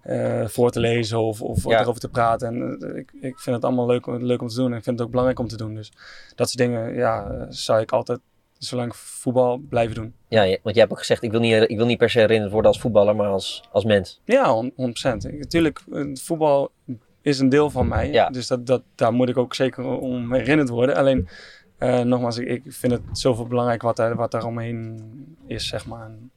eh, 0.03 0.47
voor 0.47 0.71
te 0.71 0.81
lezen 0.81 1.19
of, 1.21 1.43
of 1.43 1.65
Ja. 1.65 1.81
erover 1.81 2.01
te 2.01 2.09
praten. 2.09 2.49
En 2.49 2.79
ik, 2.97 3.13
ik 3.21 3.39
vind 3.41 3.57
het 3.57 3.65
allemaal 3.65 3.87
leuk, 3.87 4.07
leuk 4.07 4.43
om 4.43 4.49
te 4.49 4.55
doen 4.57 4.71
en 4.73 4.77
ik 4.79 4.85
vind 4.85 4.97
het 4.97 5.05
ook 5.05 5.11
belangrijk 5.11 5.39
om 5.41 5.49
te 5.49 5.57
doen. 5.57 5.75
Dus 5.75 5.93
dat 6.35 6.51
soort 6.51 6.59
dingen, 6.69 6.95
ja, 6.95 7.47
zou 7.49 7.81
ik 7.81 7.93
altijd, 7.93 8.21
zolang 8.59 8.89
ik 8.89 8.95
voetbal, 8.95 9.57
blijven 9.69 9.95
doen. 9.95 10.15
Ja, 10.29 10.41
want 10.45 10.61
jij 10.63 10.73
hebt 10.75 10.91
ook 10.93 10.99
gezegd, 10.99 11.23
ik 11.23 11.31
wil 11.31 11.41
niet, 11.41 11.71
ik 11.71 11.77
wil 11.77 11.87
niet 11.87 11.99
per 11.99 12.11
se 12.11 12.19
herinnerd 12.19 12.53
worden 12.53 12.71
als 12.71 12.81
voetballer, 12.81 13.17
maar 13.17 13.29
als, 13.29 13.63
als 13.73 13.85
mens. 13.85 14.21
Ja, 14.25 14.53
hon- 14.53 14.73
100%. 14.77 15.25
Ik- 15.27 15.39
Natuurlijk, 15.39 15.81
eh, 15.93 16.05
voetbal 16.15 16.71
is 17.23 17.39
een 17.39 17.49
deel 17.49 17.71
van 17.71 17.89
mij. 17.89 18.11
Ja. 18.13 18.29
Dus 18.31 18.47
dat, 18.47 18.67
dat, 18.67 18.83
daar 18.95 19.13
moet 19.13 19.29
ik 19.29 19.37
ook 19.37 19.55
zeker 19.55 19.85
om 19.85 20.33
herinnerd 20.33 20.69
worden. 20.69 20.97
Alleen, 20.97 21.29
eh, 21.79 22.01
nogmaals, 22.01 22.39
ik, 22.39 22.49
ik 22.65 22.73
vind 22.73 22.93
het 22.93 23.03
zoveel 23.13 23.47
belangrijk 23.47 23.83
wat, 23.83 23.97
daar, 23.97 24.17
wat 24.17 24.31
daar 24.31 24.45
omheen 24.45 25.01
is, 25.47 25.67
zeg 25.69 25.87
maar. 25.87 26.05
En, 26.07 26.31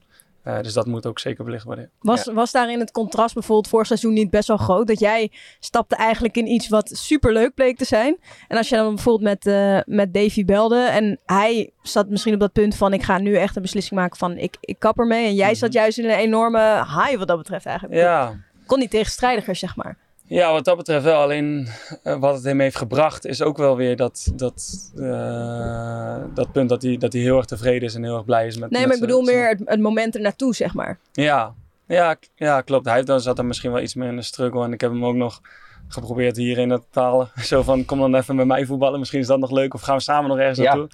eh, 0.48 0.62
dus 0.62 0.74
dat 0.74 0.86
moet 0.86 1.06
ook 1.06 1.20
zeker 1.20 1.44
belicht 1.44 1.64
worden. 1.64 1.90
Was, 2.00 2.26
was 2.26 2.52
daarin 2.52 2.80
het 2.80 2.92
contrast 2.92 3.34
bijvoorbeeld 3.34 3.68
vorig 3.68 3.88
seizoen 3.88 4.14
niet 4.14 4.30
best 4.30 4.48
wel 4.48 4.58
groot? 4.58 4.88
Dat 4.88 5.00
jij 5.00 5.32
stapte 5.60 5.96
eigenlijk 5.96 6.38
in 6.38 6.48
iets 6.48 6.70
wat 6.70 6.90
super 6.94 7.34
leuk 7.34 7.54
bleek 7.54 7.78
te 7.78 7.86
zijn. 7.86 8.18
En 8.48 8.58
als 8.58 8.70
je 8.70 8.76
dan 8.76 8.96
bijvoorbeeld 8.96 9.30
met, 9.30 9.46
eh, 9.46 9.80
met 9.96 10.14
Davy 10.14 10.46
belde 10.46 10.80
en 10.80 11.20
hij 11.26 11.72
zat 11.82 12.10
misschien 12.10 12.34
op 12.34 12.40
dat 12.40 12.52
punt 12.52 12.76
van 12.76 12.94
ik 12.94 13.04
ga 13.04 13.18
nu 13.18 13.36
echt 13.36 13.56
een 13.56 13.62
beslissing 13.62 14.00
maken 14.00 14.18
van 14.18 14.38
ik, 14.38 14.58
ik 14.60 14.80
kap 14.80 15.00
ermee. 15.00 15.28
En 15.28 15.36
jij 15.36 15.56
zat 15.56 15.74
juist 15.74 15.98
in 15.98 16.06
een 16.06 16.18
enorme 16.18 16.76
high 16.76 17.18
wat 17.18 17.28
dat 17.28 17.38
betreft 17.38 17.66
eigenlijk. 17.66 18.00
Ja, 18.00 18.36
Kon 18.66 18.80
niet 18.80 18.92
tegenstrijdiger, 18.92 19.56
zeg 19.56 19.76
maar. 19.76 19.98
Ja, 20.30 20.52
wat 20.52 20.66
dat 20.66 20.78
betreft 20.78 21.04
wel. 21.04 21.22
Alleen 21.22 21.68
eh, 22.04 22.20
wat 22.20 22.36
het 22.36 22.44
hem 22.44 22.60
heeft 22.60 22.76
gebracht 22.76 23.26
is 23.26 23.42
ook 23.42 23.58
wel 23.58 23.76
weer 23.76 23.96
dat, 23.96 24.32
dat, 24.36 24.92
eh, 24.98 26.18
dat 26.34 26.52
punt 26.52 26.70
dat 26.70 26.82
hij, 26.82 26.98
dat 26.98 27.14
hij 27.14 27.22
heel 27.22 27.38
erg 27.38 27.46
tevreden 27.46 27.88
is 27.88 27.96
en 27.96 28.04
heel 28.04 28.16
erg 28.16 28.26
blij 28.26 28.48
is 28.48 28.58
met 28.58 28.70
Nee, 28.70 28.80
met 28.80 28.88
maar 28.88 28.98
ik 28.98 29.02
bedoel 29.02 29.22
meer 29.22 29.48
het, 29.50 29.62
het 29.66 29.80
moment 29.80 30.16
ernaartoe, 30.16 30.56
zeg 30.56 30.74
maar. 30.74 31.00
Ja, 31.12 31.54
ja, 31.88 32.16
ja 32.36 32.62
klopt. 32.62 32.86
Hij 32.86 32.96
heeft 32.96 33.08
dan, 33.08 33.22
zat 33.22 33.38
er 33.38 33.46
misschien 33.46 33.72
wel 33.72 33.82
iets 33.82 33.96
meer 33.96 34.08
in 34.08 34.16
de 34.16 34.22
struggle. 34.22 34.64
En 34.64 34.74
ik 34.74 34.82
heb 34.82 34.92
hem 34.92 35.06
ook 35.06 35.16
nog 35.16 35.42
geprobeerd 35.88 36.38
hierin 36.38 36.70
te 36.70 36.82
talen. 36.92 37.32
Zo 37.44 37.62
van, 37.62 37.86
kom 37.86 38.00
dan 38.00 38.16
even 38.16 38.36
met 38.36 38.48
mij 38.48 38.66
voetballen. 38.66 39.00
Misschien 39.00 39.20
is 39.20 39.28
dat 39.28 39.40
nog 39.40 39.52
leuk. 39.52 39.74
Of 39.74 39.82
gaan 39.82 39.96
we 39.98 40.02
samen 40.02 40.30
nog 40.30 40.38
ergens 40.38 40.58
Ja. 40.58 40.64
naartoe. 40.64 40.90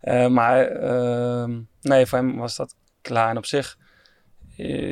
Eh, 0.00 0.26
maar 0.26 0.66
ehm, 0.66 1.58
nee, 1.82 2.06
voor 2.06 2.18
hem 2.18 2.36
was 2.36 2.56
dat 2.56 2.74
klaar. 3.02 3.30
En 3.30 3.36
op 3.36 3.46
zich, 3.46 3.76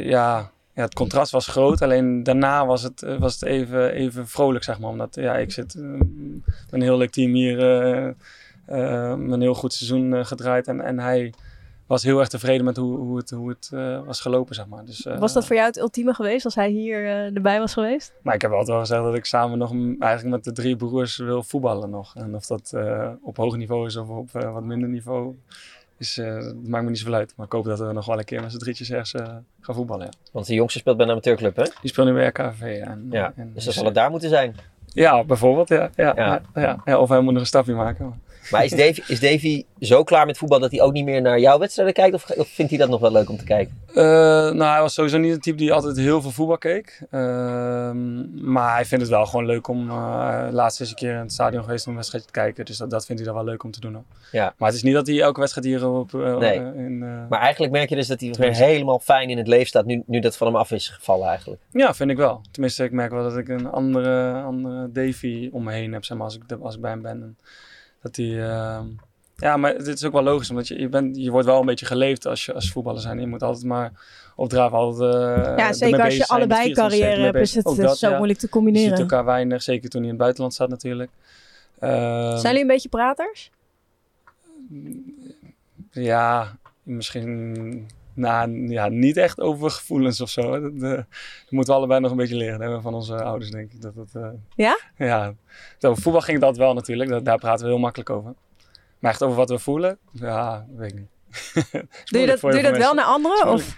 ja, 0.05 0.51
ja, 0.79 0.85
het 0.85 0.95
contrast 0.95 1.33
was 1.33 1.47
groot. 1.47 1.83
Alleen 1.83 2.22
daarna 2.22 2.66
was 2.66 2.83
het, 2.83 3.03
eh, 3.03 3.18
was 3.18 3.33
het 3.33 3.43
even, 3.43 3.93
even 3.93 4.26
vrolijk, 4.29 4.64
zeg 4.64 4.79
maar. 4.79 4.91
Omdat 4.91 5.14
ja, 5.14 5.37
ik 5.37 5.53
zit 5.53 5.74
eh, 5.74 5.83
met 5.83 6.70
een 6.70 6.83
heel 6.83 6.97
leuk 6.97 7.11
team 7.11 7.33
hier. 7.33 7.59
eh, 7.61 8.07
eh, 8.66 9.11
een 9.18 9.41
heel 9.41 9.55
goed 9.55 9.72
seizoen 9.72 10.14
eh, 10.14 10.24
gedraaid. 10.24 10.66
En, 10.68 10.81
en 10.81 10.99
hij 10.99 11.33
was 11.87 12.03
heel 12.03 12.18
erg 12.18 12.29
tevreden 12.29 12.64
met 12.64 12.76
hoe, 12.76 12.97
hoe 12.97 13.16
het, 13.16 13.31
hoe 13.31 13.49
het 13.49 13.70
eh, 13.74 14.01
was 14.05 14.20
gelopen, 14.20 14.55
zeg 14.55 14.66
maar. 14.66 14.85
Dus, 14.85 15.07
eh, 15.07 15.18
Was 15.18 15.33
dat 15.33 15.47
voor 15.47 15.57
jou 15.57 15.68
het 15.68 15.79
ultieme 15.79 16.14
geweest 16.14 16.45
als 16.45 16.55
hij 16.55 16.68
hier 16.70 17.05
eh, 17.07 17.35
erbij 17.35 17.59
was 17.59 17.72
geweest? 17.72 18.12
Maar 18.22 18.35
ik 18.35 18.43
heb 18.43 18.51
altijd 18.51 18.68
wel 18.70 18.79
gezegd 18.81 19.03
dat 19.03 19.14
ik 19.14 19.24
samen 19.24 19.59
nog 19.59 19.72
m- 19.74 19.97
eigenlijk 20.03 20.35
met 20.35 20.45
de 20.45 20.62
drie 20.62 20.76
broers 20.76 21.16
wil 21.16 21.43
voetballen 21.43 21.91
nog. 21.91 22.14
En 22.16 22.35
of 22.35 22.47
dat 22.47 22.72
eh, 22.74 23.09
op 23.22 23.37
hoog 23.37 23.57
niveau 23.57 23.87
is 23.87 23.97
of 23.97 24.09
op 24.09 24.29
eh, 24.35 24.53
wat 24.53 24.62
minder 24.64 24.89
niveau, 24.89 25.35
dat 25.99 26.55
maakt 26.64 26.84
me 26.84 26.90
niet 26.90 26.99
zoveel 26.99 27.14
uit. 27.14 27.32
Maar 27.36 27.46
ik 27.46 27.53
hoop 27.53 27.64
dat 27.64 27.78
we 27.78 27.92
nog 27.92 28.07
wel 28.07 28.18
een 28.18 28.24
keer 28.24 28.40
met 28.40 28.53
z'n 28.53 28.59
drietjes 28.59 28.90
ergens 28.90 29.14
eh, 29.14 29.26
gaan 29.61 29.74
voetballen. 29.74 30.07
Ja. 30.07 30.12
Want 30.32 30.46
de 30.46 30.55
jongste 30.55 30.78
speelt 30.78 30.96
bij 30.96 31.05
een 31.07 31.12
amateurclub, 31.12 31.57
hè? 31.57 31.62
Die 31.62 31.90
speelt 31.90 32.07
nu 32.07 32.12
bij 32.12 32.26
RKV. 32.26 32.61
En, 32.62 33.07
Ja, 33.11 33.32
en- 33.36 33.51
dus 33.55 33.64
dan 33.64 33.72
zal 33.72 33.84
het 33.84 33.94
daar 33.94 34.11
moeten 34.11 34.28
zijn. 34.28 34.57
Ja, 34.86 35.24
bijvoorbeeld. 35.24 35.68
Ja, 35.68 35.90
ja, 35.96 36.12
Ja. 36.16 36.24
ja. 36.55 36.61
Ja, 36.62 36.80
ja, 36.84 36.99
of 36.99 37.09
hij 37.09 37.20
moet 37.20 37.32
nog 37.32 37.40
een 37.42 37.46
stapje 37.49 37.74
maken. 37.74 38.07
Maar 38.09 38.18
is 38.51 38.70
Davy, 38.70 39.03
is 39.07 39.20
Davy 39.20 39.64
zo 39.80 40.05
klaar 40.05 40.26
met 40.26 40.38
voetbal 40.38 40.59
dat 40.61 40.70
hij 40.70 40.80
ook 40.80 40.92
niet 40.92 41.05
meer 41.05 41.20
naar 41.22 41.38
jouw 41.40 41.59
wedstrijden 41.59 41.94
kijkt? 41.94 42.14
Of, 42.14 42.30
of 42.30 42.49
vindt 42.49 42.70
hij 42.70 42.80
dat 42.80 42.88
nog 42.88 43.01
wel 43.01 43.12
leuk 43.12 43.28
om 43.30 43.36
te 43.36 43.44
kijken? 43.44 43.76
Eh, 43.88 44.05
nou, 44.55 44.62
hij 44.62 44.80
was 44.80 44.94
sowieso 44.94 45.18
niet 45.18 45.32
het 45.32 45.42
type 45.42 45.57
die 45.57 45.72
altijd 45.72 45.96
heel 45.96 46.20
veel 46.22 46.30
voetbal 46.30 46.59
keek. 46.59 47.03
Ehm, 47.11 48.51
maar 48.53 48.74
hij 48.74 48.84
vindt 48.84 49.05
het 49.05 49.12
wel 49.12 49.26
gewoon 49.26 49.46
leuk 49.46 49.68
om... 49.68 49.90
eh 49.90 50.46
laatst 50.51 50.80
is 50.80 50.88
een 50.90 50.94
keer 50.96 51.12
in 51.12 51.16
het 51.18 51.32
stadion 51.32 51.62
geweest 51.64 51.84
om 51.84 51.90
een 51.90 51.96
wedstrijdje 51.96 52.30
te 52.32 52.38
kijken. 52.40 52.64
Dus 52.64 52.76
dat, 52.76 52.90
dat 52.90 53.07
vindt 53.07 53.22
hij 53.22 53.30
dan 53.32 53.40
wel 53.42 53.51
leuk 53.53 53.62
om 53.64 53.70
te 53.70 53.80
doen. 53.80 54.05
Ja. 54.32 54.55
Maar 54.59 54.68
het 54.68 54.76
is 54.76 54.82
niet 54.82 54.94
dat 54.94 55.07
hij 55.07 55.20
elke 55.20 55.40
wedstrijd 55.40 55.66
hier 55.66 55.88
op... 55.88 56.14
eh, 56.14 56.36
Nee. 56.38 56.59
eh, 56.59 56.66
in, 56.84 56.99
Maar 57.28 57.40
eigenlijk 57.40 57.72
merk 57.72 57.88
je 57.88 57.94
dus 57.96 58.07
dat 58.07 58.20
hij 58.20 58.32
weer 58.38 58.55
helemaal 58.55 58.99
fijn 58.99 59.30
in 59.30 59.38
het 59.38 59.46
leven 59.49 59.66
staat 59.66 59.84
nu, 59.86 60.03
nu 60.07 60.20
dat 60.20 60.36
van 60.36 60.46
hem 60.46 60.57
af 60.57 60.70
is 60.70 60.88
gevallen 60.88 61.28
eigenlijk. 61.28 61.61
Ja, 61.72 61.94
vind 61.94 62.11
ik 62.11 62.16
wel. 62.16 62.40
Tenminste, 62.51 62.84
ik 62.84 62.92
merk 62.92 63.11
wel 63.11 63.22
dat 63.22 63.36
ik 63.36 63.49
een 63.49 63.66
andere, 63.70 64.32
andere 64.42 64.92
Davy 64.92 65.49
om 65.53 65.64
me 65.64 65.72
heen 65.72 65.92
heb, 65.92 66.05
zeg 66.05 66.16
maar, 66.16 66.26
als 66.26 66.36
ik, 66.36 66.42
als 66.61 66.74
ik 66.74 66.80
bij 66.80 66.90
hem 66.90 67.03
ben. 67.03 67.22
En 67.22 67.36
dat 68.03 68.16
hij... 68.16 68.51
ehm, 68.51 68.86
ja, 69.36 69.57
maar 69.57 69.74
het 69.74 69.86
is 69.86 70.05
ook 70.05 70.12
wel 70.12 70.22
logisch, 70.22 70.51
omdat 70.51 70.68
je, 70.68 70.80
je, 70.80 70.88
bent, 70.88 71.16
je 71.16 71.30
wordt 71.30 71.46
wel 71.46 71.61
een 71.61 71.66
beetje 71.66 71.86
geleefd 71.86 72.26
als 72.26 72.46
je 72.46 72.55
als 72.55 72.72
voetballer 72.72 73.01
zijn. 73.01 73.20
Je 73.20 73.26
moet 73.26 73.42
altijd 73.42 73.64
maar 73.66 73.92
opdraven, 74.36 74.78
altijd 74.78 75.14
eh, 75.14 75.57
ja, 75.57 75.72
zeker 75.72 76.03
als 76.05 76.16
je 76.16 76.26
allebei 76.26 76.68
24/7 76.68 76.72
carrière 76.72 77.20
hebt, 77.20 77.36
is 77.36 77.55
het 77.55 77.99
zo 77.99 78.09
ja. 78.11 78.16
moeilijk 78.16 78.18
te 78.18 78.26
Je 78.30 78.38
ziet 78.38 78.51
combineren. 78.51 78.99
elkaar 78.99 79.24
weinig, 79.24 79.62
zeker 79.62 79.88
toen 79.88 80.01
hij 80.01 80.11
in 80.11 80.14
het 80.14 80.22
buitenland 80.22 80.55
zat 80.55 80.68
natuurlijk. 80.68 81.11
Ehm, 81.78 82.30
Zijn 82.30 82.42
jullie 82.42 82.61
een 82.61 82.66
beetje 82.66 82.88
praters? 82.88 83.51
Ja, 85.90 86.57
misschien 86.82 87.86
nou, 88.19 88.69
ja, 88.71 88.89
niet 88.89 89.16
echt 89.16 89.41
over 89.41 89.71
gevoelens 89.71 90.21
of 90.21 90.29
zo. 90.31 90.61
Dat, 90.61 90.73
eh, 90.73 90.91
dat 90.91 91.07
moeten 91.51 91.73
we 91.73 91.79
allebei 91.79 92.01
nog 92.01 92.11
een 92.11 92.16
beetje 92.16 92.37
leren 92.37 92.61
hè, 92.61 92.81
van 92.81 92.95
onze 92.95 93.23
ouders, 93.23 93.51
denk 93.51 93.73
ik. 93.73 93.83
Dat, 93.83 93.95
het, 93.95 94.14
eh, 94.14 94.29
Ja? 94.55 94.79
Ja. 94.97 95.35
Over 95.81 96.03
voetbal 96.03 96.23
ging 96.23 96.41
dat 96.41 96.57
wel 96.57 96.75
natuurlijk. 96.75 97.11
Dat, 97.11 97.25
daar 97.25 97.39
praten 97.39 97.64
we 97.64 97.71
heel 97.71 97.81
makkelijk 97.81 98.11
over. 98.11 98.35
Maar 98.99 99.11
echt 99.11 99.23
over 99.23 99.37
wat 99.37 99.49
we 99.51 99.59
voelen? 99.59 99.99
Ja, 100.12 100.66
weet 100.77 100.93
ik 100.93 100.99
niet. 100.99 101.09
Doe 102.05 102.21
je 102.21 102.27
dat, 102.27 102.41
doe 102.41 102.55
je 102.57 102.62
dat 102.62 102.77
wel 102.77 102.95
naar 102.95 103.05
anderen? 103.05 103.49
Of? 103.53 103.77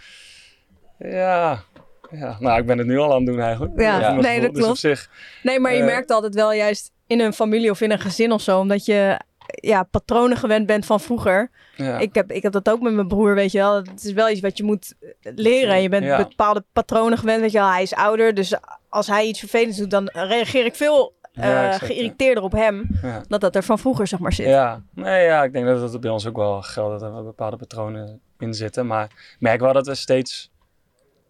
Ja. 0.99 1.63
ja, 2.11 2.37
nou 2.41 2.61
ik 2.61 2.67
ben 2.67 2.79
het 2.79 2.87
nu 2.87 2.99
al 2.99 3.11
aan 3.11 3.17
het 3.17 3.27
doen 3.27 3.41
eigenlijk. 3.41 3.81
Ja, 3.81 3.99
mijn 3.99 4.21
nee, 4.21 4.41
dat 4.41 4.49
Dus 4.51 4.59
op 4.59 4.65
klopt. 4.65 4.79
zich, 4.81 5.11
Nee, 5.43 5.61
maar 5.61 5.73
je 5.73 5.79
Eh, 5.81 5.85
merkt 5.85 6.11
altijd 6.11 6.35
wel 6.35 6.53
juist 6.53 6.91
in 7.07 7.21
een 7.21 7.33
familie 7.33 7.71
of 7.71 7.81
in 7.81 7.91
een 7.91 7.99
gezin 7.99 8.33
of 8.33 8.41
zo, 8.43 8.59
omdat 8.59 8.85
je 8.85 9.21
ja, 9.53 9.83
patronen 9.83 10.37
gewend 10.37 10.67
bent 10.67 10.87
van 10.87 11.01
vroeger. 11.01 11.51
Ja. 11.77 11.99
Ik, 11.99 12.15
heb, 12.15 12.33
ik 12.33 12.43
heb 12.43 12.53
dat 12.53 12.71
ook 12.71 12.81
met 12.81 12.93
mijn 12.93 13.09
broer, 13.09 13.35
weet 13.35 13.53
je 13.53 13.59
wel. 13.59 13.75
Het 13.77 14.05
is 14.05 14.13
wel 14.13 14.29
iets 14.31 14.41
wat 14.41 14.57
je 14.57 14.65
moet 14.65 14.95
leren. 15.23 15.83
Je 15.83 15.89
bent 15.89 16.05
Ja. 16.05 16.17
bepaalde 16.29 16.65
patronen 16.73 17.19
gewend, 17.19 17.41
weet 17.41 17.53
je 17.53 17.59
wel. 17.59 17.71
Hij 17.71 17.83
is 17.83 17.95
ouder, 17.95 18.35
dus 18.35 18.55
als 18.89 19.07
hij 19.07 19.27
iets 19.27 19.39
vervelends 19.39 19.77
doet, 19.79 19.91
dan 19.91 20.09
reageer 20.13 20.65
ik 20.65 20.75
veel 20.75 21.19
Ja, 21.33 21.73
eh, 21.73 21.79
geïrriteerder 21.79 22.43
op 22.43 22.53
hem. 22.53 22.89
Dat 23.29 23.41
dat 23.41 23.57
er 23.57 23.63
van 23.63 23.79
vroeger, 23.79 24.07
zeg 24.07 24.19
maar, 24.19 24.33
zit. 24.33 24.47
Ja, 24.47 24.83
nee, 24.95 25.25
ja, 25.25 25.43
ik 25.45 25.53
denk 25.53 25.67
dat 25.67 25.93
het 25.93 26.01
bij 26.01 26.11
ons 26.11 26.27
ook 26.27 26.37
wel 26.37 26.63
geldt 26.63 27.01
dat 27.01 27.17
er 27.17 27.25
bepaalde 27.25 27.57
patronen 27.57 28.21
in 28.39 28.55
zitten. 28.55 28.87
Maar 28.87 29.05
ik 29.05 29.37
merk 29.39 29.61
wel 29.61 29.73
dat 29.73 29.87
we 29.87 29.95
steeds, 29.95 30.51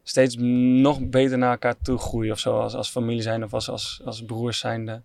steeds 0.03 0.37
nog 0.81 1.09
beter 1.09 1.39
naar 1.39 1.51
elkaar 1.51 1.75
toe 1.83 1.99
groeien 1.99 2.33
of 2.33 2.39
zo. 2.39 2.61
Als, 2.61 2.75
als 2.75 2.91
familie 2.91 3.23
zijn 3.23 3.45
of 3.45 3.55
als, 3.55 3.69
als, 3.71 4.01
als 4.05 4.25
broers 4.25 4.59
zijnde. 4.59 5.03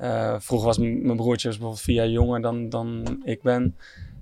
Eh, 0.00 0.34
vroeger 0.38 0.66
was 0.66 0.78
mijn 0.78 1.16
broertje 1.16 1.48
dus 1.48 1.56
bijvoorbeeld 1.56 1.84
vier 1.84 1.94
jaar 1.94 2.08
jonger 2.08 2.40
dan, 2.40 2.68
dan 2.68 3.20
ik 3.24 3.42
ben. 3.42 3.76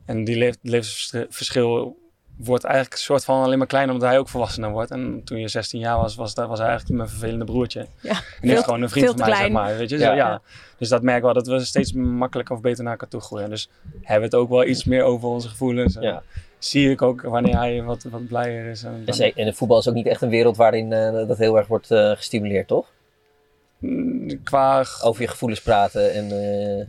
En 0.04 0.24
die 0.24 0.56
levensverschil 0.62 1.96
wordt 2.36 2.64
eigenlijk 2.64 2.94
een 2.94 3.00
soort 3.00 3.24
van 3.24 3.42
alleen 3.42 3.58
maar 3.58 3.66
kleiner 3.66 3.94
omdat 3.94 4.08
hij 4.08 4.18
ook 4.18 4.28
volwassener 4.28 4.70
wordt. 4.70 4.90
En 4.90 5.20
toen 5.24 5.38
je 5.40 5.48
16 5.48 5.80
jaar 5.80 5.96
was, 5.96 6.14
was, 6.14 6.34
dat, 6.34 6.48
was 6.48 6.58
hij 6.58 6.68
eigenlijk 6.68 6.98
mijn 6.98 7.10
vervelende 7.10 7.44
broertje. 7.44 7.86
Ja, 8.00 8.10
En 8.10 8.16
die 8.40 8.50
is 8.52 8.62
gewoon 8.64 8.82
een 8.82 8.88
vriend 8.88 9.06
van 9.06 9.16
mij, 9.18 9.28
zeg 9.28 9.52
maar. 9.52 9.76
Weet 9.76 9.90
je? 9.90 9.98
Ja. 9.98 10.10
Ja. 10.10 10.16
ja. 10.16 10.40
Dus 10.78 10.88
dat 10.88 11.02
merk 11.02 11.16
ik 11.16 11.22
wel 11.24 11.32
dat 11.32 11.46
we 11.46 11.60
steeds 11.64 11.92
makkelijker 11.92 12.54
of 12.54 12.60
beter 12.60 12.82
naar 12.82 12.92
elkaar 12.92 13.08
toe 13.08 13.20
groeien. 13.20 13.50
Dus 13.50 13.68
hebben 14.00 14.30
we 14.30 14.36
het 14.36 14.44
ook 14.44 14.48
wel 14.48 14.64
iets 14.66 14.84
meer 14.84 15.02
over 15.02 15.28
onze 15.28 15.48
gevoelens. 15.48 15.96
En 15.96 16.02
Ja. 16.02 16.22
Zie 16.58 16.90
ik 16.90 17.02
ook 17.02 17.22
wanneer 17.22 17.56
hij 17.56 17.82
wat, 17.82 18.02
wat 18.10 18.26
blijer 18.26 18.66
is. 18.70 18.82
En 18.82 18.90
dan- 19.04 19.14
en 19.34 19.44
de 19.44 19.52
voetbal 19.52 19.78
is 19.78 19.88
ook 19.88 19.94
niet 19.94 20.06
echt 20.06 20.22
een 20.22 20.28
wereld 20.28 20.56
waarin 20.56 20.92
eh, 20.92 21.12
dat 21.28 21.38
heel 21.38 21.56
erg 21.56 21.66
wordt 21.66 21.90
eh, 21.90 22.10
gestimuleerd, 22.10 22.68
toch? 22.68 22.86
Mm, 23.88 24.42
Qua 24.42 24.84
Over 25.02 25.22
je 25.22 25.28
gevoelens 25.28 25.60
praten 25.60 26.12
en... 26.12 26.30
eh, 26.30 26.86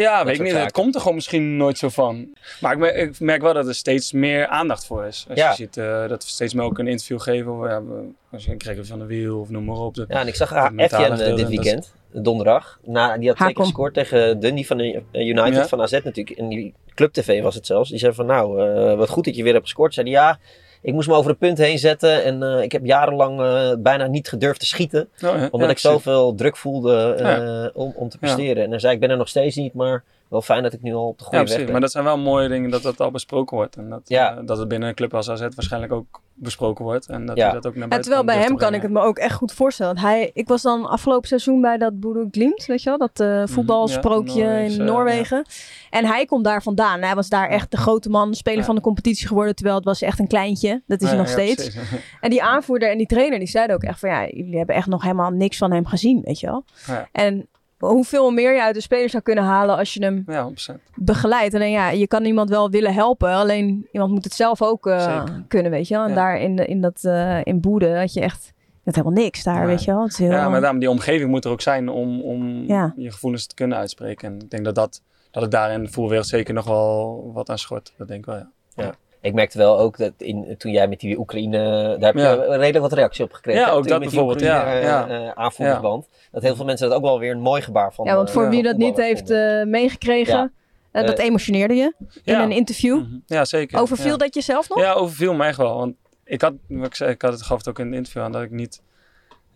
Ja, 0.00 0.16
Dat 0.16 0.26
weet 0.26 0.34
ik 0.36 0.42
niet. 0.42 0.52
Het 0.62 0.72
komt 0.72 0.94
er 0.94 1.00
gewoon 1.00 1.14
misschien 1.16 1.56
nooit 1.56 1.78
zo 1.78 1.88
van. 1.88 2.28
Maar 2.60 2.72
ik 2.72 2.78
merk, 2.78 2.96
ik 2.96 3.20
merk 3.20 3.42
wel 3.42 3.54
dat 3.54 3.66
er 3.68 3.74
steeds 3.74 4.12
meer 4.12 4.46
aandacht 4.46 4.86
voor 4.86 5.04
is. 5.06 5.26
Als 5.28 5.38
Ja. 5.38 5.48
je 5.50 5.54
ziet 5.56 5.76
eh, 5.76 6.08
dat 6.08 6.24
we 6.24 6.30
steeds 6.30 6.54
meer 6.54 6.64
ook 6.64 6.78
een 6.78 6.86
interview 6.86 7.20
geven. 7.20 7.58
Of, 7.58 7.66
ja, 7.68 7.82
we- 7.84 8.08
als 8.32 8.44
je 8.44 8.50
een 8.52 8.60
Gregor 8.60 8.84
van 8.86 8.98
de 8.98 9.06
Wiel 9.06 9.40
of 9.40 9.48
noem 9.48 9.64
maar 9.64 9.76
op. 9.76 9.94
Dat- 9.94 10.08
Ja, 10.08 10.20
en 10.20 10.26
ik 10.26 10.34
zag 10.34 10.70
mentale 10.72 11.04
Efjen 11.12 11.26
eh, 11.30 11.36
dit 11.36 11.48
weekend, 11.48 11.94
donderdag. 12.12 12.78
Na, 12.84 13.18
die 13.18 13.28
had 13.28 13.36
twee 13.36 13.36
keer 13.36 13.46
Hakom. 13.46 13.64
gescoord 13.64 13.94
tegen 13.94 14.40
Dundee 14.40 14.66
van 14.66 14.76
de 14.76 15.02
United 15.12 15.54
Ja. 15.54 15.66
van 15.68 15.80
AZ 15.82 15.92
natuurlijk. 15.92 16.30
En 16.38 16.48
die 16.48 16.74
Club 16.94 17.12
TV 17.12 17.42
was 17.42 17.54
het 17.54 17.66
zelfs. 17.66 17.90
Die 17.90 17.98
zei 17.98 18.12
van 18.12 18.26
nou, 18.26 18.68
eh, 18.68 18.96
wat 18.96 19.08
goed 19.08 19.24
dat 19.24 19.36
je 19.36 19.42
weer 19.42 19.52
hebt 19.52 19.64
gescoord. 19.64 19.94
Zei 19.94 20.06
die, 20.06 20.14
ja, 20.14 20.38
ik 20.82 20.92
moest 20.92 21.08
me 21.08 21.14
over 21.14 21.30
de 21.30 21.38
punt 21.38 21.58
heen 21.58 21.78
zetten. 21.78 22.24
En 22.24 22.42
eh, 22.42 22.62
ik 22.62 22.72
heb 22.72 22.84
jarenlang 22.84 23.40
eh, 23.40 23.72
bijna 23.78 24.06
niet 24.06 24.28
gedurfd 24.28 24.60
te 24.60 24.66
schieten. 24.66 25.08
Oh, 25.24 25.30
Omdat 25.30 25.60
ja, 25.60 25.68
ik 25.68 25.78
zoveel 25.78 26.34
druk 26.34 26.56
voelde 26.56 27.14
eh, 27.14 27.80
om, 27.82 27.92
om 27.96 28.08
te 28.08 28.18
presteren. 28.18 28.64
En 28.64 28.70
hij 28.70 28.78
zei, 28.78 28.94
ik 28.94 29.00
ben 29.00 29.10
er 29.10 29.16
nog 29.16 29.28
steeds 29.28 29.56
niet, 29.56 29.74
maar 29.74 30.02
wel 30.32 30.42
fijn 30.42 30.62
dat 30.62 30.72
ik 30.72 30.82
nu 30.82 30.94
al 30.94 31.06
op 31.08 31.18
de 31.18 31.24
goede 31.24 31.38
Ja, 31.38 31.44
weg 31.44 31.56
ben. 31.62 31.72
Maar 31.72 31.80
dat 31.80 31.90
zijn 31.90 32.04
wel 32.04 32.18
mooie 32.18 32.48
dingen 32.48 32.70
dat 32.70 32.82
dat 32.82 33.00
al 33.00 33.10
besproken 33.10 33.56
wordt. 33.56 33.76
En 33.76 33.88
dat, 33.90 34.00
Ja. 34.04 34.36
eh, 34.36 34.46
dat 34.46 34.58
het 34.58 34.68
binnen 34.68 34.88
een 34.88 34.94
club 34.94 35.14
als 35.14 35.30
AZ 35.30 35.40
waarschijnlijk 35.40 35.92
ook 35.92 36.20
besproken 36.34 36.84
wordt. 36.84 37.06
En 37.08 37.26
dat 37.26 37.36
Ja. 37.36 37.44
hij 37.44 37.52
dat 37.52 37.66
ook 37.66 37.72
naar 37.74 37.82
Ja, 37.82 37.88
buiten 37.88 38.10
terwijl 38.12 38.36
bij 38.36 38.46
hem 38.46 38.56
kan 38.56 38.74
ik 38.74 38.82
het 38.82 38.90
me 38.90 39.00
ook 39.00 39.18
echt 39.18 39.34
goed 39.34 39.52
voorstellen. 39.52 39.94
Want 39.94 40.06
hij, 40.06 40.30
ik 40.34 40.48
was 40.48 40.62
dan 40.62 40.86
afgelopen 40.86 41.28
seizoen 41.28 41.60
bij 41.60 41.78
dat 41.78 42.00
Bodo 42.00 42.26
Glimt, 42.30 42.66
weet 42.66 42.82
je 42.82 42.88
wel? 42.88 42.98
Dat 42.98 43.20
eh, 43.20 43.42
voetbalsprookje 43.46 44.32
Mhm. 44.42 44.42
Ja, 44.42 44.48
Noorweegse, 44.56 44.78
in 44.78 44.84
Noorwegen. 44.84 45.44
En 45.90 46.04
hij 46.04 46.24
komt 46.24 46.44
daar 46.44 46.62
vandaan. 46.62 47.02
Hij 47.02 47.14
was 47.14 47.28
daar 47.28 47.48
echt 47.48 47.70
de 47.70 47.76
grote 47.76 48.08
man, 48.08 48.34
speler 48.34 48.58
Ja. 48.58 48.64
van 48.64 48.74
de 48.74 48.80
competitie 48.80 49.26
geworden. 49.26 49.54
Terwijl 49.54 49.76
het 49.76 49.84
was 49.84 50.02
echt 50.02 50.18
een 50.18 50.26
kleintje. 50.26 50.82
Dat 50.86 51.00
is 51.02 51.08
hij 51.08 51.16
nog 51.18 51.26
ja, 51.26 51.32
steeds. 51.32 51.54
precies. 51.70 51.90
En 52.20 52.30
die 52.30 52.42
aanvoerder 52.42 52.90
en 52.90 52.98
die 52.98 53.06
trainer, 53.06 53.38
die 53.38 53.48
zeiden 53.48 53.76
ook 53.76 53.82
echt 53.82 53.98
van... 53.98 54.08
Ja, 54.08 54.26
jullie 54.28 54.56
hebben 54.56 54.74
echt 54.74 54.86
nog 54.86 55.02
helemaal 55.02 55.30
niks 55.30 55.56
van 55.58 55.72
hem 55.72 55.86
gezien, 55.86 56.20
weet 56.24 56.40
je 56.40 56.46
wel? 56.46 56.64
Ja. 56.86 57.08
En 57.12 57.46
hoeveel 57.90 58.30
meer 58.30 58.54
je 58.54 58.62
uit 58.62 58.74
de 58.74 58.80
speler 58.80 59.08
zou 59.10 59.22
kunnen 59.22 59.44
halen 59.44 59.76
als 59.76 59.94
je 59.94 60.04
hem 60.04 60.22
Ja, 60.26 60.42
100%. 60.42 60.80
begeleidt. 60.94 61.54
Alleen 61.54 61.70
ja, 61.70 61.90
je 61.90 62.06
kan 62.06 62.24
iemand 62.24 62.48
wel 62.50 62.70
willen 62.70 62.94
helpen. 62.94 63.28
Alleen 63.32 63.88
iemand 63.92 64.10
moet 64.12 64.24
het 64.24 64.32
zelf 64.34 64.62
ook 64.62 64.86
eh, 64.86 65.24
kunnen, 65.48 65.70
weet 65.70 65.88
je 65.88 65.94
wel. 65.94 66.02
En 66.02 66.08
Ja. 66.08 66.14
daar 66.14 66.40
in, 66.40 66.56
de- 66.56 66.66
in, 66.66 66.80
dat, 66.80 67.04
eh, 67.04 67.38
in 67.44 67.60
Boede 67.60 67.98
had 67.98 68.12
je 68.12 68.20
echt 68.20 68.52
net 68.84 68.94
helemaal 68.96 69.22
niks 69.22 69.42
daar, 69.42 69.58
Nee. 69.58 69.66
weet 69.66 69.84
je 69.84 69.92
wel. 69.92 70.02
Het 70.02 70.12
is 70.12 70.18
heel, 70.18 70.30
Ja, 70.30 70.48
maar 70.48 70.60
daarom, 70.60 70.78
die 70.78 70.90
omgeving 70.90 71.30
moet 71.30 71.44
er 71.44 71.50
ook 71.50 71.60
zijn 71.60 71.88
om, 71.88 72.20
om 72.22 72.64
Ja. 72.66 72.92
je 72.96 73.10
gevoelens 73.10 73.46
te 73.46 73.54
kunnen 73.54 73.78
uitspreken. 73.78 74.28
En 74.32 74.40
ik 74.40 74.50
denk 74.50 74.64
dat, 74.64 74.74
dat, 74.74 75.02
dat 75.30 75.42
het 75.42 75.50
daar 75.50 75.72
in 75.72 75.80
de 75.82 75.86
voetbalwereld 75.88 76.26
zeker 76.26 76.54
nog 76.54 76.64
wel 76.66 77.30
wat 77.34 77.50
aan 77.50 77.58
schort. 77.58 77.92
Dat 77.96 78.08
denk 78.08 78.20
ik 78.20 78.26
wel, 78.26 78.44
ja. 78.74 78.94
Ik 79.22 79.34
merkte 79.34 79.58
wel 79.58 79.78
ook 79.78 79.96
dat 79.98 80.12
in, 80.18 80.54
toen 80.58 80.72
jij 80.72 80.88
met 80.88 81.00
die 81.00 81.18
Oekraïne, 81.18 81.58
daar 81.98 82.14
heb 82.14 82.16
Ja. 82.16 82.32
je 82.32 82.40
redelijk 82.48 82.78
wat 82.78 82.92
reactie 82.92 83.24
op 83.24 83.32
gekregen. 83.32 83.60
Ja, 83.60 83.70
ook 83.70 83.88
dat 83.88 84.00
met 84.00 84.08
die 84.10 84.18
bijvoorbeeld, 84.18 84.40
ja, 84.40 84.58
Oekraïne, 84.58 84.86
ja. 84.86 85.08
eh, 85.08 85.26
eh, 85.26 85.32
aanvoerdersband. 85.34 86.08
Dat 86.32 86.42
heel 86.42 86.56
veel 86.56 86.64
mensen 86.64 86.88
dat 86.88 86.96
ook 86.96 87.02
wel 87.04 87.18
weer 87.18 87.30
een 87.30 87.40
mooi 87.40 87.62
gebaar 87.62 87.92
van 87.94 88.04
ja, 88.06 88.14
want 88.16 88.30
voor 88.30 88.44
eh, 88.44 88.50
wie 88.50 88.62
dat 88.62 88.76
niet 88.76 88.96
heeft 88.96 89.18
vonden. 89.26 89.60
eh, 89.60 89.66
meegekregen, 89.66 90.52
Ja. 90.92 91.02
dat 91.02 91.18
emotioneerde 91.18 91.74
je 91.74 91.92
in 91.98 92.10
Ja. 92.34 92.42
een 92.42 92.50
interview. 92.52 92.96
Mhm. 92.98 93.16
Ja, 93.26 93.44
zeker. 93.44 93.80
Overviel 93.80 94.10
ja. 94.10 94.16
dat 94.16 94.34
jezelf 94.34 94.68
nog? 94.68 94.78
Ja, 94.80 94.92
overviel 94.92 95.34
me 95.34 95.44
echt 95.46 95.56
wel. 95.56 95.76
Want 95.76 95.94
ik 96.24 96.40
had, 96.40 96.52
wat 96.68 96.86
ik, 96.86 96.94
zei, 96.94 97.10
ik 97.10 97.22
had 97.22 97.32
het 97.32 97.42
gaf 97.42 97.58
het 97.58 97.68
ook 97.68 97.78
in 97.78 97.86
het 97.86 97.94
interview 97.94 98.22
aan, 98.22 98.32
dat 98.32 98.42
ik 98.42 98.50
niet 98.50 98.82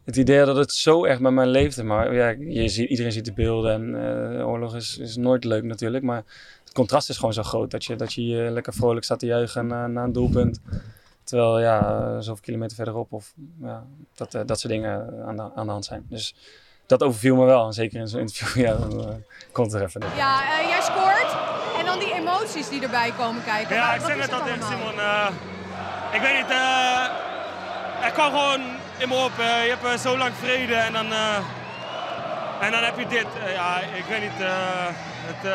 het 0.07 0.17
idee 0.17 0.45
dat 0.45 0.57
het 0.57 0.73
zo 0.73 1.05
echt 1.05 1.21
met 1.21 1.33
mij 1.33 1.47
leefde. 1.47 1.83
Maar 1.85 2.15
ja, 2.15 2.29
je 2.39 2.69
ziet, 2.69 2.89
iedereen 2.91 3.13
ziet 3.13 3.25
de 3.25 3.33
beelden 3.33 3.73
en 3.73 3.95
eh, 4.39 4.49
oorlog 4.49 4.75
is, 4.75 4.99
is 4.99 5.17
nooit 5.17 5.45
leuk 5.45 5.63
natuurlijk. 5.65 6.05
Maar 6.05 6.23
het 6.65 6.73
contrast 6.73 7.09
is 7.09 7.17
gewoon 7.17 7.33
zo 7.33 7.43
groot 7.43 7.71
dat 7.71 7.85
je, 7.85 7.97
dat 7.97 8.13
je 8.13 8.49
lekker 8.51 8.73
vrolijk 8.73 9.05
staat 9.05 9.19
te 9.19 9.27
juichen 9.27 9.67
na, 9.67 9.87
na 9.87 10.03
een 10.03 10.13
doelpunt. 10.13 10.61
Terwijl 11.25 11.61
ja, 11.61 11.81
eh, 12.01 12.17
zoveel 12.19 12.43
kilometer 12.43 12.77
verderop 12.77 13.13
of 13.13 13.33
ja, 13.63 13.85
dat, 14.15 14.35
eh, 14.35 14.41
dat 14.47 14.61
soort 14.61 14.73
dingen 14.73 15.25
aan 15.27 15.37
de, 15.37 15.51
aan 15.55 15.67
de 15.67 15.73
hand 15.73 15.85
zijn. 15.85 16.07
Dus 16.09 16.35
dat 16.87 17.03
overviel 17.03 17.37
me 17.37 17.45
wel. 17.45 17.67
En 17.67 17.73
zeker 17.73 18.01
in 18.01 18.09
zo'n 18.09 18.21
interview, 18.21 18.65
ja, 18.67 18.75
dan 18.77 19.01
eh, 19.09 19.15
komt 19.53 19.73
er 19.73 19.83
even. 19.83 20.01
Ja, 20.17 20.41
eh, 20.61 20.69
jij 20.69 20.81
scoort 20.83 21.37
en 21.79 21.85
dan 21.85 21.99
die 21.99 22.15
emoties 22.15 22.69
die 22.69 22.83
erbij 22.83 23.13
komen 23.19 23.45
kijken. 23.45 23.75
Ja, 23.77 23.87
Wat- 23.99 24.09
ik 24.09 24.15
zeg 24.17 24.31
al 24.31 24.37
het 24.39 24.47
tegen 24.47 24.63
allemaal? 24.67 24.91
Simon. 24.91 25.01
eh, 25.01 25.29
ik 26.15 26.21
weet 26.21 26.37
niet, 26.37 26.51
eh 26.51 28.05
er 28.05 28.13
kwam 28.13 28.31
gewoon 28.31 28.61
in 28.99 29.09
me 29.09 29.15
op. 29.15 29.39
eh, 29.39 29.65
je 29.65 29.71
hebt 29.71 29.85
eh, 29.85 29.99
zo 30.11 30.17
lang 30.17 30.33
vrede 30.43 30.75
en 30.75 30.93
dan, 30.93 31.13
eh, 31.13 31.37
en 32.61 32.71
dan 32.71 32.83
heb 32.83 32.99
je 32.99 33.07
dit. 33.07 33.27
Ja, 33.55 33.81
ik 33.81 34.05
weet 34.09 34.21
niet. 34.21 34.39
het, 34.39 35.53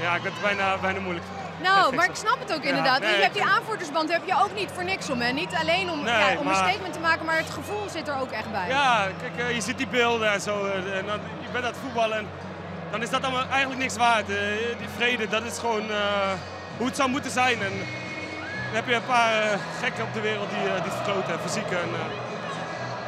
ja, 0.00 0.14
ik 0.14 0.22
vind 0.22 0.34
het 0.34 0.42
bijna, 0.42 0.76
bijna 0.76 1.00
moeilijk. 1.00 1.26
Nou, 1.62 1.94
maar 1.94 2.04
ik 2.04 2.14
snap 2.14 2.38
het 2.38 2.54
ook 2.54 2.62
inderdaad. 2.62 3.00
nee, 3.00 3.16
je 3.16 3.22
hebt 3.22 3.34
die 3.34 3.44
aanvoerdersband 3.44 4.12
heb 4.12 4.22
je 4.26 4.34
ook 4.42 4.54
niet 4.54 4.70
voor 4.74 4.84
niks 4.84 5.10
om. 5.10 5.20
Hè? 5.20 5.32
Niet 5.32 5.54
alleen 5.60 5.90
om, 5.90 6.02
Nee, 6.02 6.32
ja, 6.32 6.38
om 6.38 6.46
een 6.46 6.54
statement 6.54 6.92
te 6.92 7.00
maken, 7.00 7.24
maar 7.24 7.36
het 7.36 7.50
gevoel 7.50 7.88
zit 7.88 8.08
er 8.08 8.20
ook 8.20 8.30
echt 8.30 8.52
bij. 8.52 8.68
Ja, 8.68 9.06
kijk, 9.36 9.54
je 9.54 9.60
ziet 9.60 9.78
die 9.78 9.86
beelden 9.86 10.32
en 10.32 10.40
zo. 10.40 10.66
en 10.66 11.06
dan, 11.06 11.20
je 11.40 11.48
bent 11.52 11.64
aan 11.64 11.70
het 11.70 11.80
voetballen 11.82 12.16
en 12.18 12.28
dan 12.90 13.02
is 13.02 13.10
dat 13.10 13.22
allemaal 13.22 13.44
eigenlijk 13.50 13.80
niks 13.80 13.96
waard. 13.96 14.26
Die 14.26 14.88
vrede, 14.96 15.28
dat 15.28 15.42
is 15.42 15.58
gewoon 15.58 15.84
hoe 16.76 16.86
het 16.86 16.96
zou 16.96 17.08
moeten 17.10 17.30
zijn. 17.30 17.62
En 17.62 17.72
dan 18.66 18.76
heb 18.76 18.86
je 18.88 18.94
een 18.94 19.06
paar 19.06 19.58
gekken 19.80 20.04
op 20.04 20.14
de 20.14 20.20
wereld 20.20 20.48
die, 20.50 20.68
eh, 20.72 20.82
die 20.82 20.92
verkloten 20.92 21.32
en 21.32 21.40
fysiek. 21.40 21.70
En, 21.70 21.90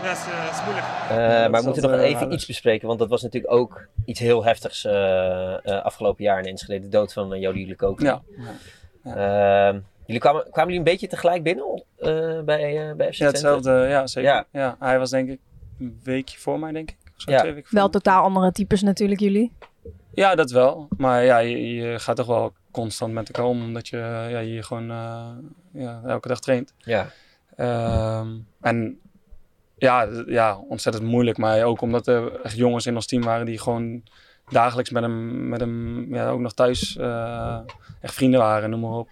eh, 0.01 0.07
ja, 0.07 0.13
is, 0.13 0.27
eh, 0.27 0.51
is 0.51 0.63
moeilijk. 0.65 0.87
Eh, 1.11 1.17
maar 1.51 1.61
we 1.61 1.63
moeten 1.63 1.91
nog 1.91 2.01
even 2.01 2.33
iets 2.33 2.47
bespreken, 2.47 2.87
want 2.87 2.99
dat 2.99 3.09
was 3.09 3.23
natuurlijk 3.23 3.53
ook 3.53 3.87
iets 4.05 4.21
heel 4.21 4.45
heftigs 4.45 4.85
eh, 4.85 5.67
eh, 5.67 5.85
afgelopen 5.85 6.25
jaar 6.25 6.39
in 6.39 6.45
Enschede. 6.47 6.81
De 6.81 6.89
dood 6.89 7.13
van 7.13 7.35
uh, 7.35 7.41
Jody 7.41 7.75
Lecoq. 7.75 8.01
Ja. 8.03 8.23
Ehm, 9.05 9.79
jullie 10.07 10.21
kwamen, 10.21 10.43
kwamen 10.43 10.73
jullie 10.73 10.79
een 10.79 10.85
beetje 10.93 11.07
tegelijk 11.07 11.43
binnen 11.43 11.85
eh, 11.99 12.41
bij, 12.41 12.89
eh 12.89 12.95
bij 12.97 13.13
FC 13.13 13.19
Ja, 13.19 13.27
hetzelfde. 13.27 13.71
Ja, 13.89 14.07
zeker. 14.07 14.31
Ja. 14.31 14.45
Ja. 14.53 14.77
hij 14.79 14.99
was 14.99 15.11
denk 15.11 15.29
ik 15.29 15.39
een 15.79 16.01
weekje 16.03 16.39
voor 16.39 16.59
mij, 16.59 16.73
denk 16.73 16.91
ik. 16.91 16.97
Of 17.17 17.23
zo, 17.23 17.31
Ja. 17.31 17.39
twee 17.39 17.53
weken 17.53 17.69
voor 17.69 17.79
Wel 17.79 17.89
totaal 17.89 18.23
andere 18.23 18.53
types 18.53 18.83
natuurlijk 18.83 19.21
jullie. 19.21 19.53
Ja, 20.15 20.35
dat 20.35 20.51
wel. 20.51 20.89
Maar 20.97 21.25
ja, 21.25 21.39
je, 21.39 21.75
je 21.75 21.99
gaat 21.99 22.17
toch 22.17 22.27
wel 22.27 22.53
constant 22.71 23.13
met 23.13 23.27
elkaar 23.29 23.45
om, 23.45 23.63
omdat 23.63 23.89
je 23.89 24.27
ja, 24.31 24.41
hier 24.41 24.65
gewoon 24.65 24.91
eh, 24.91 25.27
ja, 25.73 26.01
elke 26.07 26.29
dag 26.29 26.41
traint. 26.41 26.75
Ja. 26.79 27.07
Ehm, 27.57 28.29
en 28.61 29.01
ja, 29.81 30.09
ja, 30.27 30.59
ontzettend 30.69 31.05
moeilijk. 31.05 31.39
Maar 31.39 31.63
ook 31.63 31.81
omdat 31.81 32.07
er 32.07 32.41
echt 32.41 32.57
jongens 32.57 32.87
in 32.87 32.95
ons 32.95 33.07
team 33.07 33.23
waren 33.23 33.47
die 33.47 33.59
gewoon 33.59 34.03
dagelijks 34.49 34.91
met 34.91 35.03
hem, 35.03 35.49
met 35.49 35.61
hem 35.61 36.07
ja, 36.15 36.29
ook 36.29 36.41
nog 36.41 36.53
thuis 36.53 36.97
eh, 36.97 37.59
echt 38.01 38.15
vrienden 38.15 38.41
waren, 38.41 38.71
noem 38.71 38.81
maar 38.81 38.91
op. 38.99 39.09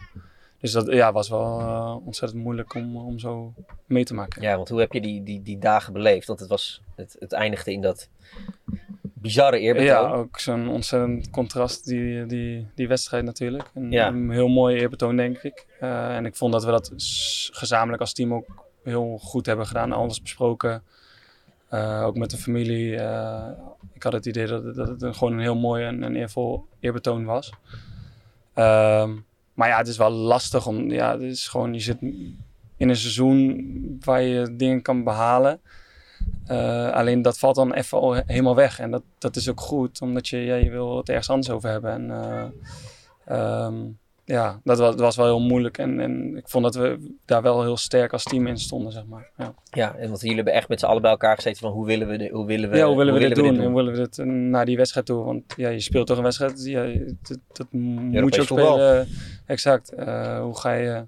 Dus 0.60 0.72
dat 0.72 0.86
ja, 0.86 1.12
was 1.12 1.28
wel 1.28 1.60
eh, 1.60 1.96
ontzettend 2.06 2.42
moeilijk 2.42 2.74
om, 2.74 2.96
om 2.96 3.18
zo 3.18 3.54
mee 3.86 4.04
te 4.04 4.14
maken. 4.14 4.42
Ja, 4.42 4.56
want 4.56 4.68
hoe 4.68 4.80
heb 4.80 4.92
je 4.92 5.00
die, 5.00 5.22
die, 5.22 5.42
die 5.42 5.58
dagen 5.58 5.92
beleefd? 5.92 6.26
Want 6.26 6.40
het, 6.40 6.48
was, 6.48 6.82
het, 6.94 7.16
het 7.18 7.32
eindigde 7.32 7.72
in 7.72 7.80
dat 7.80 8.08
bizarre 9.02 9.58
eerbetoon. 9.58 9.88
Ja, 9.88 10.12
ook 10.12 10.38
zo'n 10.38 10.68
ontzettend 10.68 11.30
contrast, 11.30 11.84
die, 11.86 12.26
die, 12.26 12.66
die 12.74 12.88
wedstrijd 12.88 13.24
natuurlijk. 13.24 13.70
Een, 13.74 13.90
Ja. 13.90 14.06
een 14.06 14.30
heel 14.30 14.48
mooi 14.48 14.78
eerbetoon, 14.78 15.16
denk 15.16 15.38
ik. 15.42 15.66
Eh, 15.80 16.16
en 16.16 16.26
ik 16.26 16.36
vond 16.36 16.52
dat 16.52 16.64
we 16.64 16.70
dat 16.70 16.92
gezamenlijk 17.52 18.00
als 18.00 18.12
team 18.12 18.34
ook 18.34 18.67
heel 18.88 19.18
goed 19.22 19.46
hebben 19.46 19.66
gedaan. 19.66 19.92
Alles 19.92 20.22
besproken. 20.22 20.82
Eh, 21.68 22.02
ook 22.04 22.16
met 22.16 22.30
de 22.30 22.36
familie. 22.36 22.96
Eh, 22.96 23.48
ik 23.92 24.02
had 24.02 24.12
het 24.12 24.26
idee 24.26 24.46
dat, 24.46 24.74
dat 24.74 24.88
het 24.88 25.02
een, 25.02 25.14
gewoon 25.14 25.32
een 25.32 25.40
heel 25.40 25.56
mooi 25.56 25.84
en, 25.84 26.02
en 26.02 26.16
eervol 26.16 26.64
eerbetoon 26.80 27.24
was. 27.24 27.52
Ehm, 28.54 29.16
maar 29.54 29.68
ja, 29.68 29.76
het 29.76 29.88
is 29.88 29.96
wel 29.96 30.10
lastig 30.10 30.66
om... 30.66 30.90
Ja, 30.90 31.12
het 31.12 31.22
is 31.22 31.48
gewoon, 31.48 31.74
je 31.74 31.80
zit 31.80 32.00
in 32.76 32.88
een 32.88 32.96
seizoen 32.96 33.98
waar 34.04 34.22
je 34.22 34.56
dingen 34.56 34.82
kan 34.82 35.04
behalen. 35.04 35.60
Eh, 36.46 36.90
alleen 36.90 37.22
dat 37.22 37.38
valt 37.38 37.54
dan 37.54 37.72
even 37.72 37.98
al 37.98 38.14
helemaal 38.14 38.54
weg. 38.54 38.80
En 38.80 38.90
dat, 38.90 39.02
dat 39.18 39.36
is 39.36 39.48
ook 39.48 39.60
goed, 39.60 40.00
omdat 40.00 40.28
je, 40.28 40.36
ja, 40.36 40.54
je 40.54 40.70
wil 40.70 40.96
het 40.96 41.08
ergens 41.08 41.30
anders 41.30 41.50
over 41.50 41.70
hebben. 41.70 41.92
En 41.92 42.52
ehm, 43.24 43.74
ja, 44.28 44.60
dat 44.64 44.78
was, 44.78 44.90
dat 44.90 45.00
was 45.00 45.16
wel 45.16 45.26
heel 45.26 45.40
moeilijk. 45.40 45.78
En, 45.78 46.00
en 46.00 46.36
ik 46.36 46.48
vond 46.48 46.64
dat 46.64 46.74
we 46.74 47.16
daar 47.24 47.42
wel 47.42 47.62
heel 47.62 47.76
sterk 47.76 48.12
als 48.12 48.22
team 48.22 48.46
in 48.46 48.58
stonden, 48.58 48.92
zeg 48.92 49.06
maar. 49.06 49.30
Ja, 49.36 49.54
Ja, 49.70 49.96
en 49.96 50.08
want 50.08 50.20
jullie 50.20 50.36
hebben 50.36 50.52
echt 50.52 50.68
met 50.68 50.80
z'n 50.80 50.86
allen 50.86 51.02
bij 51.02 51.10
elkaar 51.10 51.34
gezeten 51.34 51.60
van 51.60 51.72
hoe 51.72 51.86
willen 51.86 52.08
we, 52.08 52.16
de, 52.18 52.28
hoe 52.32 52.46
willen 52.46 52.70
we, 52.70 52.76
ja 52.76 52.86
hoe 52.86 52.96
willen 52.96 53.14
we 53.14 53.20
dit 53.20 53.34
doen? 53.34 53.54
dit 53.54 53.64
Hoe 53.64 53.74
willen 53.74 53.92
we 53.92 53.98
dit 53.98 54.18
eh, 54.18 54.26
naar 54.26 54.64
die 54.64 54.76
wedstrijd 54.76 55.06
toe? 55.06 55.24
Want 55.24 55.42
ja, 55.56 55.68
je 55.68 55.80
speelt 55.80 56.06
toch 56.06 56.16
een 56.16 56.22
wedstrijd, 56.22 56.64
ja, 56.64 56.84
dat, 57.22 57.38
dat 57.52 57.72
moet 57.72 58.34
je 58.34 58.40
ook 58.40 58.46
voetbal. 58.46 58.72
spelen. 58.72 59.08
Exact. 59.46 59.92
Eh, 59.92 60.40
hoe, 60.40 60.58
ga 60.58 60.72
je, 60.72 61.04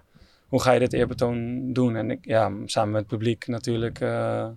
hoe 0.49 0.63
ga 0.63 0.73
je 0.73 0.79
dit 0.79 0.93
eerbetoon 0.93 1.73
doen? 1.73 1.97
En 1.97 2.11
ik, 2.11 2.19
ja, 2.27 2.53
samen 2.65 2.91
met 2.91 3.01
het 3.01 3.11
publiek 3.11 3.47
natuurlijk 3.47 4.01
eh, 4.01 4.49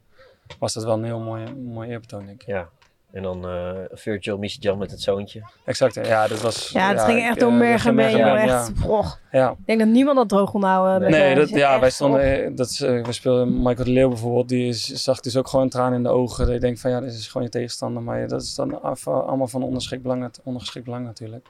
was 0.59 0.73
dat 0.73 0.83
wel 0.83 0.97
een 0.97 1.03
heel 1.03 1.19
mooi, 1.19 1.53
mooi 1.53 1.89
eerbetoon, 1.89 2.25
denk 2.25 2.41
ik. 2.41 2.47
Ja, 2.47 2.69
en 3.13 3.23
dan 3.23 3.47
eh 3.47 3.71
Virgil 3.91 4.37
Misjan 4.37 4.77
met 4.77 4.91
het 4.91 5.01
zoontje. 5.01 5.41
Exact, 5.65 5.95
ja, 6.05 6.27
dat 6.27 6.41
was... 6.41 6.69
Ja, 6.69 6.89
het 6.89 7.01
ging 7.01 7.19
echt 7.21 7.33
ik, 7.33 7.39
door 7.39 7.51
eh, 7.51 7.57
merg 7.57 7.85
en 7.85 7.95
joh. 7.95 8.09
en 8.09 8.35
Echt. 8.37 8.71
Ja. 8.85 9.17
ja. 9.31 9.49
Ik 9.51 9.65
denk 9.65 9.79
dat 9.79 9.87
niemand 9.87 10.17
dat 10.17 10.29
droog 10.29 10.51
kon 10.51 10.63
houden. 10.63 11.11
Nee, 11.11 11.35
dat, 11.35 11.49
ja, 11.49 11.79
wij 11.79 11.89
stonden, 11.89 12.21
eh, 12.45 12.51
dat 12.55 12.69
is, 12.69 12.79
we 12.79 13.05
speelden 13.09 13.57
Michael 13.61 13.85
de 13.85 13.91
Leeuw 13.91 14.07
bijvoorbeeld, 14.09 14.49
die 14.49 14.67
is, 14.67 14.85
zag 14.87 15.19
dus 15.19 15.37
ook 15.37 15.47
gewoon 15.47 15.65
een 15.65 15.71
traan 15.71 15.93
in 15.93 16.03
de 16.03 16.09
ogen. 16.09 16.45
Dat 16.45 16.53
je 16.53 16.59
denkt 16.59 16.79
van 16.79 16.91
ja, 16.91 16.99
dit 16.99 17.13
is 17.13 17.27
gewoon 17.27 17.43
je 17.43 17.49
tegenstander, 17.49 18.03
maar 18.03 18.19
ja, 18.19 18.27
dat 18.27 18.41
is 18.41 18.55
dan 18.55 18.81
af- 18.81 19.07
allemaal 19.07 19.47
van 19.47 19.63
ondergeschikt 19.63 20.01
belang, 20.01 20.31
ondergeschikt 20.43 20.85
belang 20.85 21.05
natuurlijk. 21.05 21.47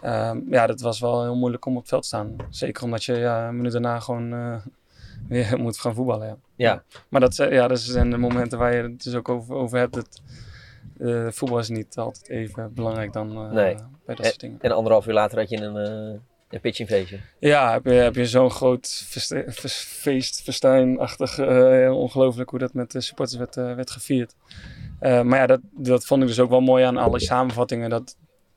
Ehm, 0.00 0.38
ja, 0.50 0.66
dat 0.66 0.80
was 0.80 1.00
wel 1.00 1.22
heel 1.22 1.36
moeilijk 1.36 1.66
om 1.66 1.72
op 1.72 1.80
het 1.80 1.88
veld 1.88 2.02
te 2.02 2.08
staan. 2.08 2.36
Zeker 2.50 2.82
omdat 2.84 3.04
je 3.04 3.14
ja, 3.14 3.48
een 3.48 3.56
minuut 3.56 3.72
daarna 3.72 4.00
gewoon 4.00 4.32
eh, 4.32 4.54
weer 5.28 5.58
moet 5.58 5.78
gaan 5.78 5.94
voetballen. 5.94 6.26
Ja. 6.26 6.36
Ja. 6.56 6.82
Maar 7.08 7.20
dat, 7.20 7.34
zijn- 7.34 7.52
ja, 7.52 7.68
dat 7.68 7.78
zijn 7.80 8.10
de 8.10 8.16
momenten 8.16 8.58
waar 8.58 8.74
je 8.74 8.82
het 8.82 9.02
dus 9.04 9.14
ook 9.14 9.28
over, 9.28 9.54
over 9.54 9.78
hebt. 9.78 9.94
Dat, 9.94 10.20
eh, 11.02 11.26
voetbal 11.30 11.58
is 11.58 11.68
niet 11.68 11.96
altijd 11.96 12.28
even 12.28 12.74
belangrijk 12.74 13.12
dan 13.12 13.30
eh, 13.30 13.52
Nee. 13.52 13.74
bij 13.74 14.14
dat 14.14 14.18
en, 14.18 14.24
soort 14.24 14.40
dingen. 14.40 14.58
en 14.60 14.70
anderhalf 14.72 15.06
uur 15.06 15.14
later 15.14 15.38
had 15.38 15.48
je 15.48 15.60
een, 15.60 15.76
eh 15.76 16.20
een 16.54 16.60
pitching 16.60 16.88
feestje. 16.88 17.18
Ja, 17.38 17.72
heb 17.72 17.84
je, 17.84 17.90
heb 17.92 18.14
je 18.14 18.26
zo'n 18.26 18.50
groot 18.50 19.04
feest, 19.66 20.42
festijnachtig, 20.42 21.38
eh, 21.38 21.90
ongelooflijk 21.96 22.50
hoe 22.50 22.58
dat 22.58 22.74
met 22.74 22.90
de 22.90 23.00
supporters 23.00 23.38
werd, 23.38 23.54
werd 23.54 23.90
gevierd. 23.90 24.34
Eh, 25.00 25.22
maar 25.22 25.38
ja, 25.38 25.46
dat, 25.46 25.60
dat 25.70 26.04
vond 26.04 26.22
ik 26.22 26.28
dus 26.28 26.40
ook 26.40 26.50
wel 26.50 26.60
mooi 26.60 26.84
aan 26.84 26.96
alle 26.96 27.20
samenvattingen. 27.20 27.90
Dat, 27.90 28.16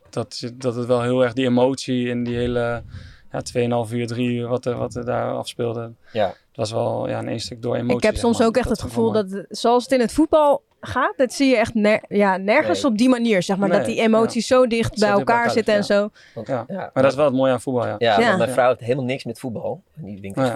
dat, 0.09 0.51
dat 0.53 0.75
het 0.75 0.85
wel 0.85 1.01
heel 1.01 1.23
erg 1.23 1.33
die 1.33 1.45
emotie 1.45 2.07
in 2.07 2.23
die 2.23 2.35
hele 2.35 2.83
ja, 3.31 3.85
2,5 3.87 3.93
uur, 3.93 4.07
3 4.07 4.29
uur 4.29 4.47
wat 4.47 4.65
er, 4.65 4.75
wat 4.75 4.95
er 4.95 5.05
daar 5.05 5.31
afspeelde. 5.31 5.91
Ja. 6.11 6.27
Dat 6.27 6.69
was 6.69 6.71
wel 6.71 7.09
ja, 7.09 7.23
een 7.23 7.39
stuk 7.39 7.61
door 7.61 7.75
emotie. 7.75 7.97
Ik 7.97 8.03
heb 8.03 8.15
soms 8.15 8.37
maar. 8.37 8.47
ook 8.47 8.57
echt 8.57 8.69
het 8.69 8.81
gevoel 8.81 9.11
dat, 9.11 9.45
zoals 9.49 9.83
het 9.83 9.91
in 9.91 9.99
het 9.99 10.13
voetbal 10.13 10.63
gaat, 10.85 11.13
dat 11.17 11.33
zie 11.33 11.49
je 11.49 11.57
echt 11.57 11.73
ner- 11.73 12.03
ja, 12.07 12.37
nergens 12.37 12.81
Nee. 12.81 12.91
op 12.91 12.97
die 12.97 13.09
manier. 13.09 13.43
Zeg 13.43 13.57
maar, 13.57 13.69
dat 13.69 13.85
die 13.85 14.01
emoties 14.01 14.47
zo 14.47 14.67
dicht 14.67 14.83
Zo 14.83 14.99
bij 14.99 14.99
dicht 14.99 14.99
bij 14.99 15.09
elkaar 15.09 15.35
elkaar 15.37 15.51
zitten 15.51 15.73
en 15.73 15.83
zo. 15.83 16.09
Ja. 16.45 16.65
Ja, 16.67 16.89
maar 16.93 17.03
dat 17.03 17.11
is 17.11 17.15
wel 17.17 17.25
het 17.25 17.33
mooie 17.35 17.51
aan 17.51 17.61
voetbal, 17.61 17.87
ja. 17.87 17.95
Ja, 17.97 18.21
want 18.21 18.37
mijn 18.37 18.49
vrouw 18.49 18.67
heeft 18.67 18.79
helemaal 18.79 19.05
niks 19.05 19.23
met 19.23 19.39
voetbal. 19.39 19.81
En 19.97 20.03
die 20.05 20.21
denkt, 20.21 20.37
eh, 20.37 20.53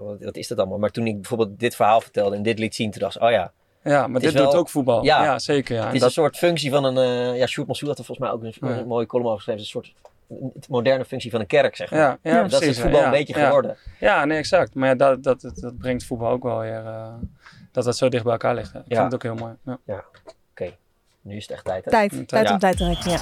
wat, 0.00 0.16
wat 0.20 0.36
is 0.36 0.48
dat 0.48 0.58
allemaal? 0.58 0.78
Maar 0.78 0.90
toen 0.90 1.06
ik 1.06 1.14
bijvoorbeeld 1.14 1.58
dit 1.60 1.76
verhaal 1.76 2.00
vertelde 2.00 2.36
en 2.36 2.42
dit 2.42 2.58
liet 2.58 2.74
zien, 2.74 2.90
toen 2.90 3.00
dacht 3.00 3.16
ik, 3.16 3.22
oh 3.22 3.30
ja. 3.30 3.52
Ja, 3.84 4.06
maar 4.06 4.20
dit 4.20 4.36
doet 4.36 4.54
ook 4.54 4.68
voetbal. 4.68 5.04
Ja, 5.04 5.38
zeker, 5.38 5.74
ja. 5.76 5.84
Het 5.84 5.94
is 5.94 5.98
dat- 6.00 6.08
een 6.08 6.14
soort 6.14 6.36
functie 6.36 6.70
van 6.70 6.84
een, 6.84 6.96
eh 6.96 7.38
ja, 7.38 7.46
Sjoerd 7.46 7.66
Mansour 7.66 7.88
had 7.90 7.98
er 7.98 8.04
volgens 8.04 8.26
mij 8.28 8.36
ook 8.36 8.42
een, 8.42 8.68
Ja. 8.74 8.78
een 8.80 8.86
mooie 8.86 9.06
column 9.06 9.26
over 9.28 9.38
geschreven. 9.42 9.60
Een 9.62 9.66
soort 9.66 9.94
moderne 10.68 11.04
functie 11.04 11.30
van 11.30 11.40
een 11.40 11.46
kerk, 11.46 11.76
zeg 11.76 11.90
maar. 11.90 12.00
Ja, 12.00 12.18
ja, 12.22 12.42
dat 12.42 12.60
is 12.62 12.66
het 12.68 12.78
voetbal 12.78 13.00
ja, 13.00 13.06
een 13.06 13.12
beetje 13.12 13.38
ja. 13.38 13.44
geworden. 13.46 13.76
Ja, 14.00 14.24
nee, 14.24 14.38
exact. 14.38 14.74
Maar 14.74 14.88
ja, 14.88 14.94
dat, 14.94 15.22
dat, 15.22 15.40
dat, 15.40 15.56
dat 15.56 15.78
brengt 15.78 16.04
voetbal 16.04 16.30
ook 16.30 16.42
wel 16.42 16.58
weer, 16.58 16.84
eh, 16.86 17.12
dat 17.74 17.84
dat 17.84 17.96
zo 17.96 18.08
dicht 18.08 18.22
bij 18.22 18.32
elkaar 18.32 18.54
ligt. 18.54 18.72
hè. 18.72 18.78
Ik 18.78 18.84
Ja. 18.88 19.00
vind 19.00 19.12
het 19.12 19.14
ook 19.14 19.22
heel 19.22 19.46
mooi. 19.46 19.54
Ja. 19.64 19.78
Ja, 19.86 20.04
oké. 20.50 20.76
Nu 21.20 21.36
is 21.36 21.42
het 21.42 21.50
echt 21.52 21.64
tijd, 21.64 21.84
hè? 21.84 21.90
Tijd, 21.90 22.28
tijd 22.28 22.46
Ja. 22.48 22.52
om 22.52 22.58
tijd 22.58 22.76
te 22.76 22.84
trekken, 22.84 23.10
ja. 23.10 23.18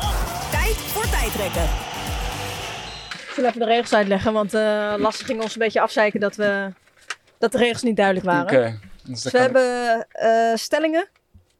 Tijd 0.50 0.74
voor 0.76 1.08
tijdrekken. 1.10 1.62
Ik 3.12 3.32
zal 3.38 3.44
even 3.44 3.58
de 3.60 3.66
regels 3.66 3.92
uitleggen, 3.94 4.32
want 4.32 4.54
eh 4.54 4.94
Lasse 4.98 5.24
ging 5.24 5.42
ons 5.42 5.52
een 5.52 5.58
beetje 5.58 5.80
afzeiken 5.80 6.20
dat, 6.20 6.36
we, 6.36 6.72
dat 7.38 7.52
de 7.52 7.58
regels 7.58 7.82
niet 7.82 7.96
duidelijk 7.96 8.26
waren. 8.26 8.42
Oké, 8.42 8.78
dus 9.04 9.22
Dus 9.22 9.22
dat 9.22 9.32
we 9.32 9.38
hebben 9.38 10.06
eh, 10.08 10.56
stellingen 10.56 11.08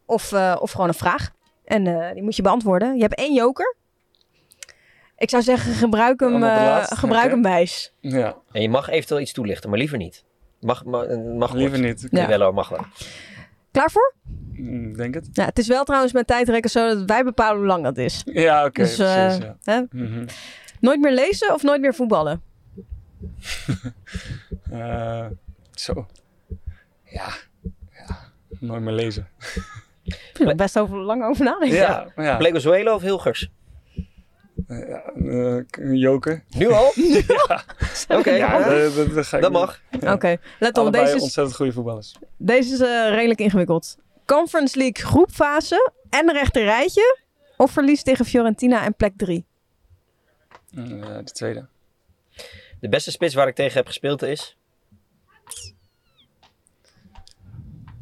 of, 0.07 0.32
eh, 0.32 0.57
of 0.61 0.70
gewoon 0.70 0.88
een 0.88 0.95
vraag. 0.95 1.30
En 1.64 1.86
eh, 1.86 2.12
die 2.12 2.22
moet 2.22 2.36
je 2.36 2.43
beantwoorden. 2.43 2.95
Je 2.97 3.03
hebt 3.03 3.14
één 3.14 3.34
joker. 3.34 3.76
Ik 5.16 5.30
zou 5.30 5.43
zeggen, 5.43 5.72
gebruik 5.74 6.20
hem, 6.20 6.43
eh, 6.45 6.82
gebruik 6.84 7.30
hem 7.30 7.43
wijs. 7.43 7.93
Ja. 8.01 8.36
En 8.53 8.62
je 8.62 8.68
mag 8.68 8.88
eventueel 8.88 9.20
iets 9.20 9.32
toelichten, 9.32 9.70
maar 9.70 9.78
liever 9.78 9.99
niet. 9.99 10.24
Mag, 10.62 10.84
mag, 10.84 11.06
mag 11.38 11.52
Liever 11.52 11.78
kort. 11.80 11.88
niet. 11.88 12.06
Ja. 12.10 12.38
Wel 12.38 12.52
mag 12.52 12.68
wel. 12.68 12.84
Klaar 13.70 13.90
voor? 13.90 14.14
Mm, 14.52 14.96
Denk 14.96 15.14
het. 15.14 15.28
Ja, 15.32 15.44
het 15.44 15.58
is 15.58 15.66
wel 15.66 15.84
trouwens 15.84 16.12
met 16.12 16.26
tijdrekken 16.26 16.70
zo 16.70 16.88
dat 16.88 17.02
wij 17.06 17.24
bepalen 17.24 17.56
hoe 17.56 17.66
lang 17.66 17.84
dat 17.84 17.96
is. 17.98 18.22
Ja, 18.24 18.64
oké, 18.64 18.82
Dus, 18.82 18.98
eh, 18.98 19.38
ja. 19.62 19.86
Mhm. 19.90 20.26
Nooit 20.80 21.00
meer 21.00 21.12
lezen 21.12 21.54
of 21.54 21.62
nooit 21.62 21.80
meer 21.80 21.94
voetballen? 21.94 22.42
Eh, 24.70 25.26
zo. 25.74 26.06
Ja. 27.04 27.28
ja. 27.92 28.16
Nooit 28.60 28.82
meer 28.82 28.92
lezen. 28.92 29.28
Ik 30.04 30.16
heb 30.34 30.56
best 30.56 30.78
over, 30.78 30.96
lang 30.98 31.24
over 31.24 31.44
nadenken. 31.44 31.76
Ja, 31.78 32.06
ja. 32.16 32.36
Blegozuelo 32.36 32.94
of 32.94 33.02
Hilgers? 33.02 33.50
Eh, 34.66 34.88
ja, 34.88 35.03
eh, 35.14 35.62
een 35.70 35.96
joker. 35.96 36.44
Nu 36.48 36.70
al? 36.70 36.92
ja. 37.28 37.64
Oké, 38.09 38.30
ja. 38.30 38.68
dat, 38.68 38.94
dat, 38.94 39.14
dat 39.14 39.26
ga 39.26 39.36
ik 39.36 39.42
Dat 39.42 39.53
doen. 39.53 39.61
mag. 39.61 39.80
Ja. 40.00 40.12
Oké, 40.12 40.36
let 40.59 40.70
op. 40.70 40.76
Allebei 40.78 41.05
Deze 41.05 41.16
is, 41.16 41.22
ontzettend 41.22 41.57
goede 41.57 41.72
voetballers. 41.72 42.16
deze 42.36 42.72
is 42.72 42.80
eh, 42.80 43.09
redelijk 43.09 43.40
ingewikkeld. 43.40 43.98
Conference 44.26 44.78
League 44.78 45.05
groepfase 45.05 45.92
en 46.11 46.28
een 46.28 46.34
rechter 46.34 46.62
rijtje. 46.64 47.18
Of 47.57 47.70
verlies 47.70 48.03
tegen 48.03 48.24
Fiorentina 48.24 48.84
en 48.84 48.94
plek 48.94 49.12
3. 49.16 49.44
Mm, 50.70 51.03
eh, 51.03 51.16
de 51.16 51.32
tweede. 51.32 51.66
De 52.80 52.88
beste 52.88 53.11
spits 53.11 53.34
waar 53.34 53.48
ik 53.48 53.55
tegen 53.55 53.76
heb 53.76 53.86
gespeeld 53.86 54.22
is? 54.22 54.57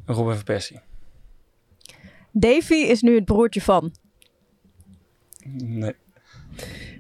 Robin 0.07 0.34
van 0.34 0.44
Persie. 0.44 0.80
Davy 2.32 2.74
is 2.74 3.01
nu 3.03 3.14
het 3.14 3.24
broertje 3.24 3.61
van. 3.61 3.94
Nee. 5.53 5.94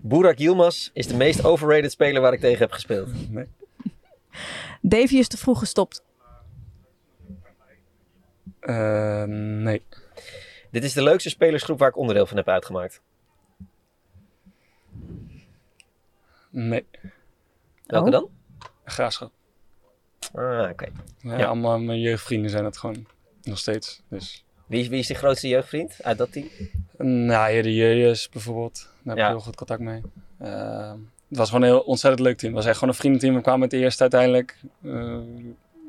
Burak 0.02 0.38
Yilmaz 0.38 0.90
is 0.92 1.06
de 1.06 1.16
meest 1.16 1.44
overrated 1.44 1.90
speler 1.92 2.20
waar 2.22 2.32
ik 2.32 2.40
tegen 2.40 2.58
heb 2.58 2.72
gespeeld. 2.72 3.30
Nee. 3.30 3.46
Davy 4.82 5.16
is 5.16 5.28
te 5.28 5.36
vroeg 5.36 5.58
gestopt. 5.58 6.02
Eh, 8.60 9.24
nee. 9.24 9.82
Dit 10.70 10.84
is 10.84 10.92
de 10.92 11.02
leukste 11.02 11.28
spelersgroep 11.28 11.78
waar 11.78 11.88
ik 11.88 11.96
onderdeel 11.96 12.26
van 12.26 12.36
heb 12.36 12.48
uitgemaakt. 12.48 13.00
Nee. 16.50 16.86
Welke 17.86 18.06
Oh. 18.06 18.12
dan? 18.12 18.30
Graafschap. 18.84 19.32
Ah, 20.32 20.68
oké. 20.70 20.88
Ja, 21.18 21.38
Ja. 21.38 21.46
Allemaal 21.46 21.78
mijn 21.78 22.00
jeugdvrienden 22.00 22.50
zijn 22.50 22.64
het 22.64 22.76
gewoon. 22.78 23.06
Nog 23.42 23.58
steeds. 23.58 24.02
Dus. 24.08 24.44
Wie, 24.70 24.80
is- 24.80 24.88
wie 24.88 24.98
is 24.98 25.06
de 25.06 25.14
grootste 25.14 25.48
jeugdvriend 25.48 25.96
uit 26.02 26.18
dat 26.18 26.32
team? 26.32 26.46
Nou, 27.26 27.62
de 27.62 27.74
Jeus 27.74 28.28
bijvoorbeeld. 28.28 28.74
Daar 28.82 28.92
heb 29.04 29.12
ik 29.16 29.20
Ja. 29.22 29.28
heel 29.28 29.40
goed 29.40 29.56
contact 29.56 29.80
mee. 29.80 30.00
Eh, 30.38 30.92
het 31.28 31.38
was 31.38 31.48
gewoon 31.50 31.64
een 31.64 31.74
heel 31.74 31.80
ontzettend 31.80 32.22
leuk 32.22 32.36
team. 32.38 32.52
Het 32.52 32.60
was 32.60 32.68
echt 32.70 32.78
gewoon 32.78 32.94
een 32.94 33.00
vriendenteam. 33.00 33.34
We 33.34 33.40
kwamen 33.40 33.60
het 33.62 33.72
eerst 33.72 34.00
uiteindelijk. 34.00 34.56
Eh, 34.84 34.90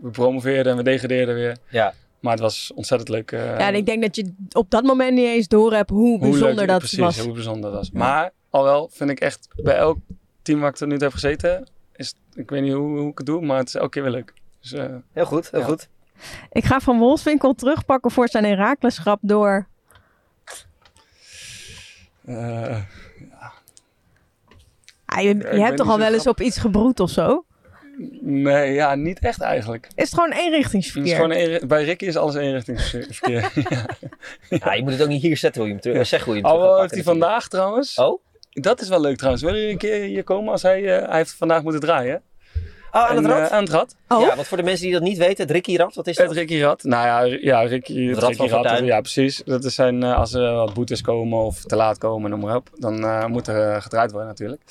we 0.01 0.09
promoveerden 0.11 0.71
en 0.71 0.77
we 0.77 0.83
degradeerden 0.83 1.35
weer. 1.35 1.57
Ja. 1.69 1.93
Maar 2.19 2.31
het 2.31 2.41
was 2.41 2.71
ontzettend 2.75 3.09
leuk. 3.09 3.31
eh, 3.31 3.45
ja, 3.45 3.67
en 3.67 3.75
ik 3.75 3.85
denk 3.85 4.01
dat 4.01 4.15
je 4.15 4.33
op 4.51 4.69
dat 4.69 4.83
moment 4.83 5.13
niet 5.13 5.25
eens 5.25 5.47
door 5.47 5.73
hebt 5.73 5.89
hoe, 5.89 6.07
hoe 6.09 6.19
bijzonder 6.19 6.55
leuk- 6.55 6.67
dat 6.67 6.77
precies, 6.77 6.97
was. 6.99 7.19
hoe 7.19 7.33
bijzonder 7.33 7.69
dat 7.71 7.79
was. 7.79 7.91
Maar 7.91 8.31
al 8.49 8.63
wel 8.63 8.89
vind 8.91 9.09
ik 9.09 9.19
echt 9.19 9.47
bij 9.63 9.75
elk 9.75 9.97
team 10.41 10.59
waar 10.59 10.69
ik 10.69 10.75
tot 10.75 10.87
nu 10.87 10.93
toe 10.93 11.03
heb 11.03 11.13
gezeten. 11.13 11.67
Is, 11.95 12.13
ik 12.33 12.49
weet 12.49 12.61
niet 12.61 12.73
hoe, 12.73 12.99
hoe 12.99 13.09
ik 13.11 13.17
het 13.17 13.27
doe, 13.27 13.41
maar 13.45 13.57
het 13.57 13.67
is 13.67 13.75
elke 13.75 13.89
keer 13.89 14.03
weer 14.03 14.11
leuk. 14.11 14.33
Dus, 14.61 14.73
eh, 14.73 14.85
Heel 15.13 15.25
goed, 15.25 15.51
heel 15.51 15.59
Ja. 15.59 15.65
goed. 15.65 15.87
Ik 16.51 16.65
ga 16.65 16.79
Van 16.79 16.99
Wolfswinkel 16.99 17.53
terugpakken 17.53 18.11
voor 18.11 18.27
zijn 18.27 18.43
Herakleschap 18.45 19.19
door... 19.21 19.67
eh, 22.25 22.77
Ah, 25.05 25.21
je 25.21 25.61
hebt 25.61 25.77
toch 25.77 25.89
al 25.89 25.97
wel 25.97 26.13
eens 26.13 26.27
op 26.27 26.41
iets 26.41 26.57
gebroed 26.57 26.99
of 26.99 27.09
zo? 27.09 27.45
nee, 28.21 28.73
ja, 28.73 28.95
niet 28.95 29.19
echt 29.19 29.41
eigenlijk. 29.41 29.87
Is 29.95 30.03
het 30.03 30.13
gewoon 30.13 30.29
Het 30.29 30.39
is 30.39 30.45
eenrichtingsverkeer? 30.45 31.15
gewoon 31.15 31.31
een, 31.31 31.67
bij 31.67 31.83
Ricky 31.83 32.05
is 32.05 32.17
alles 32.17 32.35
eenrichtingsverkeer. 32.35 33.51
ja. 33.69 33.85
Ja, 34.49 34.73
je 34.73 34.83
moet 34.83 34.91
het 34.91 35.01
ook 35.01 35.07
niet 35.07 35.21
hier 35.21 35.37
zetten 35.37 35.61
hoe 35.61 35.69
je 35.69 35.75
hem 35.79 35.83
terug, 35.91 36.07
zeg 36.07 36.23
hoe 36.23 36.35
je 36.35 36.41
hem 36.41 36.49
Al 36.49 36.55
terug 36.55 36.69
wel 36.69 36.79
gaat 36.79 36.91
heeft 36.91 37.05
hij 37.05 37.13
vandaag 37.13 37.47
trouwens. 37.47 37.95
Oh? 37.97 38.21
Dat 38.49 38.81
is 38.81 38.89
wel 38.89 39.01
leuk 39.01 39.17
trouwens. 39.17 39.43
Wil 39.43 39.55
je 39.55 39.69
een 39.69 39.77
keer 39.77 40.03
hier 40.03 40.23
komen 40.23 40.51
als 40.51 40.61
hij, 40.61 40.97
eh, 40.99 41.07
hij 41.07 41.17
heeft 41.17 41.31
vandaag 41.33 41.63
moeten 41.63 41.81
draaien? 41.81 42.21
Oh, 42.91 43.09
aan 43.09 43.15
het 43.15 43.25
rad? 43.25 43.49
aan 43.51 43.63
het 43.63 43.71
rad. 43.71 43.95
Oh. 44.07 44.21
Ja, 44.21 44.35
want 44.35 44.47
voor 44.47 44.57
de 44.57 44.63
mensen 44.63 44.83
die 44.83 44.93
dat 44.93 45.01
niet 45.01 45.17
weten, 45.17 45.43
het 45.43 45.51
Ricky 45.51 45.75
Rad, 45.75 45.95
wat 45.95 46.07
is 46.07 46.15
dat? 46.15 46.27
Het 46.27 46.37
Ricky 46.37 46.59
Rad. 46.59 46.83
Nou 46.83 47.05
ja, 47.05 47.37
ja 47.41 47.61
Ricky, 47.61 48.07
het 48.07 48.17
Rad 48.17 48.35
Ricky. 48.35 48.83
Ja, 48.83 48.99
precies. 48.99 49.41
Dat 49.45 49.63
is 49.63 49.75
zijn, 49.75 50.03
eh, 50.03 50.17
als 50.17 50.33
er 50.33 50.53
wat 50.53 50.73
boetes 50.73 51.01
komen 51.01 51.39
of 51.39 51.61
te 51.61 51.75
laat 51.75 51.97
komen, 51.97 52.29
noem 52.29 52.39
maar 52.39 52.55
op. 52.55 52.69
Dan 52.79 53.03
eh, 53.03 53.25
moet 53.25 53.47
er 53.47 53.81
gedraaid 53.81 54.11
worden 54.11 54.29
natuurlijk. 54.29 54.61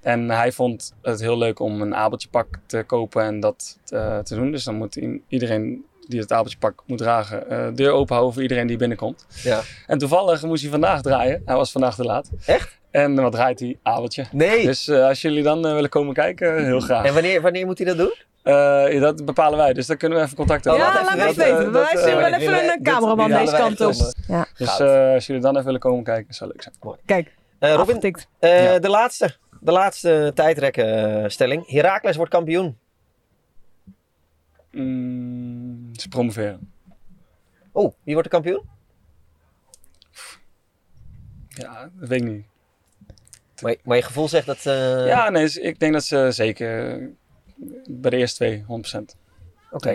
En 0.00 0.30
hij 0.30 0.52
vond 0.52 0.94
het 1.02 1.20
heel 1.20 1.38
leuk 1.38 1.60
om 1.60 1.82
een 1.82 1.94
abeltje 1.94 2.28
pak 2.28 2.46
te 2.66 2.82
kopen 2.86 3.22
en 3.22 3.40
dat 3.40 3.78
eh, 3.88 4.18
te 4.18 4.34
doen. 4.34 4.50
Dus 4.50 4.64
dan 4.64 4.74
moet 4.74 4.98
iedereen 5.28 5.84
die 6.08 6.20
het 6.20 6.32
abeltje 6.32 6.58
pak 6.58 6.82
moet 6.86 6.98
dragen, 6.98 7.50
eh 7.50 7.66
deur 7.74 7.90
open 7.90 8.12
houden 8.14 8.34
voor 8.34 8.42
iedereen 8.42 8.66
die 8.66 8.76
binnenkomt. 8.76 9.26
Ja. 9.42 9.60
En 9.86 9.98
toevallig 9.98 10.42
moest 10.42 10.62
hij 10.62 10.70
vandaag 10.70 11.02
draaien. 11.02 11.42
Hij 11.44 11.56
was 11.56 11.72
vandaag 11.72 11.94
te 11.94 12.04
laat. 12.04 12.30
Echt? 12.46 12.78
En 12.90 13.14
wat 13.14 13.32
draait 13.32 13.60
hij? 13.60 13.78
Abeltje. 13.82 14.26
Nee. 14.32 14.64
Dus 14.64 14.88
eh, 14.88 15.04
als 15.04 15.22
jullie 15.22 15.42
dan 15.42 15.66
eh, 15.66 15.72
willen 15.72 15.90
komen 15.90 16.14
kijken, 16.14 16.64
heel 16.64 16.80
graag. 16.80 17.04
En 17.04 17.12
wanneer, 17.14 17.40
wanneer 17.40 17.66
moet 17.66 17.78
hij 17.78 17.86
dat 17.86 17.96
doen? 17.96 18.14
Eh, 18.42 19.00
dat 19.00 19.24
bepalen 19.24 19.58
wij, 19.58 19.72
dus 19.72 19.86
dan 19.86 19.96
kunnen 19.96 20.18
we 20.18 20.24
even 20.24 20.36
contact 20.36 20.64
hebben. 20.64 20.82
ja, 20.82 20.92
laat 21.04 21.16
me 21.16 21.22
even 21.24 21.36
weten. 21.36 21.72
Wij 21.72 21.82
eh, 21.82 21.88
sturen 21.98 22.16
wel 22.18 22.32
even 22.32 22.72
een 22.72 22.82
cameraman 22.82 23.30
deze 23.30 23.56
kant 23.56 23.80
op. 23.80 23.94
Ja, 24.26 24.46
Dus 24.56 24.80
eh, 24.80 25.12
als 25.14 25.26
jullie 25.26 25.42
dan 25.42 25.52
even 25.52 25.64
willen 25.64 25.80
komen 25.80 26.04
kijken, 26.04 26.34
zou 26.34 26.50
leuk 26.50 26.62
zijn. 26.62 26.74
kijk. 27.04 27.34
Eh, 27.58 27.74
Robin, 27.74 28.00
eh, 28.38 28.64
Ja. 28.64 28.78
de 28.78 28.88
laatste. 28.88 29.36
De 29.60 29.72
laatste 29.72 30.30
tijdrekkenstelling. 30.34 31.70
Heracles 31.70 32.16
wordt 32.16 32.30
kampioen. 32.30 32.78
Mm, 34.72 35.88
ze 35.92 36.08
promoveren. 36.08 36.72
Oh, 37.72 37.92
wie 38.02 38.14
wordt 38.14 38.30
de 38.30 38.34
kampioen? 38.34 38.62
Ja, 41.48 41.90
dat 41.98 42.08
weet 42.08 42.20
ik 42.22 42.28
niet. 42.28 42.46
Maar, 43.62 43.74
maar 43.84 43.96
je 43.96 44.02
gevoel 44.02 44.28
zegt 44.28 44.46
dat... 44.46 44.66
eh, 44.66 45.06
ja, 45.06 45.30
nee, 45.30 45.46
ze- 45.48 45.60
ik 45.60 45.78
denk 45.78 45.92
dat 45.92 46.04
ze 46.04 46.26
zeker 46.30 46.98
bij 47.88 48.10
de 48.10 48.16
eerste 48.16 48.36
twee, 48.36 48.64
100%. 48.66 49.16
Oké. 49.70 49.94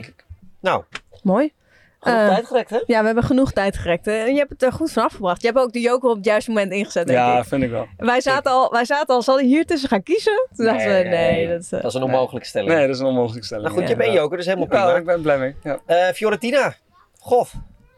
Nou, 0.60 0.84
Mooi. 1.24 1.54
genoeg 2.00 2.20
Eh, 2.20 2.28
tijd 2.28 2.46
gerekt, 2.48 2.70
hè? 2.70 2.78
Ja, 2.86 3.00
we 3.00 3.06
hebben 3.06 3.24
genoeg 3.24 3.52
tijd 3.52 3.78
gerekt. 3.78 4.06
hè. 4.06 4.12
En 4.12 4.32
je 4.34 4.38
hebt 4.38 4.50
het 4.50 4.64
er 4.64 4.72
goed 4.72 4.92
van 4.92 5.04
afgebracht. 5.04 5.42
Je 5.42 5.48
hebt 5.48 5.60
ook 5.60 5.74
de 5.74 5.80
joker 5.80 6.10
op 6.10 6.16
het 6.16 6.26
juiste 6.26 6.50
moment 6.52 6.72
ingezet, 6.72 7.08
denk 7.08 7.20
Ja, 7.20 7.38
ik. 7.38 7.46
vind 7.46 7.64
ik 7.64 7.70
wel. 7.70 7.88
Wij 7.98 8.22
zaten, 8.22 8.52
al, 8.52 8.72
wij 8.72 8.86
zaten 8.86 9.16
al, 9.16 9.22
zal 9.22 9.36
hij 9.36 9.46
hier 9.46 9.66
tussen 9.66 9.90
gaan 9.90 10.04
kiezen? 10.04 10.48
Toen 10.56 10.66
dachten 10.66 10.98
we, 10.98 11.04
nee, 11.10 11.48
dat 11.48 11.60
is... 11.62 11.72
eh, 11.72 11.82
Dat 11.82 11.90
is 11.92 11.94
een 11.98 12.04
onmogelijke 12.04 12.48
stelling. 12.48 12.72
Nee, 12.72 12.86
dat 12.88 12.96
is 12.96 13.02
een 13.02 13.08
onmogelijke 13.08 13.46
stelling. 13.46 13.68
nou 13.68 13.80
goed, 13.80 13.90
je 13.90 13.96
bent 13.96 14.14
joker, 14.14 14.38
dus 14.38 14.46
helemaal 14.46 14.68
prima. 14.68 14.88
Ja, 14.90 14.96
ik 14.96 15.06
ben 15.06 15.22
blij 15.22 15.38
mee. 15.38 15.56
Ja. 15.64 15.80
Eh, 15.86 16.14
Fiorentina. 16.14 16.76
Goh. 17.20 17.46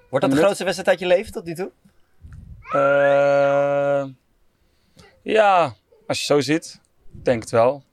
Wordt 0.10 0.26
dat 0.26 0.36
de 0.36 0.42
grootste 0.42 0.64
wedstrijd 0.64 0.90
uit 0.90 1.00
je 1.00 1.06
leven 1.16 1.32
tot 1.32 1.46
nu 1.46 1.54
toe? 1.56 1.72
Ja, 5.34 5.74
als 6.08 6.20
je 6.20 6.26
zo 6.26 6.40
ziet, 6.42 6.82
denk 7.12 7.42
het 7.42 7.52
wel. 7.52 7.84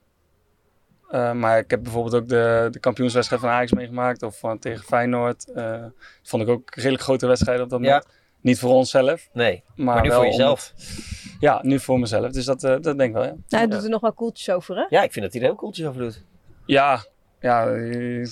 Eh, 1.09 1.31
maar 1.31 1.57
ik 1.59 1.69
heb 1.69 1.83
bijvoorbeeld 1.83 2.15
ook 2.15 2.27
de, 2.29 2.67
de 2.71 2.79
kampioenswedstrijd 2.79 3.41
van 3.41 3.51
Ajax 3.51 3.71
meegemaakt. 3.71 4.23
Of 4.23 4.39
van, 4.39 4.59
tegen 4.59 4.83
Feyenoord. 4.85 5.51
Eh, 5.51 5.83
vond 6.23 6.43
ik 6.43 6.49
ook 6.49 6.75
redelijk 6.75 7.03
grote 7.03 7.27
wedstrijden 7.27 7.63
op 7.63 7.69
dat 7.69 7.79
Ja. 7.79 7.85
moment. 7.85 8.07
Niet 8.41 8.59
voor 8.59 8.69
onszelf. 8.73 9.29
Nee, 9.33 9.63
Maar, 9.75 9.85
maar 9.85 10.01
nu 10.03 10.09
wel 10.09 10.17
voor 10.17 10.27
jezelf. 10.27 10.73
het- 10.75 11.35
ja, 11.39 11.59
nu 11.63 11.79
voor 11.79 11.99
mezelf. 11.99 12.31
Dus 12.31 12.45
dat, 12.45 12.63
eh, 12.63 12.71
dat 12.71 12.83
denk 12.83 13.01
ik 13.01 13.13
wel, 13.13 13.23
ja. 13.23 13.35
Hij 13.49 13.67
doet 13.67 13.83
er 13.83 13.89
nog 13.89 14.01
wel 14.01 14.13
koeltjes 14.13 14.49
over, 14.55 14.75
hè? 14.75 14.85
Ja, 14.89 15.03
ik 15.03 15.11
vind 15.11 15.25
dat 15.25 15.33
hij 15.33 15.41
er 15.41 15.47
heel 15.47 15.57
cooltjes 15.57 15.87
over 15.87 16.01
doet. 16.01 16.23
Ja, 16.65 17.05
ja 17.39 17.67
eh, 17.67 18.27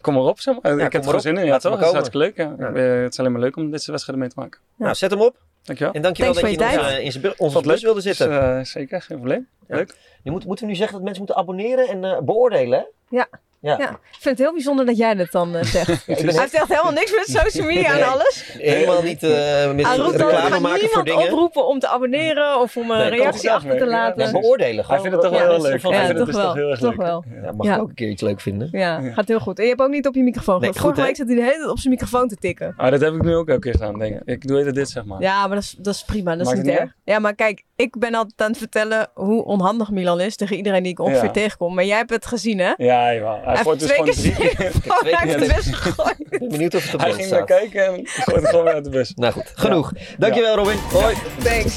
kom 0.00 0.14
maar 0.14 0.22
op, 0.22 0.40
zeg 0.40 0.60
maar. 0.62 0.78
ik 0.78 0.92
heb 0.92 1.04
er 1.04 1.14
op. 1.14 1.20
zin 1.20 1.36
in. 1.36 1.44
Ja, 1.44 1.58
toch? 1.58 1.70
maar 1.72 1.80
Dat 1.80 1.88
is 1.88 1.94
hartstikke 1.94 2.18
leuk. 2.26 2.36
Ja. 2.58 2.72
Het 3.02 3.12
is 3.12 3.18
alleen 3.18 3.32
maar 3.32 3.40
leuk 3.40 3.56
om 3.56 3.70
dit 3.70 3.82
soort 3.82 3.90
wedstrijden 3.90 4.24
mee 4.24 4.34
te 4.34 4.40
maken. 4.40 4.60
Nou, 4.76 4.94
zet 4.94 5.10
hem 5.10 5.20
op. 5.20 5.36
Dankjewel. 5.68 5.94
En 5.94 6.02
dankjewel 6.02 6.32
Thanks 6.32 6.56
dat 6.56 6.70
je 6.70 6.76
in 6.76 6.80
je 6.80 7.04
onze, 7.04 7.20
in 7.20 7.34
onze 7.36 7.60
bus 7.60 7.82
wilde 7.82 8.00
zitten. 8.00 8.28
Dus, 8.28 8.38
eh, 8.38 8.60
zeker, 8.64 9.02
geen 9.02 9.16
probleem. 9.16 9.48
Ja. 9.68 9.76
Leuk. 9.76 9.94
Je 10.22 10.30
moet, 10.30 10.44
moeten 10.44 10.64
we 10.64 10.70
nu 10.70 10.76
zeggen 10.76 10.96
dat 10.96 11.04
mensen 11.04 11.24
moeten 11.24 11.42
abonneren 11.42 11.88
en 11.88 12.04
eh, 12.04 12.20
beoordelen, 12.20 12.78
hè? 12.78 12.84
Ja. 13.16 13.28
Ja. 13.60 13.76
Ja. 13.78 13.90
Ik 13.90 13.98
vind 14.24 14.24
het 14.24 14.38
heel 14.38 14.52
bijzonder 14.52 14.86
dat 14.86 14.96
jij 14.96 15.14
dat 15.14 15.30
dan 15.30 15.56
eh, 15.56 15.62
zegt. 15.64 15.88
ik 16.08 16.16
ben 16.16 16.16
Hij 16.28 16.40
heeft 16.40 16.54
echt 16.54 16.68
helemaal 16.68 16.92
niks 16.92 17.10
met 17.10 17.24
social 17.42 17.66
media 17.66 17.88
en 17.90 17.94
Nee. 17.94 18.04
alles. 18.04 18.50
Helemaal 18.58 19.02
niet 19.02 19.22
eh 19.22 19.72
met 19.74 19.86
roept 19.86 20.16
reclame 20.16 20.50
gaat 20.50 20.60
maken 20.60 20.60
voor 20.60 20.78
niemand 20.80 21.06
dingen. 21.06 21.22
oproepen 21.32 21.66
om 21.66 21.78
te 21.78 21.88
abonneren 21.88 22.60
of 22.60 22.76
om 22.76 22.90
een 22.90 22.98
Nee, 22.98 23.08
kom 23.10 23.18
reactie 23.18 23.50
achter 23.52 23.78
te 23.78 23.86
laten. 23.86 24.24
Ja, 24.26 24.30
beoordelen. 24.40 24.84
Hij 24.86 25.00
vindt 25.00 25.12
het 25.16 25.24
toch 25.24 25.40
wel 25.40 25.50
heel 25.50 25.62
leuk. 25.62 25.80
van- 25.80 25.92
Hij 25.92 26.00
Ja, 26.00 26.06
vindt 26.06 26.20
het 26.20 26.30
toch 26.32 26.36
dus 26.36 26.44
wel. 26.44 26.44
toch 26.46 26.54
heel 26.54 26.70
erg 26.70 26.80
leuk. 26.80 27.42
Ja, 27.44 27.52
mag 27.52 27.66
Ja. 27.66 27.74
ik 27.74 27.80
ook 27.80 27.88
een 27.88 27.94
keer 27.94 28.08
iets 28.08 28.22
leuk 28.22 28.40
vinden. 28.40 28.68
Ja, 28.72 29.00
gaat 29.00 29.28
heel 29.28 29.40
goed. 29.40 29.56
En 29.58 29.62
je 29.64 29.68
hebt 29.70 29.82
ook 29.82 29.88
niet 29.90 30.06
op 30.06 30.14
je 30.14 30.22
microfoon 30.22 30.60
Nee, 30.60 30.72
Vorige 30.72 31.02
week 31.02 31.16
zat 31.16 31.26
hij 31.26 31.36
de 31.36 31.42
hele 31.42 31.56
tijd 31.56 31.68
op 31.70 31.78
zijn 31.78 31.92
microfoon 31.94 32.28
te 32.28 32.36
tikken. 32.36 32.74
Ah, 32.76 32.90
dat 32.90 33.00
heb 33.00 33.14
ik 33.14 33.22
nu 33.22 33.34
ook 33.34 33.48
elke 33.48 33.60
keer 33.60 33.72
gedaan, 33.72 33.98
denk 33.98 34.14
ik. 34.14 34.22
Ik 34.24 34.46
doe 34.46 34.58
even 34.60 34.74
dit, 34.74 34.88
zeg 34.90 35.04
maar. 35.04 35.20
Ja, 35.20 35.46
maar 35.46 35.54
dat 35.54 35.64
is, 35.64 35.74
dat 35.78 35.94
is 35.94 36.02
prima. 36.04 36.36
Dat 36.36 36.46
is 36.46 36.52
niet 36.52 36.56
het 36.56 36.66
niet 36.66 36.76
erg. 36.78 36.92
Ja, 37.04 37.18
maar 37.18 37.34
kijk, 37.34 37.62
ik 37.76 37.98
ben 37.98 38.14
altijd 38.14 38.40
aan 38.40 38.48
het 38.48 38.58
vertellen 38.58 39.08
hoe 39.14 39.44
onhandig 39.44 39.90
Milan 39.90 40.20
is 40.20 40.36
tegen 40.36 40.56
iedereen 40.56 40.82
die 40.82 40.92
ik 40.92 40.98
ongeveer 41.00 41.24
Ja. 41.24 41.30
tegenkom. 41.30 41.74
Maar 41.74 41.84
jij 41.84 41.96
hebt 41.96 42.10
het 42.10 42.26
gezien, 42.26 42.58
hè? 42.58 42.72
Ja, 42.76 43.14
jawel. 43.14 43.40
Hij 43.48 43.54
Hij 43.56 43.64
gooit 43.64 43.80
dus 43.80 43.90
gewoon 43.90 44.10
drie 44.10 44.32
keer. 44.56 44.70
Twee 45.00 45.16
keer 45.16 45.38
tegen- 45.38 45.54
best 45.56 45.74
gegooid. 45.74 46.14
Ik 46.18 46.38
ben 46.38 46.48
benieuwd 46.48 46.74
of 46.74 46.84
het 46.84 46.94
op 46.94 47.00
Hij 47.00 47.12
ging 47.12 47.30
naar 47.30 47.44
kijken 47.44 47.84
en 47.86 48.06
gooit 48.24 48.40
het 48.40 48.48
gewoon 48.48 48.64
weer 48.64 48.74
uit 48.74 48.84
de 48.84 48.90
bus. 48.90 49.12
Nou 49.16 49.32
goed, 49.32 49.52
genoeg. 49.54 49.92
Dankjewel 50.18 50.56
Robin. 50.56 50.78
Hoi. 50.92 51.14
Thanks. 51.44 51.76